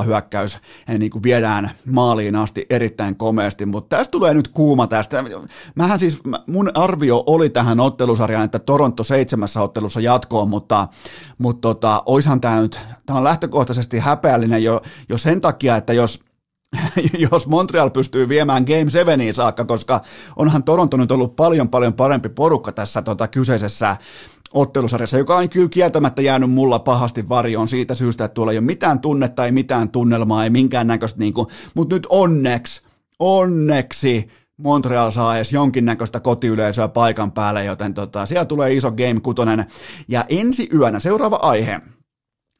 2-0 0.00 0.04
hyökkäys 0.04 0.58
niin 0.98 1.10
kuin 1.10 1.22
viedään 1.22 1.70
maaliin 1.86 2.36
asti 2.36 2.66
erittäin 2.70 3.16
komeasti, 3.16 3.66
mutta 3.66 3.96
tästä 3.96 4.12
tulee 4.12 4.34
nyt 4.34 4.48
kuuma 4.48 4.86
tästä 4.86 5.24
mähän 5.74 5.98
siis, 5.98 6.18
mun 6.46 6.70
arvio 6.74 7.24
oli 7.26 7.50
tähän 7.50 7.80
ottelusarjaan, 7.80 8.44
että 8.44 8.58
Toronto 8.58 9.04
seitsemässä 9.04 9.62
ottelussa 9.62 10.00
jatkoon, 10.00 10.48
mutta, 10.48 10.88
mutta 11.38 11.60
tota, 11.60 12.02
oishan 12.06 12.40
tämä 12.40 12.60
nyt, 12.60 12.80
tämä 13.06 13.18
on 13.18 13.24
lähtökohtaisesti 13.24 13.98
häpeällinen 13.98 14.64
jo, 14.64 14.82
jo 15.08 15.18
sen 15.18 15.40
takia, 15.40 15.76
että 15.76 15.92
jos 15.92 16.20
jos 17.30 17.46
Montreal 17.46 17.90
pystyy 17.90 18.28
viemään 18.28 18.64
Game 18.64 18.90
7 18.90 19.18
saakka, 19.34 19.64
koska 19.64 20.00
onhan 20.36 20.62
Toronto 20.62 20.96
nyt 20.96 21.12
ollut 21.12 21.36
paljon 21.36 21.68
paljon 21.68 21.92
parempi 21.92 22.28
porukka 22.28 22.72
tässä 22.72 23.02
tota, 23.02 23.28
kyseisessä 23.28 23.96
ottelusarjassa, 24.54 25.18
joka 25.18 25.36
on 25.36 25.48
kyllä 25.48 25.68
kieltämättä 25.68 26.22
jäänyt 26.22 26.50
mulla 26.50 26.78
pahasti 26.78 27.28
varjoon 27.28 27.68
siitä 27.68 27.94
syystä, 27.94 28.24
että 28.24 28.34
tuolla 28.34 28.52
ei 28.52 28.58
ole 28.58 28.64
mitään 28.66 29.00
tunnetta, 29.00 29.44
ei 29.44 29.52
mitään 29.52 29.88
tunnelmaa, 29.88 30.44
ei 30.44 30.50
minkäännäköistä, 30.50 31.20
niin 31.20 31.34
kuin, 31.34 31.46
mutta 31.74 31.94
nyt 31.94 32.06
onneksi, 32.10 32.82
onneksi 33.18 34.28
Montreal 34.58 35.10
saa 35.10 35.36
edes 35.36 35.52
jonkinnäköistä 35.52 36.20
kotiyleisöä 36.20 36.88
paikan 36.88 37.32
päälle, 37.32 37.64
joten 37.64 37.94
tota, 37.94 38.26
siellä 38.26 38.44
tulee 38.44 38.72
iso 38.72 38.92
Game 38.92 39.20
6. 39.20 39.40
Ja 40.08 40.24
ensi 40.28 40.68
yönä, 40.72 41.00
seuraava 41.00 41.36
aihe, 41.36 41.80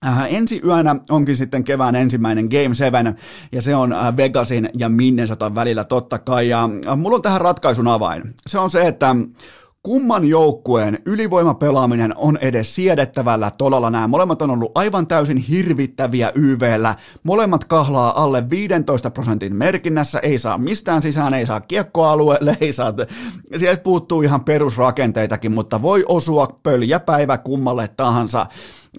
Äh, 0.07 0.35
ensi 0.35 0.61
yönä 0.65 0.97
onkin 1.11 1.37
sitten 1.37 1.65
kevään 1.65 1.97
ensimmäinen 1.97 2.49
Game 2.49 2.75
7, 2.75 3.17
ja 3.53 3.63
se 3.63 3.77
on 3.77 3.93
äh, 3.93 4.17
Vegasin 4.17 4.71
ja 4.75 4.89
Minnesotan 4.89 5.55
välillä 5.55 5.85
totta 5.85 6.19
kai, 6.19 6.49
ja 6.49 6.69
äh, 6.89 6.97
mulla 6.97 7.17
on 7.17 7.23
tähän 7.23 7.41
ratkaisun 7.41 7.89
avain. 7.89 8.35
Se 8.47 8.59
on 8.59 8.71
se, 8.71 8.87
että 8.87 9.17
kumman 9.87 10.25
joukkueen 10.25 10.99
ylivoimapelaaminen 11.05 12.13
on 12.17 12.39
edes 12.41 12.75
siedettävällä 12.75 13.51
tolalla. 13.51 13.91
Nämä 13.91 14.09
molemmat 14.09 14.43
on 14.43 14.51
ollut 14.51 14.73
aivan 14.75 15.07
täysin 15.07 15.37
hirvittäviä 15.37 16.33
YVllä. 16.35 16.95
Molemmat 17.23 17.65
kahlaa 17.65 18.23
alle 18.23 18.51
15 18.51 19.11
prosentin 19.11 19.57
merkinnässä, 19.57 20.19
ei 20.19 20.39
saa 20.39 20.59
mistään 20.59 21.03
sisään, 21.03 21.35
ei 21.35 21.47
saa 21.47 21.61
kiekkoalueelle, 21.61 22.57
ei 22.61 22.73
saa... 22.73 22.93
Sieltä 23.57 23.83
puuttuu 23.83 24.23
ihan 24.23 24.45
perusrakenteitakin, 24.45 25.53
mutta 25.53 25.83
voi 25.83 26.05
osua 26.09 26.59
pöljäpäivä 26.63 27.39
kummalle 27.39 27.89
tahansa. 27.89 28.47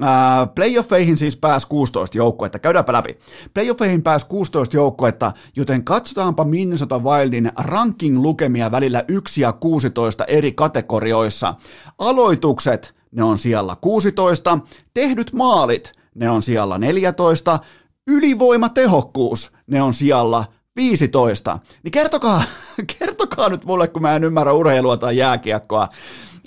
Äh, 0.04 0.50
playoffeihin 0.56 1.18
siis 1.18 1.38
pääsi 1.38 1.68
16 1.68 2.18
joukkuetta, 2.18 2.60
käydäänpä 2.60 2.94
läpi. 2.94 3.20
Playoffeihin 3.54 4.04
pääsi 4.04 4.26
16 4.26 4.76
joukkuetta, 4.76 5.32
joten 5.56 5.84
katsotaanpa 5.84 6.46
Minnesota 6.46 7.00
Wildin 7.00 7.52
ranking-lukemia 7.58 8.72
välillä 8.72 9.04
1 9.08 9.42
ja 9.42 9.52
16 9.54 10.26
eri 10.26 10.52
kategorioissa. 10.52 11.56
Aloitukset, 11.98 12.96
ne 13.12 13.24
on 13.24 13.38
siellä 13.38 13.76
16, 13.82 14.60
tehdyt 14.94 15.34
maalit, 15.34 15.92
ne 16.16 16.30
on 16.30 16.42
siellä 16.42 16.78
14, 16.78 17.60
ylivoimatehokkuus, 18.08 19.52
ne 19.68 19.82
on 19.82 19.94
siellä 19.94 20.44
15. 20.76 21.60
Niin 21.84 21.92
kertokaa, 21.92 22.44
kertokaa 23.00 23.50
nyt 23.50 23.66
mulle, 23.66 23.88
kun 23.88 24.02
mä 24.02 24.16
en 24.16 24.24
ymmärrä 24.24 24.54
urheilua 24.54 24.98
tai 24.98 25.18
jääkiekkoa, 25.18 25.88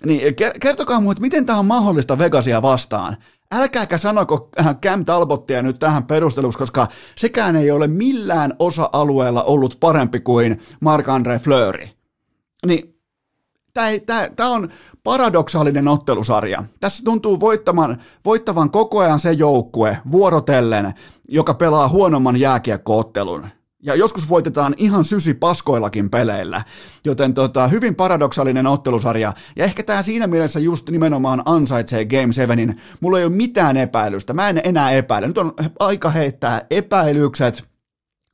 niin 0.04 0.34
kertokaa 0.60 1.00
mulle, 1.00 1.12
että 1.12 1.22
miten 1.22 1.46
tämä 1.46 1.58
on 1.58 1.66
mahdollista 1.66 2.18
Vegasia 2.18 2.62
vastaan. 2.62 3.16
Älkääkä 3.52 3.98
sanoko 3.98 4.48
äh, 4.60 4.76
Cam 4.80 5.04
Talbottia 5.04 5.62
nyt 5.62 5.78
tähän 5.78 6.04
perusteluksi, 6.04 6.58
koska 6.58 6.88
sekään 7.16 7.56
ei 7.56 7.70
ole 7.70 7.86
millään 7.86 8.54
osa-alueella 8.58 9.42
ollut 9.42 9.76
parempi 9.80 10.20
kuin 10.20 10.60
Marc-André 10.84 11.38
Fleury. 11.42 11.86
Niin 12.66 13.00
Tämä 14.36 14.50
on 14.50 14.68
paradoksaalinen 15.04 15.88
ottelusarja. 15.88 16.64
Tässä 16.80 17.04
tuntuu 17.04 17.40
voittavan, 17.40 18.02
voittavan 18.24 18.70
koko 18.70 18.98
ajan 18.98 19.20
se 19.20 19.32
joukkue 19.32 19.98
vuorotellen, 20.12 20.94
joka 21.28 21.54
pelaa 21.54 21.88
huonomman 21.88 22.36
jääkiekkoottelun 22.36 23.46
ja 23.82 23.94
joskus 23.94 24.28
voitetaan 24.28 24.74
ihan 24.76 25.04
sysi 25.04 25.34
paskoillakin 25.34 26.10
peleillä, 26.10 26.62
joten 27.04 27.34
tota, 27.34 27.68
hyvin 27.68 27.94
paradoksaalinen 27.94 28.66
ottelusarja, 28.66 29.32
ja 29.56 29.64
ehkä 29.64 29.82
tämä 29.82 30.02
siinä 30.02 30.26
mielessä 30.26 30.60
just 30.60 30.90
nimenomaan 30.90 31.42
ansaitsee 31.44 32.04
Game 32.04 32.32
7, 32.32 32.80
mulla 33.00 33.18
ei 33.18 33.24
ole 33.24 33.32
mitään 33.32 33.76
epäilystä, 33.76 34.32
mä 34.32 34.48
en 34.48 34.60
enää 34.64 34.90
epäile, 34.90 35.26
nyt 35.26 35.38
on 35.38 35.52
aika 35.78 36.10
heittää 36.10 36.66
epäilykset 36.70 37.64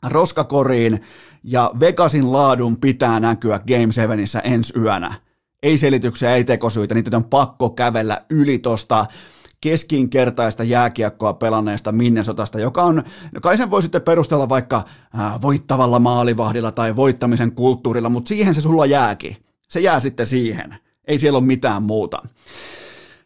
roskakoriin, 0.06 1.00
ja 1.42 1.70
Vegasin 1.80 2.32
laadun 2.32 2.76
pitää 2.76 3.20
näkyä 3.20 3.58
Game 3.58 3.92
7 3.92 4.18
ensi 4.44 4.78
yönä. 4.78 5.14
Ei 5.62 5.78
selityksiä, 5.78 6.34
ei 6.34 6.44
tekosyitä, 6.44 6.94
niitä 6.94 7.16
on 7.16 7.24
pakko 7.24 7.70
kävellä 7.70 8.20
yli 8.30 8.58
tosta 8.58 9.06
keskinkertaista 9.60 10.64
jääkiekkoa 10.64 11.32
pelanneesta 11.32 11.92
Minnesotasta, 11.92 12.60
joka 12.60 12.82
on, 12.82 13.02
kai 13.42 13.56
sen 13.56 13.70
voi 13.70 13.82
sitten 13.82 14.02
perustella 14.02 14.48
vaikka 14.48 14.76
äh, 15.18 15.40
voittavalla 15.42 15.98
maalivahdilla 15.98 16.72
tai 16.72 16.96
voittamisen 16.96 17.52
kulttuurilla, 17.52 18.08
mutta 18.08 18.28
siihen 18.28 18.54
se 18.54 18.60
sulla 18.60 18.86
jääkin. 18.86 19.36
Se 19.68 19.80
jää 19.80 20.00
sitten 20.00 20.26
siihen. 20.26 20.74
Ei 21.04 21.18
siellä 21.18 21.38
ole 21.38 21.46
mitään 21.46 21.82
muuta. 21.82 22.18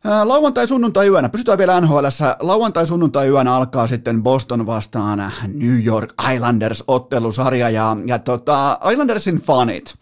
Lauantai-sunnuntai-yönä, 0.04 1.28
pysytään 1.28 1.58
vielä 1.58 1.80
nhl 1.80 2.04
lauantai-sunnuntai-yönä 2.40 3.54
alkaa 3.54 3.86
sitten 3.86 4.22
Boston 4.22 4.66
vastaan 4.66 5.32
New 5.54 5.84
York 5.84 6.14
Islanders-ottelusarja 6.34 7.70
ja, 7.70 7.96
ja 8.06 8.18
tota, 8.18 8.78
Islandersin 8.92 9.36
fanit. 9.36 9.94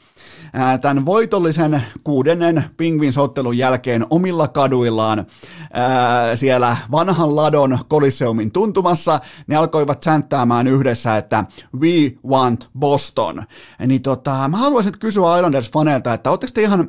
Tämän 0.81 1.07
voitollisen 1.07 1.83
kuudennen 2.05 2.65
Penguins-ottelun 2.77 3.59
jälkeen 3.59 4.07
omilla 4.11 4.49
kaduillaan 4.49 5.27
ää, 5.73 6.37
siellä 6.37 6.77
vanhan 6.91 7.37
ladon 7.37 7.79
Coliseumin 7.91 8.53
tuntumassa, 8.53 9.21
ne 9.47 9.57
alkoivat 9.57 10.03
sänttäämään 10.03 10.67
yhdessä, 10.67 11.17
että 11.17 11.45
we 11.81 12.13
want 12.27 12.69
Boston. 12.79 13.43
Niin 13.87 14.03
tota, 14.03 14.49
mä 14.49 14.57
haluaisin 14.57 14.99
kysyä 14.99 15.41
Islanders-faneilta, 15.41 16.15
että 16.15 16.31
ootteko 16.31 16.51
te 16.55 16.63
ihan, 16.63 16.89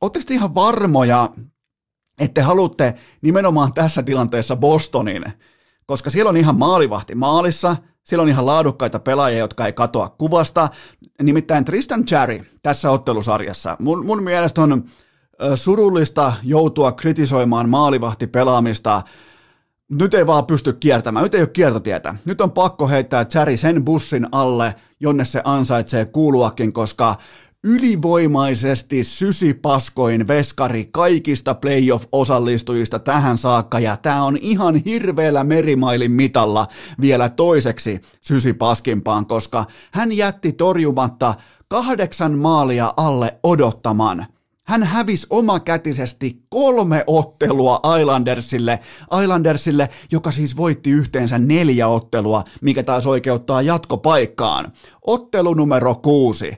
ootteko 0.00 0.24
te 0.28 0.34
ihan 0.34 0.54
varmoja, 0.54 1.28
että 2.18 2.44
haluatte 2.44 2.94
nimenomaan 3.22 3.72
tässä 3.72 4.02
tilanteessa 4.02 4.56
Bostonin, 4.56 5.24
koska 5.86 6.10
siellä 6.10 6.28
on 6.28 6.36
ihan 6.36 6.58
maalivahti 6.58 7.14
maalissa, 7.14 7.76
siellä 8.04 8.22
on 8.22 8.28
ihan 8.28 8.46
laadukkaita 8.46 8.98
pelaajia, 8.98 9.38
jotka 9.38 9.66
ei 9.66 9.72
katoa 9.72 10.08
kuvasta. 10.08 10.68
Nimittäin 11.22 11.64
Tristan 11.64 12.04
Cherry 12.04 12.40
tässä 12.62 12.90
ottelusarjassa. 12.90 13.76
Mun, 13.78 14.06
mun 14.06 14.22
mielestä 14.22 14.62
on 14.62 14.84
surullista 15.54 16.32
joutua 16.42 16.92
kritisoimaan 16.92 17.68
maalivahtipelaamista. 17.68 19.02
Nyt 19.88 20.14
ei 20.14 20.26
vaan 20.26 20.46
pysty 20.46 20.72
kiertämään, 20.72 21.22
nyt 21.22 21.34
ei 21.34 21.40
ole 21.40 21.48
kiertotietä. 21.48 22.14
Nyt 22.24 22.40
on 22.40 22.50
pakko 22.50 22.88
heittää 22.88 23.24
Cherry 23.24 23.56
sen 23.56 23.84
bussin 23.84 24.28
alle, 24.32 24.74
jonne 25.00 25.24
se 25.24 25.40
ansaitsee 25.44 26.04
kuuluakin, 26.04 26.72
koska 26.72 27.14
ylivoimaisesti 27.64 29.04
sysipaskoin 29.04 30.28
veskari 30.28 30.88
kaikista 30.92 31.54
playoff-osallistujista 31.54 32.98
tähän 32.98 33.38
saakka, 33.38 33.80
ja 33.80 33.96
tämä 33.96 34.24
on 34.24 34.36
ihan 34.40 34.76
hirveällä 34.76 35.44
merimailin 35.44 36.12
mitalla 36.12 36.66
vielä 37.00 37.28
toiseksi 37.28 38.00
sysipaskimpaan, 38.20 39.26
koska 39.26 39.64
hän 39.92 40.12
jätti 40.12 40.52
torjumatta 40.52 41.34
kahdeksan 41.68 42.32
maalia 42.32 42.94
alle 42.96 43.38
odottaman. 43.42 44.26
Hän 44.66 44.82
hävisi 44.82 45.26
omakätisesti 45.30 46.42
kolme 46.48 47.04
ottelua 47.06 47.80
Islandersille, 48.00 48.80
Islandersille, 49.22 49.88
joka 50.12 50.32
siis 50.32 50.56
voitti 50.56 50.90
yhteensä 50.90 51.38
neljä 51.38 51.88
ottelua, 51.88 52.44
mikä 52.60 52.82
taas 52.82 53.06
oikeuttaa 53.06 53.62
jatkopaikkaan. 53.62 54.72
Ottelu 55.06 55.54
numero 55.54 55.94
kuusi. 55.94 56.52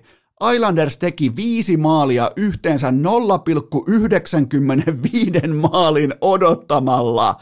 Islanders 0.55 0.97
teki 0.99 1.37
viisi 1.37 1.77
maalia 1.77 2.31
yhteensä 2.37 2.91
0,95 2.91 2.95
maalin 5.55 6.15
odottamalla. 6.21 7.35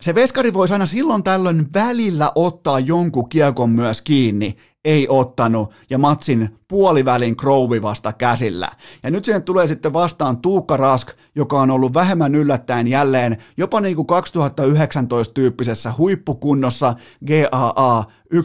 Se 0.00 0.14
veskari 0.14 0.52
voisi 0.52 0.72
aina 0.74 0.86
silloin 0.86 1.22
tällöin 1.22 1.72
välillä 1.74 2.32
ottaa 2.34 2.80
jonkun 2.80 3.28
kiekon 3.28 3.70
myös 3.70 4.02
kiinni, 4.02 4.56
ei 4.88 5.06
ottanut, 5.08 5.72
ja 5.90 5.98
matsin 5.98 6.58
puolivälin 6.68 7.36
Crowe 7.36 7.82
vasta 7.82 8.12
käsillä. 8.12 8.68
Ja 9.02 9.10
nyt 9.10 9.24
siihen 9.24 9.42
tulee 9.42 9.68
sitten 9.68 9.92
vastaan 9.92 10.36
Tuukka 10.36 10.76
Rask, 10.76 11.08
joka 11.34 11.60
on 11.60 11.70
ollut 11.70 11.94
vähemmän 11.94 12.34
yllättäen 12.34 12.86
jälleen 12.86 13.36
jopa 13.56 13.80
niin 13.80 13.96
kuin 13.96 14.06
2019 14.06 15.34
tyyppisessä 15.34 15.94
huippukunnossa 15.98 16.94
GAA 17.26 18.04
1,81, 18.34 18.40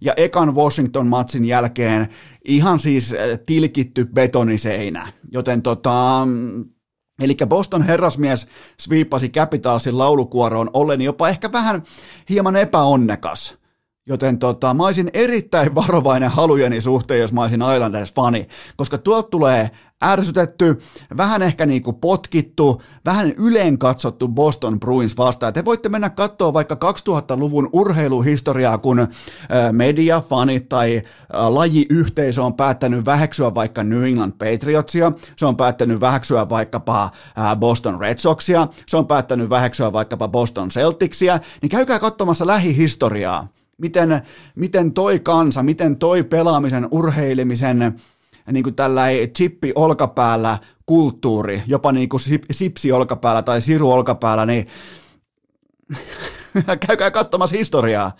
ja 0.00 0.14
ekan 0.16 0.54
Washington-matsin 0.54 1.44
jälkeen 1.44 2.08
ihan 2.44 2.78
siis 2.78 3.12
äh, 3.12 3.38
tilkitty 3.46 4.04
betoniseinä. 4.04 5.08
Joten 5.32 5.62
tota, 5.62 6.26
Eli 7.20 7.36
Boston 7.46 7.82
herrasmies 7.82 8.46
sviippasi 8.80 9.28
Capitalsin 9.28 9.98
laulukuoroon 9.98 10.70
ollen 10.72 11.00
jopa 11.00 11.28
ehkä 11.28 11.52
vähän 11.52 11.82
hieman 12.30 12.56
epäonnekas. 12.56 13.63
Joten 14.06 14.38
tota, 14.38 14.74
mä 14.74 14.84
olisin 14.84 15.10
erittäin 15.12 15.74
varovainen 15.80 16.30
halujeni 16.30 16.80
suhteen, 16.80 17.20
jos 17.20 17.32
mä 17.32 17.42
olisin 17.42 17.60
Islanders-fani, 17.60 18.46
koska 18.76 18.98
tuolta 18.98 19.28
tulee 19.28 19.70
ärsytetty, 20.04 20.80
vähän 21.16 21.42
ehkä 21.42 21.66
niinku 21.66 21.92
potkittu, 21.92 22.82
vähän 23.04 23.32
yleen 23.32 23.78
katsottu 23.78 24.28
Boston 24.28 24.80
Bruins 24.80 25.16
vastaan. 25.16 25.52
Te 25.52 25.64
voitte 25.64 25.88
mennä 25.88 26.10
katsoa 26.10 26.52
vaikka 26.52 26.74
2000-luvun 26.74 27.68
urheiluhistoriaa, 27.72 28.78
kun 28.78 29.08
media, 29.72 30.20
fanit 30.20 30.68
tai 30.68 31.02
lajiyhteisö 31.32 32.42
on 32.42 32.54
päättänyt 32.54 33.06
väheksyä 33.06 33.54
vaikka 33.54 33.84
New 33.84 34.04
England 34.04 34.32
Patriotsia, 34.32 35.12
se 35.36 35.46
on 35.46 35.56
päättänyt 35.56 36.00
väheksyä 36.00 36.48
vaikkapa 36.48 37.10
Boston 37.58 38.00
Red 38.00 38.18
Soxia, 38.18 38.68
se 38.86 38.96
on 38.96 39.06
päättänyt 39.06 39.50
väheksyä 39.50 39.92
vaikkapa 39.92 40.28
Boston 40.28 40.68
Celticsia, 40.68 41.38
niin 41.62 41.70
käykää 41.70 41.98
katsomassa 41.98 42.46
lähihistoriaa 42.46 43.48
miten, 43.78 44.22
miten 44.54 44.92
toi 44.92 45.20
kansa, 45.20 45.62
miten 45.62 45.96
toi 45.96 46.22
pelaamisen, 46.22 46.88
urheilemisen, 46.90 48.00
niin 48.52 48.62
kuin 48.62 48.74
tällä 48.74 49.06
chippi 49.36 49.72
olkapäällä 49.74 50.58
kulttuuri, 50.86 51.62
jopa 51.66 51.92
niin 51.92 52.08
kuin 52.08 52.20
sipsi 52.50 52.92
olkapäällä 52.92 53.42
tai 53.42 53.60
siru 53.60 53.92
olkapäällä, 53.92 54.46
niin 54.46 54.66
käykää 56.86 57.10
katsomassa 57.10 57.56
historiaa. 57.56 58.12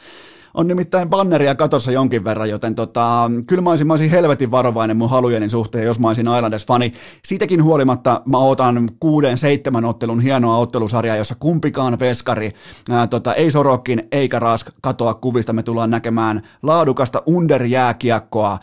On 0.54 0.66
nimittäin 0.66 1.10
banneria 1.10 1.54
katossa 1.54 1.92
jonkin 1.92 2.24
verran, 2.24 2.50
joten 2.50 2.74
tota, 2.74 3.30
kyllä 3.46 3.62
mä 3.62 3.70
olisin, 3.70 3.86
mä 3.86 3.92
olisin 3.92 4.10
helvetin 4.10 4.50
varovainen 4.50 4.96
mun 4.96 5.10
halujeni 5.10 5.50
suhteen, 5.50 5.84
jos 5.84 6.00
mä 6.00 6.08
olisin 6.08 6.26
Islanders-fani. 6.26 6.92
Siitäkin 7.24 7.64
huolimatta 7.64 8.22
mä 8.24 8.38
otan 8.38 8.90
kuuden, 9.00 9.38
seitsemän 9.38 9.84
ottelun 9.84 10.20
hienoa 10.20 10.56
ottelusarjaa, 10.56 11.16
jossa 11.16 11.34
kumpikaan 11.38 11.98
veskari, 11.98 12.52
ää, 12.90 13.06
tota, 13.06 13.34
ei 13.34 13.50
Sorokin 13.50 14.08
eikä 14.12 14.38
Rask 14.38 14.70
katoa 14.80 15.14
kuvista. 15.14 15.52
Me 15.52 15.62
tullaan 15.62 15.90
näkemään 15.90 16.42
laadukasta 16.62 17.22
underjääkiekkoa 17.26 18.58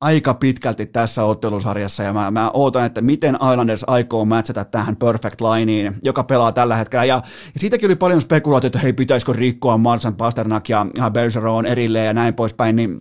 aika 0.00 0.34
pitkälti 0.34 0.86
tässä 0.86 1.24
ottelusarjassa 1.24 2.02
ja 2.02 2.12
mä, 2.12 2.30
mä 2.30 2.50
ootan, 2.54 2.86
että 2.86 3.00
miten 3.00 3.34
Islanders 3.34 3.84
aikoo 3.86 4.24
matchata 4.24 4.64
tähän 4.64 4.96
perfect 4.96 5.40
lineen, 5.40 5.96
joka 6.02 6.24
pelaa 6.24 6.52
tällä 6.52 6.76
hetkellä 6.76 7.04
ja, 7.04 7.22
ja 7.54 7.60
siitäkin 7.60 7.88
oli 7.88 7.96
paljon 7.96 8.20
spekulaatioita, 8.20 8.78
että 8.78 8.82
hei 8.82 8.92
pitäisikö 8.92 9.32
rikkoa 9.32 9.78
Marsan 9.78 10.14
Pasternak 10.14 10.68
ja, 10.68 10.86
Bergeron 11.12 11.66
erilleen 11.66 12.06
ja 12.06 12.12
näin 12.12 12.34
poispäin, 12.34 12.76
niin 12.76 13.00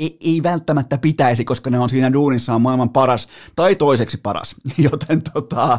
ei, 0.00 0.16
ei 0.20 0.42
välttämättä 0.42 0.98
pitäisi, 0.98 1.44
koska 1.44 1.70
ne 1.70 1.78
on 1.78 1.88
siinä 1.88 2.12
duunissaan 2.12 2.62
maailman 2.62 2.90
paras 2.90 3.28
tai 3.56 3.76
toiseksi 3.76 4.18
paras, 4.22 4.56
joten 4.90 5.22
tota, 5.22 5.78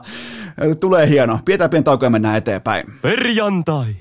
tulee 0.80 1.10
hieno. 1.10 1.40
Pidetään 1.46 1.70
pieni 1.70 1.84
tauko 1.84 2.06
ja 2.06 2.10
mennään 2.10 2.38
eteenpäin. 2.38 2.84
Perjantai. 3.02 3.96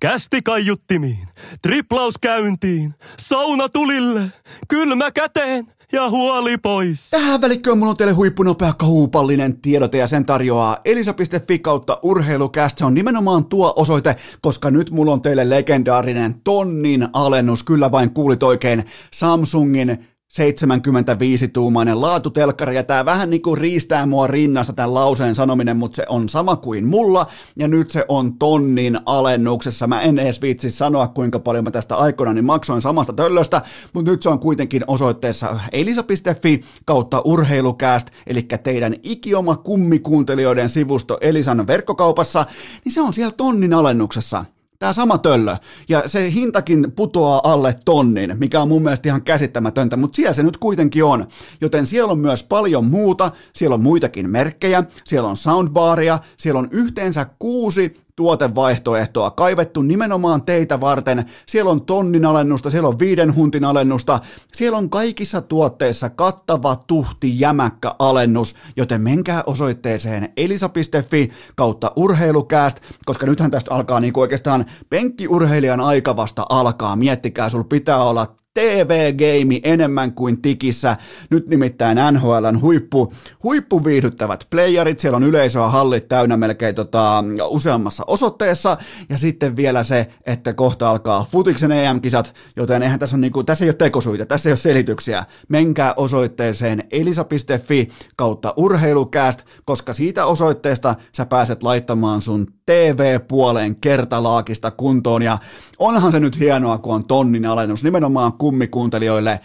Kästi 0.00 0.42
kaiuttimiin, 0.42 1.28
triplaus 1.62 2.14
käyntiin, 2.20 2.94
sauna 3.18 3.68
tulille, 3.68 4.22
kylmä 4.68 5.10
käteen 5.10 5.75
ja 5.92 6.10
huoli 6.10 6.58
pois. 6.58 7.10
Tähän 7.10 7.40
välikköön 7.40 7.78
mulla 7.78 7.90
on 7.90 7.96
teille 7.96 8.12
huippunopea 8.12 8.72
kaupallinen 8.72 9.60
tiedote 9.60 9.98
ja 9.98 10.06
sen 10.06 10.26
tarjoaa 10.26 10.78
elisa.fi 10.84 11.58
kautta 11.58 11.98
urheilukäst. 12.02 12.78
Se 12.78 12.84
on 12.84 12.94
nimenomaan 12.94 13.44
tuo 13.44 13.72
osoite, 13.76 14.16
koska 14.40 14.70
nyt 14.70 14.90
mulla 14.90 15.12
on 15.12 15.22
teille 15.22 15.50
legendaarinen 15.50 16.40
tonnin 16.44 17.08
alennus. 17.12 17.62
Kyllä 17.62 17.90
vain 17.90 18.10
kuulit 18.10 18.42
oikein 18.42 18.84
Samsungin 19.12 20.06
75-tuumainen 20.36 22.00
laatutelkkari, 22.00 22.76
ja 22.76 22.82
tämä 22.82 23.04
vähän 23.04 23.30
niin 23.30 23.42
kuin 23.42 23.58
riistää 23.58 24.06
mua 24.06 24.26
rinnasta 24.26 24.72
tämän 24.72 24.94
lauseen 24.94 25.34
sanominen, 25.34 25.76
mutta 25.76 25.96
se 25.96 26.06
on 26.08 26.28
sama 26.28 26.56
kuin 26.56 26.86
mulla, 26.86 27.26
ja 27.56 27.68
nyt 27.68 27.90
se 27.90 28.04
on 28.08 28.38
tonnin 28.38 28.98
alennuksessa. 29.06 29.86
Mä 29.86 30.00
en 30.00 30.18
edes 30.18 30.42
vitsi 30.42 30.70
sanoa, 30.70 31.06
kuinka 31.06 31.38
paljon 31.38 31.64
mä 31.64 31.70
tästä 31.70 31.96
aikoina 31.96 32.32
niin 32.32 32.44
maksoin 32.44 32.82
samasta 32.82 33.12
töllöstä, 33.12 33.62
mutta 33.92 34.10
nyt 34.10 34.22
se 34.22 34.28
on 34.28 34.38
kuitenkin 34.38 34.84
osoitteessa 34.86 35.60
elisa.fi 35.72 36.60
kautta 36.84 37.22
urheilukääst, 37.24 38.08
eli 38.26 38.42
teidän 38.42 38.94
ikioma 39.02 39.56
kummikuuntelijoiden 39.56 40.68
sivusto 40.68 41.18
Elisan 41.20 41.66
verkkokaupassa, 41.66 42.46
niin 42.84 42.92
se 42.92 43.00
on 43.00 43.12
siellä 43.12 43.34
tonnin 43.36 43.74
alennuksessa. 43.74 44.44
Tämä 44.78 44.92
sama 44.92 45.18
töllö. 45.18 45.56
Ja 45.88 46.02
se 46.06 46.32
hintakin 46.32 46.92
putoaa 46.96 47.40
alle 47.44 47.76
tonnin, 47.84 48.34
mikä 48.38 48.60
on 48.60 48.68
mun 48.68 48.82
mielestä 48.82 49.08
ihan 49.08 49.22
käsittämätöntä, 49.22 49.96
mutta 49.96 50.16
siellä 50.16 50.32
se 50.32 50.42
nyt 50.42 50.56
kuitenkin 50.56 51.04
on. 51.04 51.26
Joten 51.60 51.86
siellä 51.86 52.12
on 52.12 52.18
myös 52.18 52.42
paljon 52.42 52.84
muuta, 52.84 53.30
siellä 53.52 53.74
on 53.74 53.82
muitakin 53.82 54.30
merkkejä, 54.30 54.84
siellä 55.04 55.28
on 55.28 55.36
soundbaria, 55.36 56.18
siellä 56.38 56.58
on 56.58 56.68
yhteensä 56.70 57.26
kuusi 57.38 58.05
tuotevaihtoehtoa, 58.16 59.30
kaivettu 59.30 59.82
nimenomaan 59.82 60.42
teitä 60.42 60.80
varten. 60.80 61.24
Siellä 61.46 61.70
on 61.70 61.86
tonnin 61.86 62.24
alennusta, 62.24 62.70
siellä 62.70 62.88
on 62.88 62.98
viiden 62.98 63.34
huntin 63.34 63.64
alennusta, 63.64 64.20
siellä 64.54 64.78
on 64.78 64.90
kaikissa 64.90 65.40
tuotteissa 65.40 66.10
kattava 66.10 66.76
tuhti 66.86 67.40
jämäkkä 67.40 67.94
alennus, 67.98 68.54
joten 68.76 69.00
menkää 69.00 69.42
osoitteeseen 69.46 70.32
elisa.fi 70.36 71.30
kautta 71.56 71.92
urheilukääst, 71.96 72.80
koska 73.04 73.26
nythän 73.26 73.50
tästä 73.50 73.74
alkaa 73.74 74.00
niin 74.00 74.12
oikeastaan 74.16 74.64
penkkiurheilijan 74.90 75.80
aika 75.80 76.16
vasta 76.16 76.46
alkaa. 76.48 76.96
Miettikää, 76.96 77.48
sul 77.48 77.62
pitää 77.62 78.02
olla 78.02 78.36
TV-game 78.56 79.60
enemmän 79.64 80.12
kuin 80.12 80.42
tikissä. 80.42 80.96
Nyt 81.30 81.48
nimittäin 81.48 81.98
NHLn 82.12 82.60
huippu, 82.60 83.12
huippuviihdyttävät 83.42 84.46
playerit, 84.50 85.00
siellä 85.00 85.16
on 85.16 85.24
yleisöä 85.24 85.68
hallit 85.68 86.08
täynnä 86.08 86.36
melkein 86.36 86.74
tota, 86.74 87.24
useammassa 87.48 88.04
osoitteessa, 88.06 88.76
ja 89.08 89.18
sitten 89.18 89.56
vielä 89.56 89.82
se, 89.82 90.08
että 90.26 90.52
kohta 90.52 90.90
alkaa 90.90 91.26
futiksen 91.32 91.72
EM-kisat, 91.72 92.34
joten 92.56 92.82
eihän 92.82 92.98
tässä, 92.98 93.16
on 93.16 93.20
niinku, 93.20 93.44
tässä 93.44 93.64
ei 93.64 93.68
ole 93.68 93.74
tekosuita, 93.74 94.26
tässä 94.26 94.48
ei 94.48 94.52
ole 94.52 94.56
selityksiä. 94.56 95.24
Menkää 95.48 95.94
osoitteeseen 95.96 96.84
elisa.fi 96.90 97.88
kautta 98.16 98.54
urheilukääst, 98.56 99.42
koska 99.64 99.94
siitä 99.94 100.26
osoitteesta 100.26 100.94
sä 101.12 101.26
pääset 101.26 101.62
laittamaan 101.62 102.20
sun 102.20 102.46
TV-puoleen 102.66 103.76
kertalaakista 103.76 104.70
kuntoon, 104.70 105.22
ja 105.22 105.38
onhan 105.78 106.12
se 106.12 106.20
nyt 106.20 106.40
hienoa, 106.40 106.78
kun 106.78 106.94
on 106.94 107.04
tonnin 107.04 107.46
alennus. 107.46 107.84
Nimenomaan 107.84 108.32
kummikuuntelijoille 108.46 109.40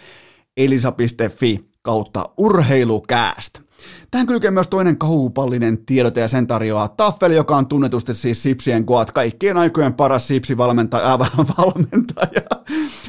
elisa.fi 0.56 1.64
kautta 1.82 2.24
urheilukääst. 2.38 3.60
Tähän 4.10 4.26
kylkee 4.26 4.50
myös 4.50 4.68
toinen 4.68 4.98
kaupallinen 4.98 5.78
tiedote 5.86 6.20
ja 6.20 6.28
sen 6.28 6.46
tarjoaa 6.46 6.88
Taffel, 6.88 7.30
joka 7.30 7.56
on 7.56 7.66
tunnetusti 7.66 8.14
siis 8.14 8.42
Sipsien 8.42 8.86
koat, 8.86 9.10
kaikkien 9.12 9.56
aikojen 9.56 9.94
paras 9.94 10.28
Sipsi-valmentaja. 10.28 11.12
Äh, 11.12 11.18
valmentaja. 11.58 12.42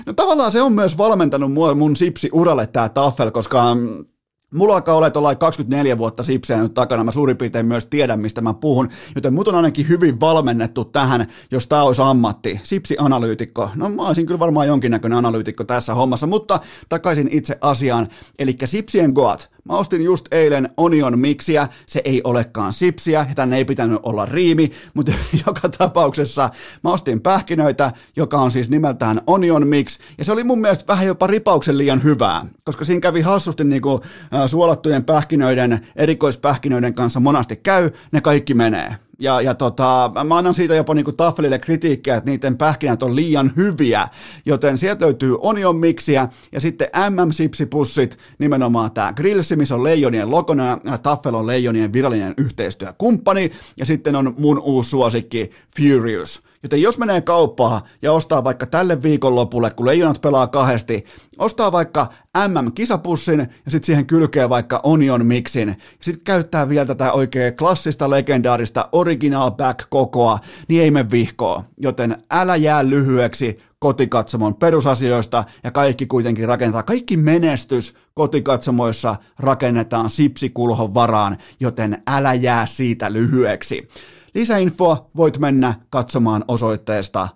No 0.06 0.14
tavallaan 0.14 0.52
se 0.52 0.62
on 0.62 0.74
myös 0.74 0.98
valmentanut 0.98 1.52
mun 1.76 1.96
Sipsi-uralle 1.96 2.68
tämä 2.68 2.90
Taffel, 2.90 3.32
koska 3.32 3.76
mm, 3.76 4.06
Mulla 4.54 4.74
alkaa 4.74 4.96
olla 4.96 5.10
tuolla 5.10 5.36
24 5.36 5.98
vuotta 5.98 6.24
sipseä 6.24 6.58
nyt 6.58 6.74
takana, 6.74 7.04
mä 7.04 7.12
suurin 7.12 7.38
piirtein 7.38 7.66
myös 7.66 7.86
tiedän, 7.86 8.20
mistä 8.20 8.42
mä 8.42 8.54
puhun, 8.54 8.90
joten 9.16 9.34
mut 9.34 9.48
on 9.48 9.56
ainakin 9.56 9.90
hyvin 9.90 10.20
valmennettu 10.20 10.86
tähän, 10.86 11.28
jos 11.52 11.68
tää 11.68 11.84
olisi 11.84 12.02
ammatti. 12.02 12.60
Sipsi-analyytikko, 12.64 13.70
no 13.76 13.90
mä 13.90 14.08
olisin 14.08 14.26
kyllä 14.26 14.40
varmaan 14.40 14.68
jonkinnäköinen 14.68 15.18
analyytikko 15.18 15.64
tässä 15.64 15.94
hommassa, 15.94 16.28
mutta 16.28 16.60
takaisin 16.90 17.28
itse 17.32 17.58
asiaan, 17.62 18.08
eli 18.40 18.58
Sipsien 18.66 19.12
Goat, 19.12 19.53
Mä 19.70 19.78
ostin 19.78 20.02
just 20.02 20.26
eilen 20.32 20.70
Onion 20.78 21.20
Mixiä, 21.20 21.68
se 21.86 22.02
ei 22.06 22.22
olekaan 22.24 22.74
sipsiä, 22.74 23.26
ja 23.30 23.36
tänne 23.36 23.58
ei 23.58 23.66
pitänyt 23.66 24.00
olla 24.04 24.26
riimi, 24.26 24.72
mutta 24.94 25.12
joka 25.48 25.70
tapauksessa 25.70 26.50
mä 26.84 26.92
ostin 26.92 27.22
pähkinöitä, 27.22 27.92
joka 28.16 28.38
on 28.38 28.52
siis 28.52 28.70
nimeltään 28.70 29.22
Onion 29.28 29.68
Mix, 29.68 30.00
ja 30.18 30.26
se 30.26 30.32
oli 30.32 30.44
mun 30.44 30.62
mielestä 30.62 30.88
vähän 30.88 31.08
jopa 31.08 31.28
ripauksen 31.28 31.78
liian 31.78 32.04
hyvää, 32.04 32.46
koska 32.64 32.86
siinä 32.86 33.00
kävi 33.00 33.22
hassusti 33.22 33.64
niinku 33.64 34.02
suolattujen 34.46 35.06
pähkinöiden, 35.06 35.88
erikoispähkinöiden 35.96 36.94
kanssa 36.94 37.20
monasti 37.20 37.56
käy, 37.56 37.90
ne 38.12 38.22
kaikki 38.22 38.54
menee. 38.54 38.96
Ja, 39.24 39.42
ja 39.42 39.54
tota, 39.54 40.12
mä 40.24 40.38
annan 40.38 40.54
siitä 40.54 40.76
jopa 40.76 40.94
niinku 40.94 41.12
Taffelille 41.12 41.60
kritiikkiä, 41.60 42.16
että 42.16 42.32
niiden 42.32 42.58
pähkinät 42.58 43.04
on 43.04 43.16
liian 43.16 43.52
hyviä, 43.56 44.08
joten 44.46 44.78
sieltä 44.78 45.06
löytyy 45.06 45.38
Onion 45.42 45.76
Mixiä 45.76 46.28
ja 46.52 46.62
sitten 46.62 46.88
MM-sipsipussit, 47.10 48.18
nimenomaan 48.40 48.92
tämä 48.92 49.14
Grillsi, 49.14 49.56
missä 49.56 49.76
on 49.76 49.84
Leijonien 49.84 50.32
lokona 50.32 50.80
ja 50.84 50.98
Taffel 50.98 51.34
on 51.34 51.48
Leijonien 51.48 51.94
virallinen 51.94 52.34
yhteistyökumppani 52.38 53.52
ja 53.78 53.86
sitten 53.86 54.16
on 54.16 54.34
mun 54.38 54.60
uusi 54.60 54.90
suosikki 54.90 55.52
Furious. 55.78 56.44
Joten 56.64 56.82
jos 56.82 56.98
menee 56.98 57.22
kauppaan 57.22 57.82
ja 58.02 58.12
ostaa 58.14 58.44
vaikka 58.44 58.66
tälle 58.66 59.02
viikonlopulle, 59.02 59.72
kun 59.72 59.86
leijonat 59.86 60.22
pelaa 60.22 60.48
kahdesti, 60.48 61.06
ostaa 61.38 61.72
vaikka 61.72 62.08
MM-kisapussin 62.48 63.40
ja 63.40 63.72
sitten 63.72 63.86
siihen 63.86 64.06
kylkee 64.06 64.50
vaikka 64.50 64.80
Onion 64.84 65.26
Mixin 65.26 65.78
sitten 66.02 66.24
käyttää 66.24 66.70
vielä 66.70 66.86
tätä 66.86 67.12
oikein 67.12 67.58
klassista, 67.58 68.10
legendaarista 68.10 68.90
original 68.92 69.52
back 69.52 69.80
kokoa, 69.90 70.40
niin 70.68 70.84
ei 70.84 70.92
me 70.92 71.12
vihkoa. 71.12 71.64
Joten 71.78 72.24
älä 72.32 72.56
jää 72.56 72.90
lyhyeksi 72.90 73.60
kotikatsomon 73.80 74.56
perusasioista 74.56 75.44
ja 75.64 75.72
kaikki 75.72 76.06
kuitenkin 76.06 76.48
rakentaa. 76.48 76.84
Kaikki 76.84 77.18
menestys 77.18 77.94
kotikatsomoissa 78.14 79.16
rakennetaan 79.40 80.10
sipsikulhon 80.10 80.94
varaan, 80.94 81.38
joten 81.60 82.04
älä 82.08 82.34
jää 82.34 82.66
siitä 82.66 83.14
lyhyeksi. 83.14 83.88
Lisäinfoa 84.36 85.10
voit 85.16 85.38
mennä 85.40 85.74
katsomaan 85.90 86.46
osoitteesta 86.48 87.28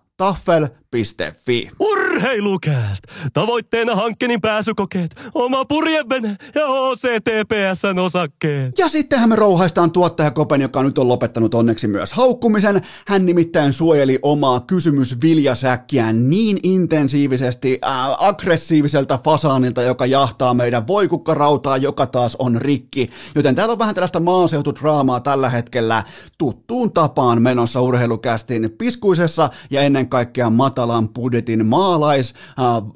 taffel.fi. 0.91 1.69
Urheilukääst! 1.79 3.03
Tavoitteena 3.33 3.95
hankkeen 3.95 4.41
pääsykokeet, 4.41 5.15
oma 5.33 5.65
purjevene 5.65 6.37
ja 6.55 6.65
OCTPSn 6.65 7.99
osakkeet. 7.99 8.77
Ja 8.77 8.87
sittenhän 8.87 9.29
me 9.29 9.35
rouhaistaan 9.35 9.91
tuottaja 9.91 10.31
Kopen, 10.31 10.61
joka 10.61 10.83
nyt 10.83 10.97
on 10.97 11.07
lopettanut 11.07 11.53
onneksi 11.53 11.87
myös 11.87 12.13
haukkumisen. 12.13 12.81
Hän 13.07 13.25
nimittäin 13.25 13.73
suojeli 13.73 14.19
omaa 14.21 14.59
kysymysviljasäkkiään 14.59 16.29
niin 16.29 16.59
intensiivisesti 16.63 17.79
äh, 17.85 17.91
aggressiiviselta 18.17 19.19
fasaanilta, 19.23 19.81
joka 19.81 20.05
jahtaa 20.05 20.53
meidän 20.53 20.87
voikukkarautaa, 20.87 21.77
joka 21.77 22.05
taas 22.05 22.35
on 22.35 22.61
rikki. 22.61 23.09
Joten 23.35 23.55
täällä 23.55 23.71
on 23.71 23.79
vähän 23.79 23.95
tällaista 23.95 24.19
maaseutudraamaa 24.19 25.19
tällä 25.19 25.49
hetkellä 25.49 26.03
tuttuun 26.37 26.93
tapaan 26.93 27.41
menossa 27.41 27.81
urheilukästin 27.81 28.75
piskuisessa 28.77 29.49
ja 29.71 29.81
ennen 29.81 30.09
kaikkea 30.09 30.49
matalan 30.87 31.09
budjetin 31.09 31.65
maalais 31.65 32.33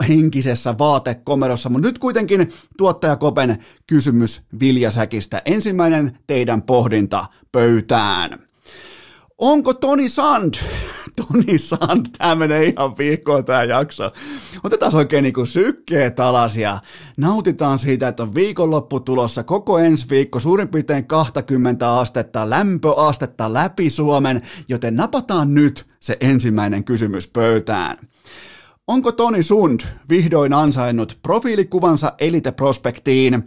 henkisessä 0.10 0.78
vaatekomerossa, 0.78 1.70
mutta 1.70 1.88
nyt 1.88 2.00
kuitenkin 2.00 2.50
tuottaja 2.78 3.16
Kopen 3.16 3.58
kysymys 3.88 4.42
Viljasäkistä. 4.60 5.42
Ensimmäinen 5.46 6.18
teidän 6.28 6.62
pohdinta 6.62 7.26
pöytään. 7.52 8.40
Onko 9.38 9.74
Toni 9.74 10.10
Sand, 10.10 10.54
Toni 11.16 11.58
Sand, 11.58 12.06
tämä 12.18 12.36
menee 12.36 12.66
ihan 12.66 12.98
viikkoon 12.98 13.46
tämä 13.46 13.64
jakso. 13.64 14.12
Otetaan 14.64 14.96
oikein 14.96 15.24
niin 15.24 15.48
sykkeet 15.48 16.20
alas 16.20 16.58
ja 16.58 16.80
nautitaan 17.18 17.80
siitä, 17.80 18.08
että 18.08 18.24
on 18.24 18.36
viikonloppu 18.36 19.00
tulossa 19.00 19.44
koko 19.44 19.80
ensi 19.80 20.10
viikko 20.10 20.40
suurin 20.40 20.68
piirtein 20.68 21.08
20 21.08 21.94
astetta, 21.94 22.50
lämpöastetta 22.50 23.54
läpi 23.54 23.90
Suomen, 23.90 24.42
joten 24.68 24.96
napataan 24.96 25.54
nyt 25.54 25.86
se 26.00 26.18
ensimmäinen 26.20 26.84
kysymys 26.84 27.28
pöytään. 27.28 27.98
Onko 28.88 29.12
Toni 29.12 29.44
Sund 29.44 29.80
vihdoin 30.10 30.54
ansainnut 30.54 31.20
profiilikuvansa 31.22 32.14
Elite 32.20 32.52
Prospektiin? 32.52 33.44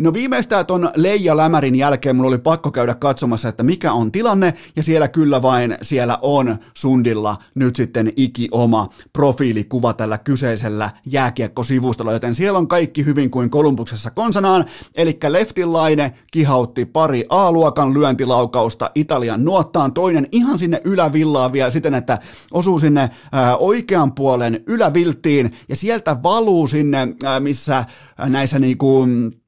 No 0.00 0.12
viimeistään 0.12 0.66
ton 0.66 0.90
Leija 0.96 1.36
Lämärin 1.36 1.74
jälkeen 1.74 2.16
mulla 2.16 2.28
oli 2.28 2.38
pakko 2.38 2.70
käydä 2.70 2.94
katsomassa, 2.94 3.48
että 3.48 3.62
mikä 3.62 3.92
on 3.92 4.12
tilanne, 4.12 4.54
ja 4.76 4.82
siellä 4.82 5.08
kyllä 5.08 5.42
vain 5.42 5.78
siellä 5.82 6.18
on 6.22 6.56
Sundilla 6.74 7.36
nyt 7.54 7.76
sitten 7.76 8.12
iki 8.16 8.48
oma 8.50 8.88
profiilikuva 9.12 9.92
tällä 9.92 10.18
kyseisellä 10.18 10.90
jääkiekkosivustolla, 11.06 12.12
joten 12.12 12.34
siellä 12.34 12.58
on 12.58 12.68
kaikki 12.68 13.04
hyvin 13.04 13.30
kuin 13.30 13.50
Kolumbuksessa 13.50 14.10
konsanaan, 14.10 14.64
eli 14.94 15.18
leftilaine 15.28 16.12
kihautti 16.30 16.84
pari 16.84 17.24
A-luokan 17.28 17.94
lyöntilaukausta 17.94 18.90
Italian 18.94 19.44
nuottaan, 19.44 19.92
toinen 19.92 20.28
ihan 20.32 20.58
sinne 20.58 20.80
ylävillaan 20.84 21.52
vielä 21.52 21.70
siten, 21.70 21.94
että 21.94 22.18
osuu 22.52 22.78
sinne 22.78 23.10
ää, 23.32 23.56
oikean 23.56 24.12
puolen 24.12 24.62
ylävilttiin, 24.66 25.52
ja 25.68 25.76
sieltä 25.76 26.22
valuu 26.22 26.66
sinne, 26.66 27.08
ää, 27.24 27.40
missä 27.40 27.84
näissä 28.28 28.58
niinku 28.58 29.02
äh, 29.02 29.45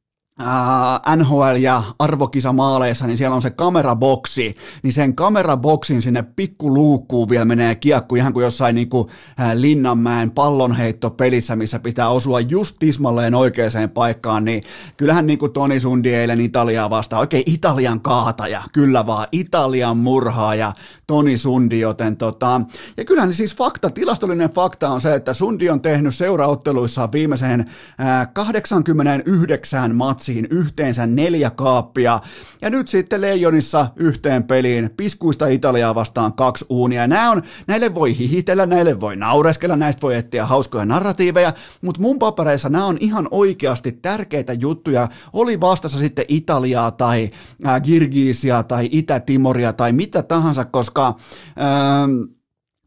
NHL- 1.16 1.56
ja 1.60 1.82
arvokisamaaleissa, 1.98 3.06
niin 3.06 3.16
siellä 3.16 3.36
on 3.36 3.42
se 3.42 3.50
kameraboksi, 3.50 4.56
niin 4.82 4.92
sen 4.92 5.14
kameraboksin 5.14 6.02
sinne 6.02 6.22
pikkuluukkuun 6.22 7.28
vielä 7.28 7.44
menee 7.44 7.74
kiekku 7.74 8.16
ihan 8.16 8.32
kuin 8.32 8.44
jossain 8.44 8.74
niin 8.74 8.88
kuin, 8.88 9.08
Linnanmäen 9.54 10.30
pallonheittopelissä, 10.30 11.56
missä 11.56 11.78
pitää 11.78 12.08
osua 12.08 12.40
just 12.40 12.76
tismalleen 12.78 13.34
oikeaan 13.34 13.90
paikkaan, 13.94 14.44
niin 14.44 14.62
kyllähän 14.96 15.26
niin 15.26 15.38
kuin 15.38 15.52
Toni 15.52 15.80
Sundi 15.80 16.14
eilen 16.14 16.40
Italiaa 16.40 16.90
vastaan, 16.90 17.20
oikein 17.20 17.42
Italian 17.46 18.00
kaataja, 18.00 18.62
kyllä 18.72 19.06
vaan, 19.06 19.26
Italian 19.32 19.96
murhaaja, 19.96 20.72
Toni 21.06 21.38
Sundi, 21.38 21.80
joten 21.80 22.16
tota, 22.16 22.60
ja 22.96 23.04
kyllähän 23.04 23.34
siis 23.34 23.56
fakta, 23.56 23.90
tilastollinen 23.90 24.50
fakta 24.50 24.88
on 24.88 25.00
se, 25.00 25.14
että 25.14 25.34
Sundi 25.34 25.70
on 25.70 25.80
tehnyt 25.80 26.14
seuraotteluissa 26.14 27.08
viimeiseen 27.12 27.60
äh, 28.00 28.28
89 28.32 29.96
matsia 29.96 30.27
matsiin 30.28 30.48
yhteensä 30.50 31.06
neljä 31.06 31.50
kaappia. 31.50 32.20
Ja 32.62 32.70
nyt 32.70 32.88
sitten 32.88 33.20
Leijonissa 33.20 33.86
yhteen 33.96 34.44
peliin 34.44 34.90
piskuista 34.96 35.46
Italiaa 35.46 35.94
vastaan 35.94 36.32
kaksi 36.32 36.66
uunia. 36.68 37.06
Nämä 37.06 37.30
on, 37.30 37.42
näille 37.66 37.94
voi 37.94 38.18
hihitellä, 38.18 38.66
näille 38.66 39.00
voi 39.00 39.16
naureskella, 39.16 39.76
näistä 39.76 40.02
voi 40.02 40.16
etsiä 40.16 40.46
hauskoja 40.46 40.84
narratiiveja, 40.84 41.52
mutta 41.82 42.00
mun 42.00 42.18
papereissa 42.18 42.68
nämä 42.68 42.86
on 42.86 42.96
ihan 43.00 43.28
oikeasti 43.30 43.92
tärkeitä 43.92 44.52
juttuja. 44.52 45.08
Oli 45.32 45.60
vastassa 45.60 45.98
sitten 45.98 46.24
Italiaa 46.28 46.90
tai 46.90 47.30
äh, 47.66 47.82
Kirgisia 47.82 48.62
tai 48.62 48.88
Itä-Timoria 48.92 49.72
tai 49.72 49.92
mitä 49.92 50.22
tahansa, 50.22 50.64
koska... 50.64 51.06
Äh, 51.08 52.37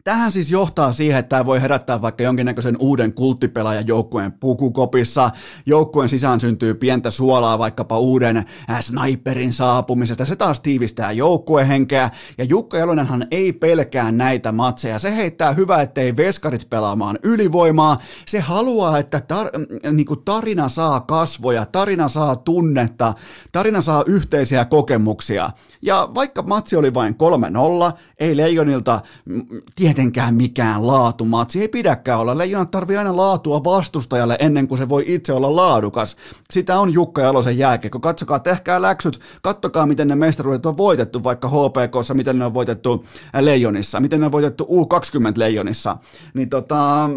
Tähän 0.03 0.31
siis 0.31 0.51
johtaa 0.51 0.93
siihen, 0.93 1.19
että 1.19 1.29
tämä 1.29 1.45
voi 1.45 1.61
herättää 1.61 2.01
vaikka 2.01 2.23
jonkinnäköisen 2.23 2.77
uuden 2.79 3.13
kulttipelaajan 3.13 3.87
joukkueen 3.87 4.31
pukukopissa. 4.31 5.31
Joukkueen 5.65 6.09
sisään 6.09 6.39
syntyy 6.39 6.73
pientä 6.73 7.11
suolaa 7.11 7.59
vaikkapa 7.59 7.99
uuden 7.99 8.45
sniperin 8.79 9.53
saapumisesta. 9.53 10.25
Se 10.25 10.35
taas 10.35 10.59
tiivistää 10.59 11.11
joukkuehenkeä. 11.11 12.09
Ja 12.37 12.43
Jukka 12.43 12.77
Jalonenhan 12.77 13.27
ei 13.31 13.53
pelkää 13.53 14.11
näitä 14.11 14.51
matseja. 14.51 14.99
Se 14.99 15.15
heittää 15.15 15.53
hyvä, 15.53 15.81
ettei 15.81 16.17
veskarit 16.17 16.69
pelaamaan 16.69 17.19
ylivoimaa. 17.23 17.99
Se 18.25 18.39
haluaa, 18.39 18.97
että 18.97 19.21
tar- 19.33 19.91
niin 19.91 20.05
kuin 20.05 20.21
tarina 20.25 20.69
saa 20.69 20.99
kasvoja, 20.99 21.65
tarina 21.65 22.07
saa 22.07 22.35
tunnetta, 22.35 23.13
tarina 23.51 23.81
saa 23.81 24.03
yhteisiä 24.05 24.65
kokemuksia. 24.65 25.49
Ja 25.81 26.09
vaikka 26.15 26.41
matsi 26.41 26.75
oli 26.75 26.93
vain 26.93 27.15
3-0, 27.91 27.97
ei 28.19 28.37
Leijonilta 28.37 28.99
tietenkään 29.95 30.35
mikään 30.35 30.87
laatumatsi. 30.87 31.61
Ei 31.61 31.67
pidäkään 31.67 32.19
olla. 32.19 32.37
Leijonat 32.37 32.71
tarvii 32.71 32.97
aina 32.97 33.17
laatua 33.17 33.63
vastustajalle 33.63 34.37
ennen 34.39 34.67
kuin 34.67 34.77
se 34.77 34.89
voi 34.89 35.03
itse 35.07 35.33
olla 35.33 35.55
laadukas. 35.55 36.17
Sitä 36.51 36.79
on 36.79 36.93
Jukka 36.93 37.21
Jalosen 37.21 37.57
jääkiekko. 37.57 37.99
Katsokaa, 37.99 38.39
tehkää 38.39 38.81
läksyt, 38.81 39.19
kattokaa 39.41 39.85
miten 39.85 40.07
ne 40.07 40.15
mestaruudet 40.15 40.65
on 40.65 40.77
voitettu 40.77 41.23
vaikka 41.23 41.47
HPKssa, 41.47 42.13
miten 42.13 42.39
ne 42.39 42.45
on 42.45 42.53
voitettu 42.53 43.05
Leijonissa, 43.41 43.99
miten 43.99 44.19
ne 44.19 44.25
on 44.25 44.31
voitettu 44.31 44.63
U20 44.63 45.33
Leijonissa. 45.35 45.97
Niin 46.33 46.49
tota, 46.49 47.09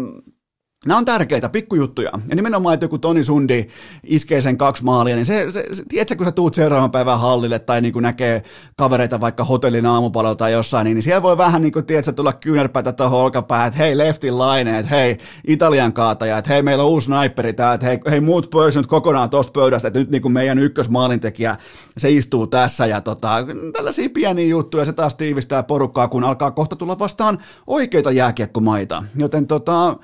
Nämä 0.85 0.97
on 0.97 1.05
tärkeitä 1.05 1.49
pikkujuttuja. 1.49 2.11
Ja 2.29 2.35
nimenomaan, 2.35 2.73
että 2.73 2.83
joku 2.83 2.97
Toni 2.97 3.23
Sundi 3.23 3.67
iskee 4.03 4.41
sen 4.41 4.57
kaksi 4.57 4.83
maalia, 4.83 5.15
niin 5.15 5.25
se, 5.25 5.51
se, 5.51 5.65
se 5.71 5.83
tiedätkö, 5.89 6.15
kun 6.15 6.25
sä 6.25 6.31
tuut 6.31 6.53
seuraavan 6.53 6.91
päivän 6.91 7.19
hallille 7.19 7.59
tai 7.59 7.81
niin 7.81 7.93
kuin 7.93 8.03
näkee 8.03 8.43
kavereita 8.75 9.21
vaikka 9.21 9.43
hotellin 9.43 9.85
aamupalalla 9.85 10.35
tai 10.35 10.51
jossain, 10.51 10.85
niin, 10.85 10.95
niin 10.95 11.03
siellä 11.03 11.23
voi 11.23 11.37
vähän 11.37 11.61
niin 11.61 11.71
kuin, 11.71 11.85
tiedätkö, 11.85 12.11
tulla 12.11 12.33
kyynärpäätä 12.33 12.91
tuohon 12.91 13.19
olkapäähän, 13.19 13.67
että 13.67 13.77
hei, 13.77 13.97
leftin 13.97 14.37
laine, 14.37 14.79
että 14.79 14.89
hei, 14.89 15.17
Italian 15.47 15.93
kaataja, 15.93 16.37
että 16.37 16.53
hei, 16.53 16.63
meillä 16.63 16.83
on 16.83 16.89
uusi 16.89 17.05
sniperi 17.05 17.53
tää, 17.53 17.73
että 17.73 17.85
hei, 17.85 17.99
hei 18.09 18.21
muut 18.21 18.49
pois 18.49 18.75
nyt 18.75 18.87
kokonaan 18.87 19.29
tuosta 19.29 19.59
pöydästä, 19.59 19.87
että 19.87 19.99
nyt 19.99 20.11
niin 20.11 20.21
kuin 20.21 20.31
meidän 20.31 20.59
ykkösmaalintekijä, 20.59 21.57
se 21.97 22.11
istuu 22.11 22.47
tässä 22.47 22.85
ja 22.85 23.01
tota, 23.01 23.35
tällaisia 23.73 24.09
pieniä 24.09 24.47
juttuja, 24.47 24.85
se 24.85 24.93
taas 24.93 25.15
tiivistää 25.15 25.63
porukkaa, 25.63 26.07
kun 26.07 26.23
alkaa 26.23 26.51
kohta 26.51 26.75
tulla 26.75 26.99
vastaan 26.99 27.37
oikeita 27.67 28.11
jääkiekkomaita. 28.11 29.03
Joten 29.15 29.47
tota, 29.47 29.97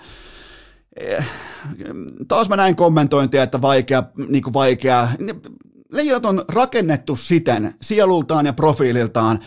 taas 2.27 2.49
mä 2.49 2.55
näin 2.55 2.75
kommentointia, 2.75 3.43
että 3.43 3.61
vaikea, 3.61 4.03
niin 4.27 4.43
kuin 4.43 4.53
vaikea. 4.53 5.07
Leijonat 5.91 6.25
on 6.25 6.45
rakennettu 6.49 7.15
siten 7.15 7.73
sielultaan 7.81 8.45
ja 8.45 8.53
profiililtaan. 8.53 9.39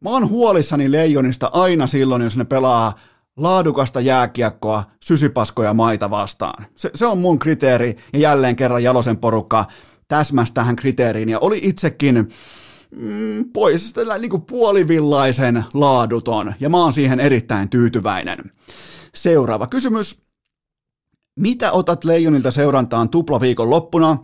Mä 0.00 0.10
oon 0.10 0.28
huolissani 0.28 0.92
leijonista 0.92 1.50
aina 1.52 1.86
silloin, 1.86 2.22
jos 2.22 2.36
ne 2.36 2.44
pelaa 2.44 2.92
laadukasta 3.36 4.00
jääkiekkoa 4.00 4.84
sysipaskoja 5.04 5.74
maita 5.74 6.10
vastaan. 6.10 6.64
Se, 6.76 6.90
se 6.94 7.06
on 7.06 7.18
mun 7.18 7.38
kriteeri 7.38 7.96
ja 8.12 8.18
jälleen 8.18 8.56
kerran 8.56 8.82
Jalosen 8.82 9.16
porukka 9.16 9.64
täsmäsi 10.08 10.54
tähän 10.54 10.76
kriteeriin 10.76 11.28
ja 11.28 11.38
oli 11.38 11.60
itsekin 11.62 12.28
mm, 12.96 13.44
pois 13.52 13.94
niin 14.18 14.30
kuin 14.30 14.42
puolivillaisen 14.42 15.64
laaduton 15.74 16.54
ja 16.60 16.68
mä 16.70 16.76
oon 16.76 16.92
siihen 16.92 17.20
erittäin 17.20 17.68
tyytyväinen. 17.68 18.52
Seuraava 19.14 19.66
kysymys. 19.66 20.27
Mitä 21.38 21.72
otat 21.72 22.04
Leijonilta 22.04 22.50
seurantaan 22.50 23.08
tuplaviikon 23.08 23.70
loppuna? 23.70 24.16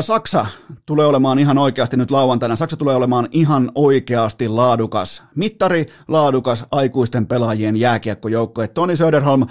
Saksa 0.00 0.46
tulee 0.86 1.06
olemaan 1.06 1.38
ihan 1.38 1.58
oikeasti 1.58 1.96
nyt 1.96 2.10
lauantaina. 2.10 2.56
Saksa 2.56 2.76
tulee 2.76 2.96
olemaan 2.96 3.28
ihan 3.30 3.72
oikeasti 3.74 4.48
laadukas 4.48 5.22
mittari, 5.34 5.86
laadukas 6.08 6.64
aikuisten 6.70 7.26
pelaajien 7.26 7.76
jääkiekkojoukko. 7.76 8.66
Toni 8.66 8.96
Söderholm, 8.96 9.46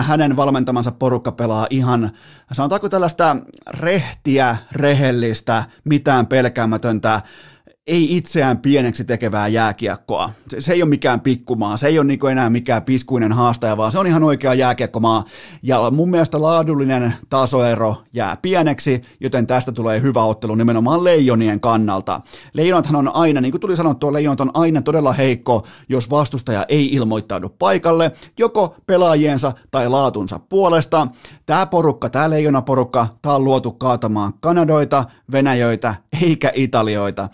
hänen 0.00 0.36
valmentamansa 0.36 0.92
porukka 0.92 1.32
pelaa 1.32 1.66
ihan, 1.70 2.10
sanotaanko 2.52 2.88
tällaista 2.88 3.36
rehtiä, 3.70 4.56
rehellistä, 4.72 5.64
mitään 5.84 6.26
pelkäämätöntä 6.26 7.20
ei 7.86 8.16
itseään 8.16 8.58
pieneksi 8.58 9.04
tekevää 9.04 9.48
jääkiekkoa. 9.48 10.30
Se, 10.48 10.60
se 10.60 10.72
ei 10.72 10.82
ole 10.82 10.88
mikään 10.88 11.20
pikkumaa, 11.20 11.76
se 11.76 11.86
ei 11.86 11.98
ole 11.98 12.06
niin 12.06 12.30
enää 12.30 12.50
mikään 12.50 12.82
piskuinen 12.82 13.32
haastaja, 13.32 13.76
vaan 13.76 13.92
se 13.92 13.98
on 13.98 14.06
ihan 14.06 14.22
oikea 14.22 14.54
jääkiekkomaa. 14.54 15.24
Ja 15.62 15.90
mun 15.90 16.10
mielestä 16.10 16.42
laadullinen 16.42 17.14
tasoero 17.28 17.96
jää 18.12 18.36
pieneksi, 18.42 19.02
joten 19.20 19.46
tästä 19.46 19.72
tulee 19.72 20.02
hyvä 20.02 20.24
ottelu 20.24 20.54
nimenomaan 20.54 21.04
leijonien 21.04 21.60
kannalta. 21.60 22.20
Leijonathan 22.54 22.96
on 22.96 23.14
aina, 23.14 23.40
niin 23.40 23.52
kuin 23.52 23.60
tuli 23.60 23.76
sanottua, 23.76 24.12
leijonat 24.12 24.40
on 24.40 24.50
aina 24.54 24.82
todella 24.82 25.12
heikko, 25.12 25.66
jos 25.88 26.10
vastustaja 26.10 26.66
ei 26.68 26.86
ilmoittaudu 26.92 27.48
paikalle, 27.48 28.12
joko 28.38 28.76
pelaajiensa 28.86 29.52
tai 29.70 29.88
laatunsa 29.88 30.38
puolesta. 30.38 31.08
Tämä 31.46 31.66
porukka, 31.66 32.08
tämä 32.10 32.30
leijonaporukka, 32.30 33.06
tämä 33.22 33.34
on 33.34 33.44
luotu 33.44 33.72
kaatamaan 33.72 34.32
Kanadoita, 34.40 35.04
Venäjöitä 35.32 35.94
eikä 36.22 36.52
Italioita, 36.54 37.28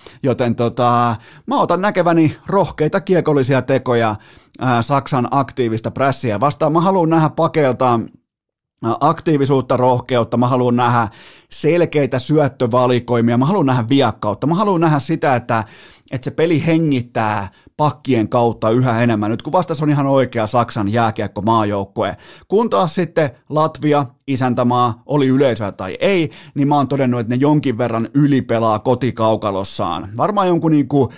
tota, 0.56 1.16
mä 1.46 1.60
otan 1.60 1.80
näkeväni 1.80 2.36
rohkeita 2.46 3.00
kiekollisia 3.00 3.62
tekoja 3.62 4.16
ää, 4.60 4.82
Saksan 4.82 5.28
aktiivista 5.30 5.90
prässiä 5.90 6.40
vastaan. 6.40 6.72
Mä 6.72 6.80
haluan 6.80 7.10
nähdä 7.10 7.30
pakeilta 7.30 8.00
aktiivisuutta, 9.00 9.76
rohkeutta, 9.76 10.36
mä 10.36 10.48
haluan 10.48 10.76
nähdä 10.76 11.08
selkeitä 11.50 12.18
syöttövalikoimia, 12.18 13.38
mä 13.38 13.46
haluan 13.46 13.66
nähdä 13.66 13.84
viakkautta, 13.88 14.46
mä 14.46 14.54
haluan 14.54 14.80
nähdä 14.80 14.98
sitä, 14.98 15.36
että, 15.36 15.64
että 16.10 16.24
se 16.24 16.30
peli 16.30 16.66
hengittää 16.66 17.48
pakkien 17.76 18.28
kautta 18.28 18.70
yhä 18.70 19.02
enemmän, 19.02 19.30
nyt 19.30 19.42
kun 19.42 19.52
vastas 19.52 19.82
on 19.82 19.90
ihan 19.90 20.06
oikea 20.06 20.46
Saksan 20.46 20.92
jääkiekko 20.92 21.42
maajoukkue. 21.42 22.16
Kun 22.48 22.70
taas 22.70 22.94
sitten 22.94 23.30
Latvia, 23.48 24.06
isäntämaa, 24.26 25.02
oli 25.06 25.26
yleisöä 25.26 25.72
tai 25.72 25.96
ei, 26.00 26.30
niin 26.54 26.68
mä 26.68 26.76
oon 26.76 26.88
todennut, 26.88 27.20
että 27.20 27.34
ne 27.34 27.40
jonkin 27.40 27.78
verran 27.78 28.08
ylipelaa 28.14 28.78
kotikaukalossaan. 28.78 30.08
Varmaan 30.16 30.48
jonkun 30.48 30.72
niinku 30.72 31.08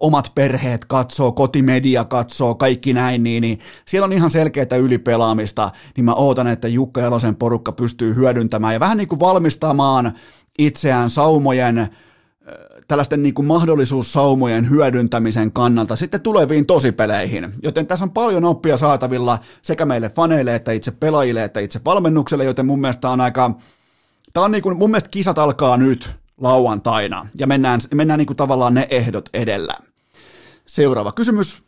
omat 0.00 0.32
perheet 0.34 0.84
katsoo, 0.84 1.32
kotimedia 1.32 2.04
katsoo, 2.04 2.54
kaikki 2.54 2.92
näin, 2.92 3.22
niin, 3.22 3.40
niin 3.40 3.58
siellä 3.86 4.04
on 4.04 4.12
ihan 4.12 4.30
selkeää 4.30 4.76
ylipelaamista, 4.80 5.70
niin 5.96 6.04
mä 6.04 6.14
ootan, 6.14 6.46
että 6.46 6.68
Jukka 6.68 7.00
Jalosen 7.00 7.36
porukka 7.36 7.72
pystyy 7.72 8.14
hyödyntämään 8.14 8.74
ja 8.74 8.80
vähän 8.80 8.96
niin 8.96 9.08
kuin 9.08 9.20
valmistamaan 9.20 10.12
itseään 10.58 11.10
saumojen 11.10 11.88
tällaisten 12.88 13.22
niin 13.22 13.34
kuin 13.34 13.46
mahdollisuussaumojen 13.46 14.70
hyödyntämisen 14.70 15.52
kannalta 15.52 15.96
sitten 15.96 16.20
tuleviin 16.20 16.66
tosipeleihin. 16.66 17.52
Joten 17.62 17.86
tässä 17.86 18.04
on 18.04 18.10
paljon 18.10 18.44
oppia 18.44 18.76
saatavilla 18.76 19.38
sekä 19.62 19.84
meille 19.84 20.10
faneille, 20.10 20.54
että 20.54 20.72
itse 20.72 20.90
pelaajille, 20.90 21.44
että 21.44 21.60
itse 21.60 21.80
valmennukselle, 21.84 22.44
joten 22.44 22.66
mun 22.66 22.80
mielestä 22.80 23.10
on 23.10 23.20
aika, 23.20 23.50
tämä 24.32 24.44
on 24.44 24.52
niin 24.52 24.62
kuin, 24.62 24.78
mun 24.78 24.90
mielestä 24.90 25.10
kisat 25.10 25.38
alkaa 25.38 25.76
nyt 25.76 26.16
lauantaina 26.40 27.26
ja 27.38 27.46
mennään, 27.46 27.80
mennään 27.94 28.18
niin 28.18 28.26
kuin 28.26 28.36
tavallaan 28.36 28.74
ne 28.74 28.86
ehdot 28.90 29.28
edellä. 29.34 29.74
Seuraava 30.66 31.12
kysymys. 31.12 31.63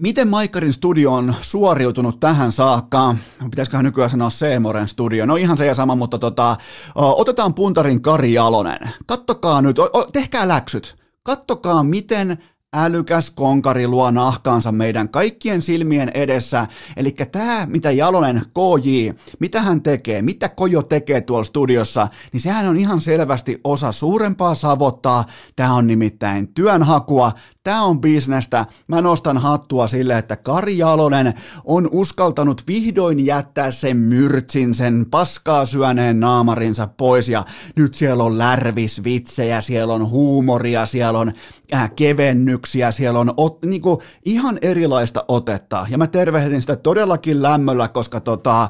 Miten 0.00 0.28
Maikkarin 0.28 0.72
studio 0.72 1.12
on 1.12 1.34
suoriutunut 1.40 2.20
tähän 2.20 2.52
saakka? 2.52 3.16
Pitäisiköhän 3.50 3.84
nykyään 3.84 4.10
sanoa 4.10 4.30
Seemoren 4.30 4.88
studio? 4.88 5.26
No 5.26 5.36
ihan 5.36 5.58
se 5.58 5.66
ja 5.66 5.74
sama, 5.74 5.94
mutta 5.94 6.18
tota, 6.18 6.56
otetaan 6.94 7.54
puntarin 7.54 8.02
Kari 8.02 8.32
Jalonen. 8.32 8.78
Kattokaa 9.06 9.62
nyt, 9.62 9.76
tehkää 10.12 10.48
läksyt. 10.48 10.96
Kattokaa, 11.22 11.82
miten 11.82 12.38
älykäs 12.74 13.30
konkari 13.30 13.86
luo 13.86 14.10
nahkaansa 14.10 14.72
meidän 14.72 15.08
kaikkien 15.08 15.62
silmien 15.62 16.10
edessä. 16.14 16.66
Eli 16.96 17.10
tämä, 17.32 17.66
mitä 17.70 17.90
Jalonen 17.90 18.42
KJ, 18.54 19.10
mitä 19.40 19.62
hän 19.62 19.82
tekee, 19.82 20.22
mitä 20.22 20.48
Kojo 20.48 20.82
tekee 20.82 21.20
tuolla 21.20 21.44
studiossa, 21.44 22.08
niin 22.32 22.40
sehän 22.40 22.68
on 22.68 22.76
ihan 22.76 23.00
selvästi 23.00 23.60
osa 23.64 23.92
suurempaa 23.92 24.54
savottaa. 24.54 25.24
Tämä 25.56 25.74
on 25.74 25.86
nimittäin 25.86 26.54
työnhakua, 26.54 27.32
Tämä 27.68 27.82
on 27.82 28.00
bisnestä. 28.00 28.66
Mä 28.86 29.00
nostan 29.00 29.38
hattua 29.38 29.88
sille, 29.88 30.18
että 30.18 30.36
Kari 30.36 30.78
Jalonen 30.78 31.34
on 31.64 31.88
uskaltanut 31.92 32.62
vihdoin 32.66 33.26
jättää 33.26 33.70
sen 33.70 33.96
myrtsin, 33.96 34.74
sen 34.74 35.06
paskaa 35.10 35.66
syöneen 35.66 36.20
naamarinsa 36.20 36.88
pois 36.96 37.28
ja 37.28 37.44
nyt 37.76 37.94
siellä 37.94 38.24
on 38.24 38.38
lärvisvitsejä, 38.38 39.60
siellä 39.60 39.94
on 39.94 40.10
huumoria, 40.10 40.86
siellä 40.86 41.18
on 41.18 41.32
äh, 41.74 41.90
kevennyksiä, 41.96 42.90
siellä 42.90 43.20
on 43.20 43.34
ot, 43.36 43.64
niinku, 43.64 44.02
ihan 44.24 44.58
erilaista 44.62 45.24
otetta 45.28 45.86
ja 45.90 45.98
mä 45.98 46.06
tervehdin 46.06 46.60
sitä 46.60 46.76
todellakin 46.76 47.42
lämmöllä, 47.42 47.88
koska 47.88 48.20
tota, 48.20 48.68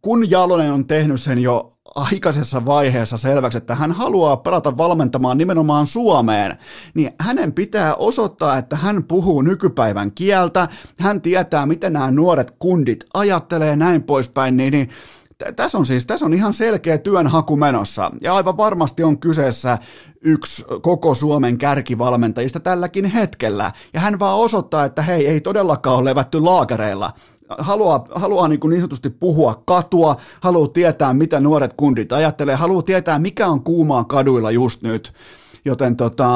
kun 0.00 0.30
Jalonen 0.30 0.72
on 0.72 0.86
tehnyt 0.86 1.20
sen 1.20 1.38
jo 1.38 1.72
aikaisessa 1.94 2.64
vaiheessa 2.66 3.16
selväksi, 3.16 3.58
että 3.58 3.74
hän 3.74 3.92
haluaa 3.92 4.36
pelata 4.36 4.76
valmentamaan 4.76 5.38
nimenomaan 5.38 5.86
Suomeen, 5.86 6.58
niin 6.94 7.10
hänen 7.20 7.52
pitää 7.52 7.94
osoittaa, 7.94 8.58
että 8.58 8.76
hän 8.76 9.04
puhuu 9.04 9.42
nykypäivän 9.42 10.12
kieltä, 10.12 10.68
hän 10.98 11.20
tietää, 11.20 11.66
miten 11.66 11.92
nämä 11.92 12.10
nuoret 12.10 12.54
kundit 12.58 13.04
ajattelee 13.14 13.76
näin 13.76 14.02
poispäin, 14.02 14.56
niin, 14.56 14.72
niin 14.72 14.88
tässä 15.56 15.78
on 15.78 15.86
siis 15.86 16.06
tässä 16.06 16.26
on 16.26 16.34
ihan 16.34 16.54
selkeä 16.54 16.98
työnhaku 16.98 17.56
menossa, 17.56 18.10
ja 18.20 18.34
aivan 18.34 18.56
varmasti 18.56 19.02
on 19.04 19.18
kyseessä 19.18 19.78
yksi 20.20 20.64
koko 20.82 21.14
Suomen 21.14 21.58
kärkivalmentajista 21.58 22.60
tälläkin 22.60 23.04
hetkellä, 23.04 23.72
ja 23.94 24.00
hän 24.00 24.18
vaan 24.18 24.38
osoittaa, 24.38 24.84
että 24.84 25.02
hei, 25.02 25.28
ei 25.28 25.40
todellakaan 25.40 25.96
ole 25.96 26.10
levätty 26.10 26.40
laakereilla, 26.40 27.12
haluaa, 27.58 28.06
haluaa 28.14 28.48
niin, 28.48 28.60
kuin 28.60 28.70
niin 28.70 28.80
sanotusti 28.80 29.10
puhua 29.10 29.62
katua, 29.64 30.16
haluaa 30.40 30.68
tietää, 30.68 31.14
mitä 31.14 31.40
nuoret 31.40 31.72
kundit 31.76 32.12
ajattelee, 32.12 32.54
haluaa 32.54 32.82
tietää, 32.82 33.18
mikä 33.18 33.48
on 33.48 33.64
kuumaa 33.64 34.04
kaduilla 34.04 34.50
just 34.50 34.82
nyt, 34.82 35.12
joten 35.64 35.96
tota, 35.96 36.28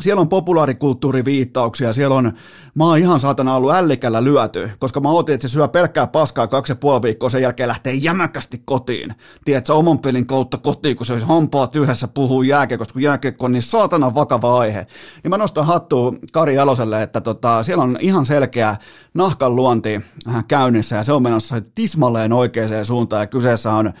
siellä 0.00 0.20
on 0.20 0.28
populaarikulttuuriviittauksia, 0.28 1.92
siellä 1.92 2.16
on, 2.16 2.32
mä 2.74 2.84
oon 2.84 2.98
ihan 2.98 3.20
saatana 3.20 3.56
ollut 3.56 3.72
ällikällä 3.72 4.24
lyöty, 4.24 4.70
koska 4.78 5.00
mä 5.00 5.10
ootin, 5.10 5.34
että 5.34 5.48
se 5.48 5.52
syö 5.52 5.68
pelkkää 5.68 6.06
paskaa 6.06 6.46
kaksi 6.46 6.72
ja 6.72 6.76
puoli 6.76 7.02
viikkoa, 7.02 7.30
sen 7.30 7.42
jälkeen 7.42 7.68
lähtee 7.68 7.94
jämäkästi 7.94 8.62
kotiin. 8.64 9.14
Tiedätkö, 9.44 9.74
oman 9.74 9.98
pelin 9.98 10.26
kautta 10.26 10.58
kotiin, 10.58 10.96
kun 10.96 11.06
se 11.06 11.12
olisi 11.12 11.26
hampaa 11.26 11.68
yhdessä 11.74 12.08
puhuu 12.08 12.42
jääkiekosta, 12.42 12.92
kun 12.92 13.02
jääkiekko 13.02 13.44
on 13.44 13.52
niin 13.52 13.62
saatana 13.62 14.14
vakava 14.14 14.58
aihe. 14.58 14.86
Niin 15.22 15.30
mä 15.30 15.38
nostan 15.38 15.66
hattua 15.66 16.12
Kari 16.32 16.58
Aloselle, 16.58 17.02
että 17.02 17.20
tota, 17.20 17.62
siellä 17.62 17.84
on 17.84 17.98
ihan 18.00 18.26
selkeä 18.26 18.76
nahkan 19.14 19.56
luonti 19.56 20.00
käynnissä 20.48 20.96
ja 20.96 21.04
se 21.04 21.12
on 21.12 21.22
menossa 21.22 21.60
tismalleen 21.74 22.32
oikeaan 22.32 22.84
suuntaan 22.84 23.22
ja 23.22 23.26
kyseessä 23.26 23.72
on 23.72 23.92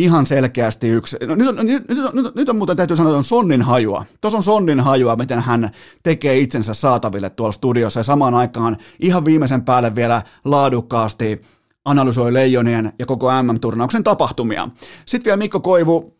ihan 0.00 0.26
selkeästi 0.26 0.88
yksi. 0.88 1.16
No, 1.26 1.34
nyt, 1.34 1.48
on, 1.48 1.66
nyt, 1.66 1.88
nyt, 1.88 1.98
nyt, 2.12 2.34
nyt 2.34 2.48
on 2.48 2.56
muuten 2.56 2.76
täytyy 2.76 2.96
sanoa, 2.96 3.10
että 3.10 3.18
on 3.18 3.24
sonnin 3.24 3.62
hajua. 3.62 4.04
Tuossa 4.20 4.36
on 4.36 4.42
sonnin 4.42 4.80
hajua, 4.80 5.16
miten 5.16 5.40
hän 5.40 5.70
tekee 6.02 6.38
itsensä 6.38 6.74
saataville 6.74 7.30
tuolla 7.30 7.52
studiossa 7.52 8.00
ja 8.00 8.04
samaan 8.04 8.34
aikaan 8.34 8.76
ihan 9.00 9.24
viimeisen 9.24 9.64
päälle 9.64 9.94
vielä 9.94 10.22
laadukkaasti 10.44 11.42
analysoi 11.84 12.32
Leijonien 12.32 12.92
ja 12.98 13.06
koko 13.06 13.42
MM-turnauksen 13.42 14.04
tapahtumia. 14.04 14.68
Sitten 15.06 15.24
vielä 15.24 15.36
Mikko 15.36 15.60
Koivu, 15.60 16.19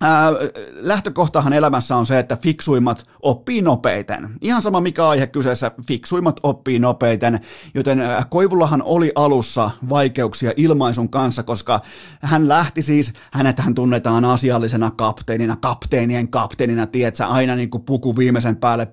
Ää, 0.00 0.30
lähtökohtahan 0.74 1.52
elämässä 1.52 1.96
on 1.96 2.06
se, 2.06 2.18
että 2.18 2.36
fiksuimmat 2.36 3.06
oppii 3.22 3.62
nopeiten. 3.62 4.28
Ihan 4.40 4.62
sama 4.62 4.80
mikä 4.80 5.08
aihe 5.08 5.26
kyseessä, 5.26 5.70
fiksuimmat 5.86 6.40
oppii 6.42 6.78
nopeiten, 6.78 7.40
joten 7.74 8.02
Koivullahan 8.30 8.82
oli 8.82 9.12
alussa 9.14 9.70
vaikeuksia 9.88 10.52
ilmaisun 10.56 11.08
kanssa, 11.08 11.42
koska 11.42 11.80
hän 12.20 12.48
lähti 12.48 12.82
siis, 12.82 13.12
hänet 13.32 13.58
hän 13.58 13.74
tunnetaan 13.74 14.24
asiallisena 14.24 14.90
kapteenina, 14.90 15.56
kapteenien 15.56 16.28
kapteenina, 16.28 16.86
tiedätkö, 16.86 17.26
aina 17.26 17.56
niin 17.56 17.70
kuin 17.70 17.84
puku 17.84 18.16
viimeisen 18.16 18.56
päälle 18.56 18.88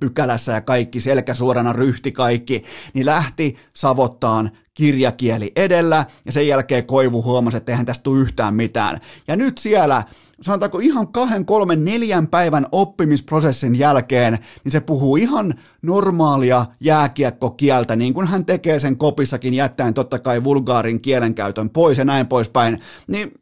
pykälässä 0.00 0.52
ja 0.52 0.60
kaikki, 0.60 1.00
selkä 1.00 1.34
suorana 1.34 1.72
ryhti 1.72 2.12
kaikki, 2.12 2.64
niin 2.94 3.06
lähti 3.06 3.56
savottaan 3.74 4.50
kirjakieli 4.74 5.52
edellä, 5.56 6.06
ja 6.24 6.32
sen 6.32 6.48
jälkeen 6.48 6.86
Koivu 6.86 7.22
huomasi, 7.22 7.56
että 7.56 7.72
eihän 7.72 7.86
tästä 7.86 8.02
tule 8.02 8.20
yhtään 8.20 8.54
mitään. 8.54 9.00
Ja 9.28 9.36
nyt 9.36 9.58
siellä 9.58 10.02
sanotaanko 10.42 10.78
ihan 10.78 11.08
kahden, 11.08 11.46
kolmen, 11.46 11.84
neljän 11.84 12.26
päivän 12.26 12.66
oppimisprosessin 12.72 13.78
jälkeen, 13.78 14.38
niin 14.64 14.72
se 14.72 14.80
puhuu 14.80 15.16
ihan 15.16 15.54
normaalia 15.82 16.66
jääkiekkokieltä, 16.80 17.96
niin 17.96 18.14
kuin 18.14 18.26
hän 18.26 18.44
tekee 18.44 18.78
sen 18.78 18.96
kopissakin 18.96 19.54
jättäen 19.54 19.94
totta 19.94 20.18
kai 20.18 20.44
vulgaarin 20.44 21.00
kielenkäytön 21.00 21.70
pois 21.70 21.98
ja 21.98 22.04
näin 22.04 22.26
poispäin, 22.26 22.80
niin 23.06 23.32